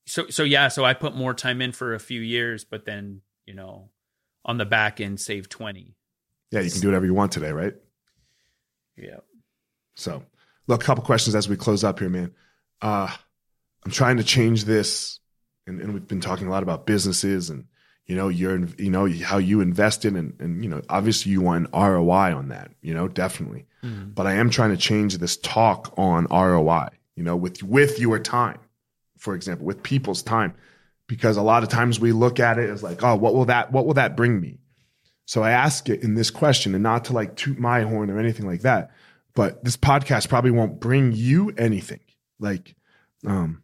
so 0.05 0.28
so 0.28 0.43
yeah, 0.43 0.68
so 0.68 0.84
I 0.84 0.93
put 0.93 1.16
more 1.16 1.34
time 1.34 1.62
in 1.62 1.72
for 1.72 1.93
a 1.93 1.99
few 1.99 2.20
years, 2.20 2.66
but 2.66 2.84
then, 2.84 3.22
you 3.45 3.53
know, 3.53 3.89
on 4.43 4.57
the 4.57 4.66
back 4.66 4.99
end 4.99 5.22
save 5.22 5.47
20. 5.47 5.95
Yeah. 6.51 6.59
You 6.59 6.72
can 6.72 6.82
do 6.82 6.89
whatever 6.89 7.05
you 7.05 7.14
want 7.14 7.32
today, 7.32 7.53
right? 7.53 7.74
Yeah. 8.97 9.20
So, 9.95 10.24
look, 10.68 10.84
a 10.84 10.86
couple 10.86 11.03
questions 11.03 11.36
as 11.36 11.49
we 11.49 11.55
close 11.55 11.84
up 11.84 11.99
here, 11.99 12.09
man. 12.09 12.34
Uh, 12.82 13.09
I'm 13.86 13.91
trying 13.91 14.18
to 14.18 14.24
change 14.24 14.66
this, 14.66 15.20
and, 15.68 15.80
and 15.82 15.93
we've 15.93 16.07
been 16.07 16.22
talking 16.22 16.47
a 16.47 16.51
lot 16.51 16.64
about 16.64 16.86
businesses 16.86 17.49
and 17.49 17.66
you 18.05 18.16
know 18.16 18.30
you're 18.30 18.66
you 18.78 18.89
know 18.89 19.07
how 19.24 19.38
you 19.38 19.62
invested 19.62 20.16
and 20.16 20.39
and 20.39 20.64
you 20.64 20.70
know 20.70 20.82
obviously 20.89 21.32
you 21.32 21.41
want 21.41 21.68
an 21.72 21.80
ROI 21.80 22.36
on 22.36 22.49
that, 22.49 22.72
you 22.82 22.93
know 22.93 23.07
definitely. 23.07 23.66
But 24.14 24.28
I 24.28 24.34
am 24.34 24.49
trying 24.49 24.70
to 24.72 24.78
change 24.78 25.18
this 25.18 25.38
talk 25.38 25.93
on 25.97 26.28
ROI, 26.30 26.89
you 27.16 27.24
know, 27.24 27.36
with 27.36 27.64
with 27.64 27.99
your 27.99 28.20
time, 28.20 28.59
for 29.18 29.34
example, 29.34 29.66
with 29.66 29.82
people's 29.82 30.22
time, 30.22 30.53
because 31.07 31.38
a 31.38 31.41
lot 31.41 31.64
of 31.64 31.70
times 31.70 31.99
we 31.99 32.12
look 32.12 32.39
at 32.39 32.59
it 32.59 32.70
as 32.70 32.84
like, 32.84 33.03
oh, 33.03 33.16
what 33.16 33.34
will 33.34 33.45
that 33.45 33.72
what 33.72 33.86
will 33.86 33.95
that 33.95 34.16
bring 34.16 34.39
me? 34.39 34.59
So 35.26 35.43
I 35.43 35.51
ask 35.51 35.89
it 35.89 36.03
in 36.03 36.14
this 36.16 36.30
question, 36.30 36.76
and 36.76 36.84
not 36.84 37.05
to 37.05 37.14
like 37.14 37.36
toot 37.36 37.57
my 37.57 37.82
horn 37.82 38.09
or 38.12 38.20
anything 38.20 38.45
like 38.45 38.62
that, 38.62 38.91
but 39.34 39.63
this 39.63 39.77
podcast 39.77 40.29
probably 40.29 40.51
won't 40.51 40.79
bring 40.79 41.11
you 41.13 41.51
anything. 41.57 42.01
Like, 42.39 42.75
um, 43.25 43.63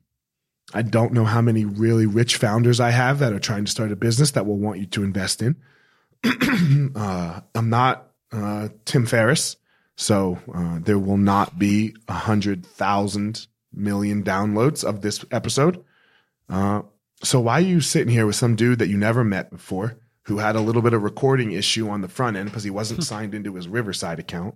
I 0.73 0.81
don't 0.81 1.13
know 1.13 1.25
how 1.25 1.41
many 1.41 1.65
really 1.65 2.05
rich 2.05 2.35
founders 2.35 2.79
I 2.79 2.89
have 2.91 3.19
that 3.19 3.33
are 3.33 3.39
trying 3.39 3.65
to 3.65 3.71
start 3.71 3.91
a 3.91 3.95
business 3.95 4.31
that 4.31 4.45
will 4.45 4.57
want 4.57 4.79
you 4.79 4.85
to 4.87 5.03
invest 5.03 5.41
in. 5.41 5.55
uh, 6.95 7.41
I'm 7.55 7.69
not 7.69 8.11
uh, 8.31 8.69
Tim 8.85 9.05
Ferriss, 9.05 9.55
so 9.95 10.39
uh, 10.53 10.79
there 10.81 10.99
will 10.99 11.17
not 11.17 11.57
be 11.57 11.95
a 12.07 12.13
hundred 12.13 12.65
thousand 12.65 13.47
million 13.73 14.23
downloads 14.23 14.83
of 14.83 15.01
this 15.01 15.23
episode. 15.31 15.83
Uh, 16.49 16.81
so 17.23 17.39
why 17.39 17.53
are 17.53 17.61
you 17.61 17.81
sitting 17.81 18.13
here 18.13 18.25
with 18.25 18.35
some 18.35 18.55
dude 18.55 18.79
that 18.79 18.89
you 18.89 18.97
never 18.97 19.23
met 19.23 19.49
before, 19.49 19.97
who 20.23 20.37
had 20.37 20.55
a 20.55 20.61
little 20.61 20.81
bit 20.81 20.93
of 20.93 21.03
recording 21.03 21.51
issue 21.51 21.89
on 21.89 22.01
the 22.01 22.07
front 22.07 22.37
end 22.37 22.49
because 22.49 22.63
he 22.63 22.69
wasn't 22.69 23.03
signed 23.05 23.33
into 23.33 23.55
his 23.55 23.67
Riverside 23.67 24.19
account? 24.19 24.55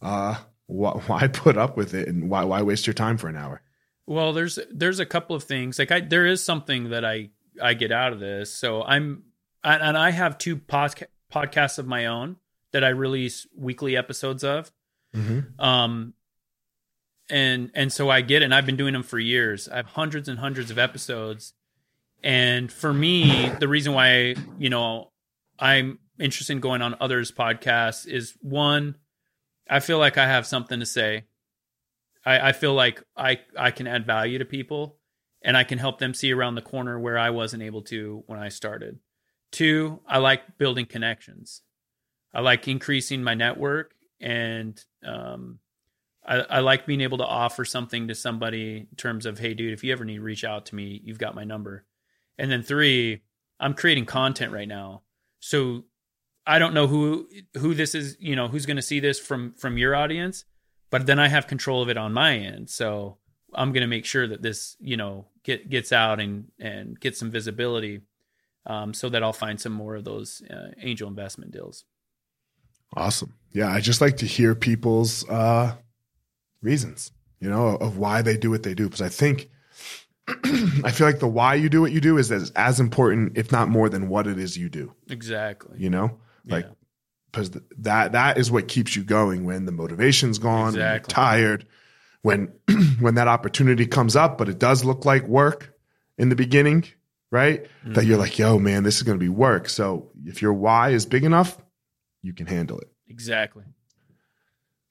Uh, 0.00 0.34
wh- 0.66 1.08
why 1.08 1.28
put 1.28 1.56
up 1.56 1.76
with 1.76 1.94
it, 1.94 2.08
and 2.08 2.30
why 2.30 2.44
why 2.44 2.62
waste 2.62 2.86
your 2.86 2.94
time 2.94 3.16
for 3.18 3.28
an 3.28 3.36
hour? 3.36 3.62
Well, 4.06 4.32
there's 4.32 4.58
there's 4.70 5.00
a 5.00 5.06
couple 5.06 5.34
of 5.34 5.44
things. 5.44 5.78
Like 5.78 5.90
I 5.90 6.00
there 6.00 6.26
is 6.26 6.42
something 6.42 6.90
that 6.90 7.04
I 7.04 7.30
I 7.60 7.74
get 7.74 7.92
out 7.92 8.12
of 8.12 8.20
this. 8.20 8.52
So 8.54 8.82
I'm 8.82 9.24
and 9.64 9.82
and 9.82 9.98
I 9.98 10.10
have 10.10 10.38
two 10.38 10.56
podca- 10.56 11.06
podcasts 11.32 11.78
of 11.78 11.86
my 11.86 12.06
own 12.06 12.36
that 12.72 12.84
I 12.84 12.90
release 12.90 13.46
weekly 13.56 13.96
episodes 13.96 14.44
of. 14.44 14.70
Mm-hmm. 15.14 15.60
Um 15.60 16.14
and 17.28 17.70
and 17.74 17.92
so 17.92 18.08
I 18.08 18.20
get 18.20 18.42
it 18.42 18.44
and 18.44 18.54
I've 18.54 18.66
been 18.66 18.76
doing 18.76 18.92
them 18.92 19.02
for 19.02 19.18
years. 19.18 19.68
I 19.68 19.76
have 19.76 19.86
hundreds 19.86 20.28
and 20.28 20.38
hundreds 20.38 20.70
of 20.70 20.78
episodes. 20.78 21.52
And 22.22 22.72
for 22.72 22.92
me, 22.92 23.50
the 23.60 23.68
reason 23.68 23.92
why, 23.92 24.36
you 24.58 24.70
know, 24.70 25.10
I'm 25.58 25.98
interested 26.18 26.54
in 26.54 26.60
going 26.60 26.82
on 26.82 26.96
others 27.00 27.30
podcasts 27.30 28.06
is 28.06 28.34
one, 28.40 28.96
I 29.68 29.80
feel 29.80 29.98
like 29.98 30.18
I 30.18 30.26
have 30.26 30.46
something 30.46 30.80
to 30.80 30.86
say. 30.86 31.24
I, 32.24 32.48
I 32.48 32.52
feel 32.52 32.74
like 32.74 33.02
I, 33.16 33.40
I 33.56 33.70
can 33.70 33.86
add 33.86 34.06
value 34.06 34.38
to 34.38 34.44
people 34.44 34.98
and 35.42 35.56
I 35.56 35.64
can 35.64 35.78
help 35.78 35.98
them 35.98 36.14
see 36.14 36.32
around 36.32 36.54
the 36.54 36.62
corner 36.62 36.98
where 36.98 37.18
I 37.18 37.30
wasn't 37.30 37.62
able 37.62 37.82
to 37.82 38.24
when 38.26 38.38
I 38.38 38.48
started. 38.48 38.98
Two, 39.52 40.00
I 40.06 40.18
like 40.18 40.58
building 40.58 40.86
connections. 40.86 41.62
I 42.34 42.40
like 42.40 42.68
increasing 42.68 43.22
my 43.22 43.34
network 43.34 43.94
and 44.20 44.82
um, 45.04 45.60
I, 46.26 46.38
I 46.38 46.60
like 46.60 46.86
being 46.86 47.00
able 47.00 47.18
to 47.18 47.24
offer 47.24 47.64
something 47.64 48.08
to 48.08 48.14
somebody 48.14 48.88
in 48.90 48.96
terms 48.96 49.26
of, 49.26 49.38
hey, 49.38 49.54
dude, 49.54 49.72
if 49.72 49.84
you 49.84 49.92
ever 49.92 50.04
need 50.04 50.16
to 50.16 50.22
reach 50.22 50.44
out 50.44 50.66
to 50.66 50.74
me, 50.74 51.00
you've 51.04 51.18
got 51.18 51.34
my 51.34 51.44
number. 51.44 51.84
And 52.38 52.50
then 52.50 52.62
three, 52.62 53.22
I'm 53.60 53.74
creating 53.74 54.06
content 54.06 54.52
right 54.52 54.68
now. 54.68 55.02
So 55.40 55.84
I 56.46 56.58
don't 56.58 56.74
know 56.74 56.86
who 56.86 57.28
who 57.56 57.74
this 57.74 57.94
is, 57.94 58.16
you 58.20 58.36
know, 58.36 58.48
who's 58.48 58.66
going 58.66 58.76
to 58.76 58.82
see 58.82 59.00
this 59.00 59.18
from 59.18 59.52
from 59.54 59.78
your 59.78 59.94
audience, 59.94 60.44
but 60.90 61.06
then 61.06 61.18
I 61.18 61.28
have 61.28 61.46
control 61.46 61.82
of 61.82 61.88
it 61.88 61.96
on 61.96 62.12
my 62.12 62.36
end. 62.36 62.70
So 62.70 63.18
I'm 63.54 63.72
going 63.72 63.82
to 63.82 63.88
make 63.88 64.04
sure 64.04 64.26
that 64.26 64.42
this, 64.42 64.76
you 64.78 64.96
know, 64.96 65.26
get 65.42 65.68
gets 65.68 65.92
out 65.92 66.20
and 66.20 66.48
and 66.58 66.98
get 66.98 67.16
some 67.16 67.30
visibility, 67.30 68.02
um, 68.66 68.94
so 68.94 69.08
that 69.08 69.22
I'll 69.22 69.32
find 69.32 69.60
some 69.60 69.72
more 69.72 69.96
of 69.96 70.04
those 70.04 70.42
uh, 70.48 70.70
angel 70.80 71.08
investment 71.08 71.50
deals. 71.50 71.84
Awesome. 72.94 73.34
Yeah, 73.52 73.70
I 73.72 73.80
just 73.80 74.00
like 74.00 74.18
to 74.18 74.26
hear 74.26 74.54
people's 74.54 75.28
uh, 75.28 75.74
reasons, 76.62 77.10
you 77.40 77.50
know, 77.50 77.76
of 77.76 77.98
why 77.98 78.22
they 78.22 78.36
do 78.36 78.50
what 78.50 78.62
they 78.62 78.74
do. 78.74 78.84
Because 78.84 79.02
I 79.02 79.08
think, 79.08 79.50
I 80.28 80.90
feel 80.92 81.06
like 81.06 81.18
the 81.18 81.26
why 81.26 81.54
you 81.54 81.68
do 81.68 81.80
what 81.80 81.92
you 81.92 82.00
do 82.00 82.18
is 82.18 82.30
as, 82.30 82.50
as 82.52 82.78
important, 82.78 83.36
if 83.36 83.50
not 83.50 83.68
more, 83.68 83.88
than 83.88 84.08
what 84.08 84.26
it 84.26 84.38
is 84.38 84.56
you 84.56 84.68
do. 84.68 84.92
Exactly. 85.08 85.76
You 85.78 85.90
know, 85.90 86.18
like 86.46 86.64
Yeah. 86.66 86.72
because 87.32 87.50
that 87.78 88.12
that 88.12 88.38
is 88.38 88.50
what 88.50 88.68
keeps 88.68 88.96
you 88.96 89.04
going 89.04 89.44
when 89.44 89.66
the 89.66 89.72
motivation's 89.72 90.38
gone, 90.38 90.68
Exactly. 90.68 91.12
tired, 91.12 91.66
when 92.22 92.52
when 93.00 93.14
that 93.16 93.28
opportunity 93.28 93.86
comes 93.86 94.16
up, 94.16 94.38
but 94.38 94.48
it 94.48 94.58
does 94.58 94.84
look 94.84 95.04
like 95.04 95.24
work 95.26 95.74
in 96.18 96.28
the 96.28 96.36
beginning, 96.36 96.84
right? 97.30 97.64
Mm-hmm. 97.64 97.92
That 97.94 98.04
you're 98.06 98.18
like, 98.18 98.38
yo, 98.38 98.58
man, 98.58 98.82
this 98.84 98.96
is 98.96 99.02
going 99.02 99.18
to 99.18 99.22
be 99.24 99.28
work. 99.28 99.68
So 99.68 100.10
if 100.24 100.40
your 100.40 100.52
why 100.54 100.90
is 100.90 101.04
big 101.06 101.24
enough, 101.24 101.58
you 102.22 102.32
can 102.32 102.46
handle 102.46 102.78
it. 102.78 102.88
Exactly. 103.08 103.64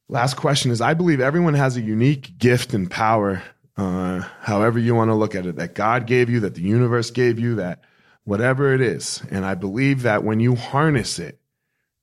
Last 0.07 0.35
question 0.35 0.71
is 0.71 0.81
I 0.81 0.93
believe 0.93 1.19
everyone 1.19 1.55
has 1.55 1.77
a 1.77 1.81
unique 1.81 2.37
gift 2.37 2.73
and 2.73 2.89
power, 2.89 3.41
uh, 3.75 4.19
however 4.41 4.77
you 4.77 4.93
want 4.93 5.09
to 5.09 5.15
look 5.15 5.33
at 5.35 5.45
it, 5.47 5.55
that 5.55 5.73
God 5.73 6.05
gave 6.05 6.29
you, 6.29 6.41
that 6.41 6.53
the 6.55 6.61
universe 6.61 7.09
gave 7.11 7.39
you, 7.39 7.55
that 7.55 7.81
whatever 8.23 8.73
it 8.73 8.81
is. 8.81 9.23
And 9.31 9.43
I 9.43 9.55
believe 9.55 10.03
that 10.03 10.23
when 10.23 10.39
you 10.39 10.55
harness 10.55 11.17
it, 11.19 11.39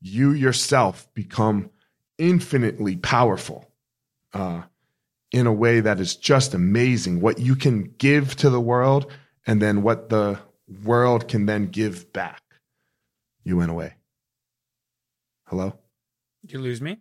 you 0.03 0.33
yourself 0.33 1.09
become 1.15 1.71
infinitely 2.19 2.97
powerful 2.97 3.71
uh, 4.35 4.63
in 5.31 5.47
a 5.47 5.53
way 5.53 5.81
that 5.81 6.01
is 6.01 6.17
just 6.17 6.55
amazing. 6.55 7.21
What 7.21 7.39
you 7.39 7.55
can 7.55 7.95
give 7.99 8.37
to 8.37 8.51
the 8.51 8.61
world 8.61 9.11
and 9.47 9.63
then 9.63 9.83
what 9.83 10.09
the 10.09 10.39
world 10.85 11.29
can 11.29 11.47
then 11.47 11.69
give 11.69 12.13
back. 12.13 12.43
You 13.45 13.57
went 13.57 13.71
away. 13.71 13.95
Hello? 15.47 15.79
Did 16.43 16.53
you 16.53 16.59
lose 16.59 16.81
me? 16.81 16.99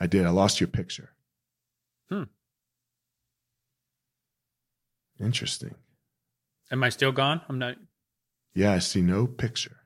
I 0.00 0.06
did. 0.06 0.26
I 0.26 0.30
lost 0.30 0.60
your 0.60 0.68
picture. 0.68 1.10
Hmm. 2.08 2.24
Interesting. 5.20 5.74
Am 6.70 6.82
I 6.82 6.88
still 6.88 7.12
gone? 7.12 7.42
I'm 7.48 7.58
not. 7.58 7.76
Yeah, 8.54 8.72
I 8.72 8.78
see 8.78 9.02
no 9.02 9.26
picture. 9.26 9.79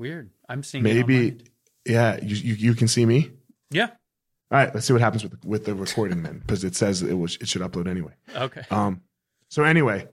Weird. 0.00 0.30
I'm 0.48 0.62
seeing 0.62 0.82
maybe. 0.82 1.36
Yeah, 1.84 2.18
you, 2.22 2.34
you 2.34 2.54
you 2.54 2.74
can 2.74 2.88
see 2.88 3.04
me. 3.04 3.32
Yeah. 3.70 3.88
All 3.88 4.58
right. 4.58 4.74
Let's 4.74 4.86
see 4.86 4.94
what 4.94 5.02
happens 5.02 5.22
with 5.22 5.44
with 5.44 5.66
the 5.66 5.74
recording 5.74 6.22
then, 6.22 6.38
because 6.38 6.64
it 6.64 6.74
says 6.74 7.02
it 7.02 7.12
was 7.12 7.36
it 7.38 7.48
should 7.48 7.60
upload 7.60 7.86
anyway. 7.86 8.14
Okay. 8.34 8.62
Um. 8.70 9.02
So 9.50 9.62
anyway, 9.62 10.08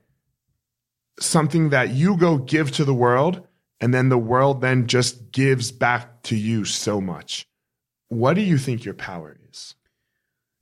something 1.18 1.70
that 1.70 1.88
you 1.88 2.18
go 2.18 2.36
give 2.36 2.70
to 2.72 2.84
the 2.84 2.92
world, 2.92 3.46
and 3.80 3.94
then 3.94 4.10
the 4.10 4.18
world 4.18 4.60
then 4.60 4.88
just 4.88 5.32
gives 5.32 5.72
back 5.72 6.22
to 6.24 6.36
you 6.36 6.66
so 6.66 7.00
much. 7.00 7.48
What 8.08 8.34
do 8.34 8.42
you 8.42 8.58
think 8.58 8.84
your 8.84 8.92
power 8.92 9.38
is? 9.50 9.74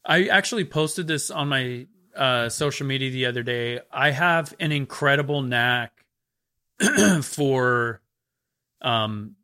I 0.05 0.27
actually 0.27 0.67
posted 0.67 1.09
this 1.09 1.33
on 1.33 1.49
my 1.49 1.89
uh, 2.15 2.49
social 2.49 2.87
media 2.87 3.11
the 3.11 3.27
other 3.27 3.43
day. 3.43 3.81
I 3.91 4.13
have 4.13 4.55
an 4.61 4.71
incredible 4.71 5.43
knack 5.43 6.05
for 7.23 8.01
um 8.87 9.35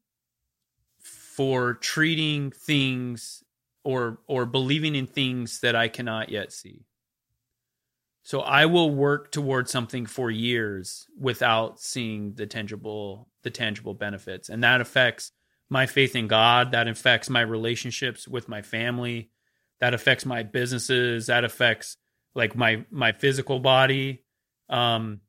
for 0.92 1.74
treating 1.74 2.50
things 2.52 3.42
or 3.84 4.20
or 4.28 4.46
believing 4.46 4.94
in 4.94 5.06
things 5.06 5.60
that 5.60 5.74
I 5.74 5.88
cannot 5.88 6.28
yet 6.28 6.52
see. 6.52 6.86
So 8.22 8.40
I 8.40 8.66
will 8.66 8.90
work 8.90 9.32
towards 9.32 9.72
something 9.72 10.06
for 10.06 10.30
years 10.30 11.06
without 11.18 11.80
seeing 11.80 12.34
the 12.34 12.46
tangible 12.46 13.28
the 13.42 13.50
tangible 13.50 13.94
benefits. 13.94 14.48
And 14.48 14.62
that 14.62 14.80
affects 14.80 15.32
my 15.68 15.86
faith 15.86 16.14
in 16.14 16.28
God, 16.28 16.70
that 16.72 16.86
affects 16.86 17.28
my 17.28 17.40
relationships 17.40 18.28
with 18.28 18.48
my 18.48 18.62
family, 18.62 19.30
that 19.80 19.94
affects 19.94 20.24
my 20.24 20.44
businesses, 20.44 21.26
that 21.26 21.44
affects 21.44 21.96
like 22.34 22.54
my 22.54 22.84
my 22.90 23.10
physical 23.10 23.58
body. 23.58 24.22
Um 24.68 25.20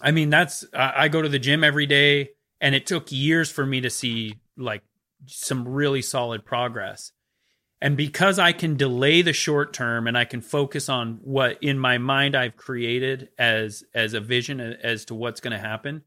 I 0.00 0.10
mean 0.10 0.28
that's 0.28 0.66
I, 0.74 1.04
I 1.04 1.08
go 1.08 1.22
to 1.22 1.30
the 1.30 1.38
gym 1.38 1.64
every 1.64 1.86
day 1.86 2.30
and 2.60 2.74
it 2.74 2.86
took 2.86 3.10
years 3.12 3.50
for 3.50 3.64
me 3.64 3.80
to 3.80 3.90
see 3.90 4.34
like 4.56 4.82
some 5.26 5.66
really 5.66 6.02
solid 6.02 6.44
progress. 6.44 7.12
And 7.80 7.96
because 7.96 8.40
I 8.40 8.52
can 8.52 8.76
delay 8.76 9.22
the 9.22 9.32
short 9.32 9.72
term 9.72 10.08
and 10.08 10.18
I 10.18 10.24
can 10.24 10.40
focus 10.40 10.88
on 10.88 11.20
what 11.22 11.62
in 11.62 11.78
my 11.78 11.98
mind 11.98 12.34
I've 12.34 12.56
created 12.56 13.28
as 13.38 13.84
as 13.94 14.14
a 14.14 14.20
vision 14.20 14.60
as 14.60 15.04
to 15.06 15.14
what's 15.14 15.40
going 15.40 15.52
to 15.52 15.58
happen, 15.58 16.02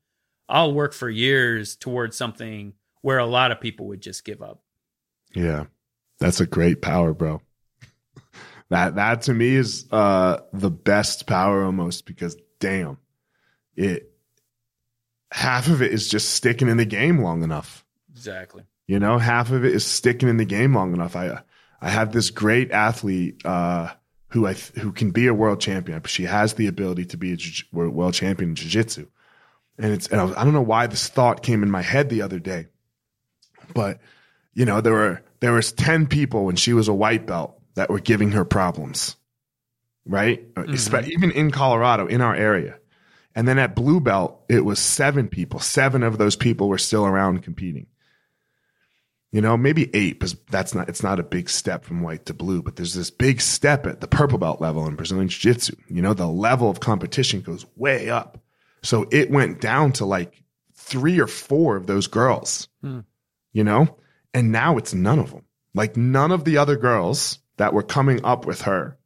I'll 0.50 0.74
work 0.74 0.94
for 0.94 1.10
years 1.10 1.78
towards 1.78 2.18
something 2.18 2.74
where 3.02 3.20
a 3.20 3.26
lot 3.26 3.52
of 3.52 3.62
people 3.62 3.88
would 3.88 4.02
just 4.02 4.26
give 4.26 4.42
up. 4.42 4.62
Yeah. 5.34 5.66
That's 6.20 6.42
a 6.42 6.46
great 6.46 6.82
power, 6.82 7.14
bro. 7.14 7.42
that 8.70 8.96
that 8.96 9.22
to 9.24 9.34
me 9.34 9.56
is 9.56 9.88
uh 9.92 10.42
the 10.52 10.72
best 10.72 11.26
power 11.26 11.64
almost 11.64 12.06
because 12.06 12.36
damn. 12.60 12.98
It 13.78 14.11
half 15.32 15.68
of 15.68 15.82
it 15.82 15.92
is 15.92 16.08
just 16.08 16.32
sticking 16.32 16.70
in 16.70 16.78
the 16.78 16.86
game 16.86 17.20
long 17.20 17.44
enough. 17.44 17.86
Exactly. 18.12 18.64
You 18.88 19.00
know, 19.00 19.18
half 19.18 19.52
of 19.52 19.64
it 19.66 19.74
is 19.74 19.86
sticking 19.86 20.30
in 20.30 20.38
the 20.38 20.46
game 20.46 20.76
long 20.76 20.94
enough. 20.94 21.16
I 21.16 21.42
I 21.82 21.90
have 21.90 22.12
this 22.12 22.30
great 22.30 22.72
athlete 22.72 23.46
uh 23.46 23.92
who 24.30 24.48
I 24.48 24.54
who 24.54 24.92
can 24.92 25.12
be 25.12 25.28
a 25.28 25.34
world 25.34 25.60
champion. 25.60 26.02
She 26.06 26.24
has 26.24 26.54
the 26.54 26.68
ability 26.68 27.06
to 27.06 27.18
be 27.18 27.34
a 27.34 27.78
world 27.78 28.14
champion 28.14 28.52
in 28.52 28.56
jiu-jitsu. 28.56 29.08
And 29.78 29.94
it's 29.94 30.08
and 30.08 30.22
I, 30.22 30.24
was, 30.26 30.36
I 30.36 30.44
don't 30.44 30.54
know 30.54 30.62
why 30.62 30.88
this 30.88 31.08
thought 31.08 31.44
came 31.44 31.64
in 31.64 31.72
my 31.72 31.82
head 31.82 32.10
the 32.10 32.22
other 32.22 32.40
day 32.40 32.68
but 33.74 34.00
you 34.54 34.66
know, 34.66 34.82
there 34.82 34.94
were 34.94 35.22
there 35.40 35.54
was 35.54 35.72
10 35.72 36.08
people 36.08 36.46
when 36.46 36.56
she 36.56 36.74
was 36.74 36.88
a 36.88 36.94
white 36.94 37.26
belt 37.26 37.60
that 37.76 37.90
were 37.90 38.00
giving 38.00 38.32
her 38.32 38.46
problems. 38.46 39.16
Right? 40.06 40.54
Mm-hmm. 40.56 41.12
Even 41.12 41.32
in 41.32 41.52
Colorado, 41.52 42.08
in 42.08 42.22
our 42.22 42.36
area. 42.36 42.78
And 43.36 43.48
then 43.48 43.60
at 43.60 43.76
blue 43.76 44.00
belt, 44.00 44.44
it 44.50 44.66
was 44.66 44.80
seven 44.80 45.28
people. 45.28 45.60
Seven 45.60 46.04
of 46.04 46.18
those 46.18 46.36
people 46.36 46.68
were 46.68 46.78
still 46.78 47.06
around 47.06 47.44
competing. 47.44 47.88
You 49.32 49.40
know, 49.40 49.56
maybe 49.56 49.90
eight, 49.96 50.20
because 50.20 50.36
that's 50.50 50.76
not 50.76 50.90
it's 50.90 51.04
not 51.04 51.20
a 51.20 51.24
big 51.24 51.50
step 51.50 51.86
from 51.86 52.02
white 52.02 52.26
to 52.26 52.34
blue, 52.34 52.62
but 52.62 52.76
there's 52.76 52.94
this 52.94 53.10
big 53.10 53.40
step 53.40 53.88
at 53.88 54.02
the 54.02 54.08
purple 54.08 54.38
belt 54.38 54.60
level 54.60 54.86
in 54.88 54.96
Brazilian 54.96 55.30
Jiu-Jitsu. 55.30 55.78
You 55.88 56.02
know, 56.02 56.14
the 56.14 56.28
level 56.28 56.70
of 56.70 56.82
competition 56.82 57.40
goes 57.40 57.66
way 57.78 58.10
up. 58.10 58.40
So 58.84 59.08
it 59.10 59.32
went 59.32 59.62
down 59.62 59.94
to 59.94 60.06
like 60.06 60.44
three 60.76 61.20
or 61.20 61.28
four 61.28 61.78
of 61.78 61.88
those 61.88 62.08
girls. 62.08 62.68
Hmm 62.82 63.02
you 63.54 63.64
know? 63.64 63.98
And 64.34 64.52
now 64.52 64.78
it's 64.78 64.94
none 64.94 65.20
of 65.20 65.32
them. 65.32 65.44
Like 65.74 65.98
none 65.98 66.32
of 66.32 66.46
the 66.46 66.58
other 66.58 66.78
girls 66.78 67.40
that 67.58 67.74
were 67.74 67.84
coming 67.84 68.24
up 68.24 68.46
with 68.46 68.62
her 68.64 68.98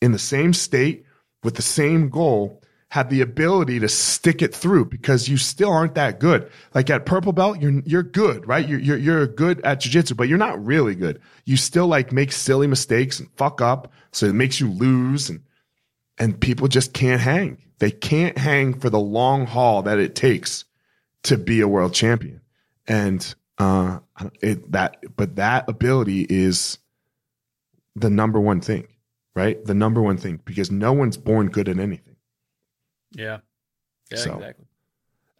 in 0.00 0.12
the 0.12 0.18
same 0.18 0.52
state 0.52 1.04
with 1.42 1.54
the 1.56 1.62
same 1.62 2.08
goal 2.08 2.62
had 2.88 3.10
the 3.10 3.20
ability 3.20 3.80
to 3.80 3.88
stick 3.88 4.42
it 4.42 4.54
through 4.54 4.84
because 4.84 5.28
you 5.28 5.36
still 5.36 5.70
aren't 5.70 5.96
that 5.96 6.20
good. 6.20 6.50
Like 6.74 6.88
at 6.88 7.04
purple 7.04 7.32
belt, 7.32 7.60
you're 7.60 7.82
you're 7.84 8.02
good, 8.02 8.46
right? 8.46 8.66
You're 8.66 8.78
you're 8.78 8.96
you're 8.96 9.26
good 9.26 9.60
at 9.64 9.80
jiu-jitsu, 9.80 10.14
but 10.14 10.28
you're 10.28 10.38
not 10.38 10.64
really 10.64 10.94
good. 10.94 11.20
You 11.44 11.56
still 11.56 11.88
like 11.88 12.12
make 12.12 12.32
silly 12.32 12.66
mistakes 12.66 13.18
and 13.18 13.28
fuck 13.36 13.60
up, 13.60 13.92
so 14.12 14.26
it 14.26 14.34
makes 14.34 14.60
you 14.60 14.70
lose 14.70 15.28
and 15.28 15.40
and 16.18 16.40
people 16.40 16.68
just 16.68 16.92
can't 16.92 17.20
hang. 17.20 17.58
They 17.78 17.90
can't 17.90 18.38
hang 18.38 18.74
for 18.74 18.88
the 18.88 18.98
long 18.98 19.46
haul 19.46 19.82
that 19.82 19.98
it 19.98 20.14
takes 20.14 20.64
to 21.24 21.36
be 21.36 21.60
a 21.60 21.68
world 21.68 21.92
champion. 21.92 22.40
And 22.86 23.34
uh, 23.58 23.98
it, 24.40 24.72
that, 24.72 25.16
but 25.16 25.36
that 25.36 25.68
ability 25.68 26.26
is 26.28 26.78
the 27.94 28.10
number 28.10 28.40
one 28.40 28.60
thing, 28.60 28.86
right? 29.34 29.62
The 29.64 29.74
number 29.74 30.00
one 30.00 30.16
thing 30.16 30.40
because 30.44 30.70
no 30.70 30.92
one's 30.92 31.16
born 31.16 31.48
good 31.48 31.68
at 31.68 31.78
anything. 31.78 32.05
Yeah. 33.12 33.38
Yeah, 34.10 34.18
so, 34.18 34.34
exactly. 34.34 34.66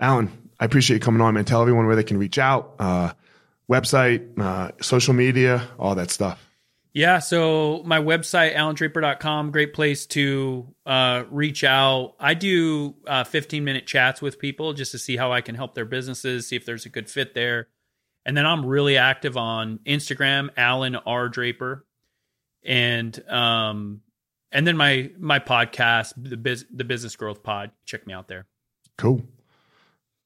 Allan, 0.01 0.51
I 0.59 0.65
appreciate 0.65 0.97
you 0.97 1.01
coming 1.01 1.21
on, 1.21 1.35
man. 1.35 1.45
Tell 1.45 1.63
everyone 1.63 1.87
where 1.87 1.97
they 1.97 2.05
can 2.05 2.19
reach 2.19 2.39
out, 2.39 2.75
uh, 2.79 3.13
website, 3.71 4.39
uh, 4.39 4.73
social 4.81 5.15
media, 5.15 5.67
all 5.79 5.95
that 5.95 6.11
stuff. 6.11 6.43
Yeah, 6.97 7.19
so 7.19 7.83
my 7.85 7.99
website, 8.01 8.57
allandraper.com, 8.57 9.51
great 9.51 9.75
place 9.75 10.07
to 10.07 10.75
uh, 10.87 11.25
reach 11.31 11.63
out. 11.63 12.15
I 12.19 12.33
do 12.33 12.95
uh, 13.07 13.25
15 13.25 13.65
minute 13.65 13.87
chats 13.87 14.23
with 14.23 14.39
people 14.39 14.73
just 14.73 14.93
to 14.93 14.99
see 14.99 15.15
how 15.15 15.31
I 15.31 15.43
can 15.43 15.55
help 15.55 15.75
their 15.75 15.85
businesses, 15.85 16.47
see 16.47 16.57
if 16.57 16.65
there's 16.65 16.87
a 16.87 16.89
good 16.89 17.11
fit 17.11 17.35
there. 17.35 17.69
And 18.25 18.35
then 18.35 18.47
I'm 18.47 18.65
really 18.65 18.97
active 18.97 19.37
on 19.37 19.81
Instagram, 19.85 20.49
Allan 20.57 20.97
R 20.97 21.29
Draper, 21.29 21.85
and 22.65 23.23
um, 23.29 24.01
and 24.57 24.67
then 24.67 24.77
my 24.77 25.11
my 25.19 25.39
podcast, 25.39 26.15
the 26.17 26.39
biz, 26.39 26.65
the 26.75 26.83
Business 26.83 27.15
Growth 27.15 27.43
Pod. 27.43 27.73
Check 27.85 28.07
me 28.07 28.15
out 28.15 28.27
there. 28.27 28.47
Cool. 28.97 29.23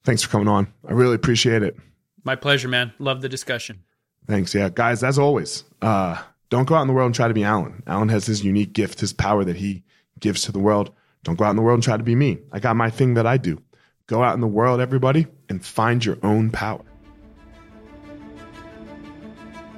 Thanks 0.04 0.22
for 0.22 0.30
coming 0.30 0.46
on. 0.46 0.72
I 0.86 0.92
really 0.92 1.16
appreciate 1.16 1.64
it. 1.64 1.76
My 2.22 2.36
pleasure, 2.36 2.68
man. 2.68 2.92
Love 3.00 3.22
the 3.22 3.28
discussion. 3.28 3.82
Thanks. 4.28 4.54
Yeah, 4.54 4.68
guys. 4.72 5.02
As 5.02 5.18
always, 5.18 5.64
uh, 5.82 6.22
don't 6.48 6.68
go 6.68 6.76
out 6.76 6.82
in 6.82 6.86
the 6.86 6.94
world 6.94 7.06
and 7.06 7.14
try 7.14 7.26
to 7.26 7.34
be 7.34 7.42
Allan. 7.42 7.82
Allan 7.88 8.08
has 8.08 8.24
his 8.24 8.44
unique 8.44 8.72
gift, 8.72 9.00
his 9.00 9.12
power 9.12 9.42
that 9.42 9.56
he 9.56 9.82
gives 10.20 10.42
to 10.42 10.52
the 10.52 10.60
world. 10.60 10.92
Don't 11.24 11.36
go 11.36 11.44
out 11.44 11.50
in 11.50 11.56
the 11.56 11.62
world 11.62 11.78
and 11.78 11.82
try 11.82 11.96
to 11.96 12.04
be 12.04 12.14
me. 12.14 12.38
I 12.52 12.60
got 12.60 12.76
my 12.76 12.88
thing 12.88 13.14
that 13.14 13.26
I 13.26 13.36
do. 13.36 13.60
Go 14.06 14.22
out 14.22 14.34
in 14.34 14.40
the 14.40 14.46
world, 14.46 14.80
everybody, 14.80 15.26
and 15.48 15.64
find 15.64 16.04
your 16.04 16.18
own 16.22 16.50
power. 16.50 16.84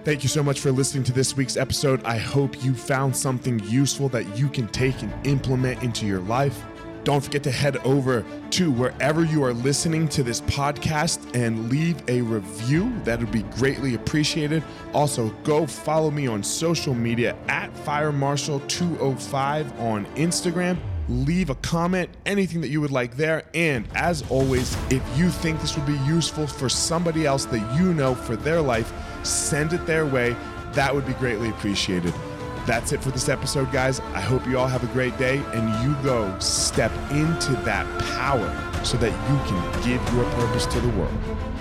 Thank 0.05 0.23
you 0.25 0.29
so 0.29 0.43
much 0.43 0.59
for 0.59 0.73
listening 0.73 1.05
to 1.05 1.13
this 1.13 1.37
week's 1.37 1.57
episode. 1.57 2.03
I 2.03 2.19
hope 2.19 2.65
you 2.65 2.75
found 2.75 3.17
something 3.17 3.61
useful 3.61 4.09
that 4.09 4.37
you 4.37 4.49
can 4.49 4.67
take 4.67 5.01
and 5.01 5.15
implement 5.25 5.81
into 5.85 6.07
your 6.07 6.19
life. 6.23 6.61
Don't 7.05 7.21
forget 7.21 7.45
to 7.45 7.53
head 7.53 7.77
over 7.79 8.25
to 8.51 8.73
wherever 8.73 9.25
you 9.25 9.45
are 9.45 9.53
listening 9.53 10.09
to 10.09 10.25
this 10.25 10.41
podcast 10.41 11.21
and 11.37 11.71
leave 11.71 12.03
a 12.09 12.21
review. 12.21 12.93
That 13.05 13.21
would 13.21 13.31
be 13.31 13.45
greatly 13.45 13.95
appreciated. 13.95 14.65
Also, 14.93 15.29
go 15.45 15.69
follow 15.69 16.11
me 16.11 16.27
on 16.27 16.43
social 16.43 16.95
media 16.95 17.37
at 17.47 17.73
FireMarshal205 17.85 19.81
on 19.81 20.07
Instagram. 20.17 20.79
Leave 21.09 21.51
a 21.51 21.55
comment, 21.57 22.11
anything 22.27 22.61
that 22.61 22.69
you 22.69 22.81
would 22.81 22.91
like 22.91 23.17
there. 23.17 23.45
And 23.55 23.87
as 23.95 24.25
always, 24.31 24.77
if 24.91 25.03
you 25.17 25.31
think 25.31 25.61
this 25.61 25.77
would 25.77 25.87
be 25.87 25.99
useful 25.99 26.49
for 26.49 26.69
somebody 26.69 27.25
else 27.25 27.45
that 27.47 27.79
you 27.79 27.95
know 27.95 28.17
for 28.17 28.35
their 28.37 28.61
life, 28.61 28.93
send 29.23 29.73
it 29.73 29.87
their 29.87 30.07
way. 30.07 30.37
That 30.73 30.95
would 30.95 31.07
be 31.07 31.15
greatly 31.15 31.51
appreciated. 31.51 32.15
That's 32.67 32.93
it 32.93 33.03
for 33.03 33.11
this 33.11 33.29
episode, 33.29 33.73
guys. 33.73 34.01
I 34.15 34.21
hope 34.21 34.47
you 34.47 34.59
all 34.59 34.69
have 34.69 34.85
a 34.85 34.93
great 34.93 35.17
day 35.19 35.43
and 35.53 35.85
you 35.85 35.95
go 36.03 36.39
step 36.39 36.93
into 37.11 37.53
that 37.65 37.87
power 38.15 38.85
so 38.85 38.97
that 38.99 39.11
you 39.11 39.37
can 39.49 39.83
give 39.83 40.15
your 40.15 40.25
purpose 40.33 40.67
to 40.67 40.81
the 40.81 40.89
world. 40.91 41.52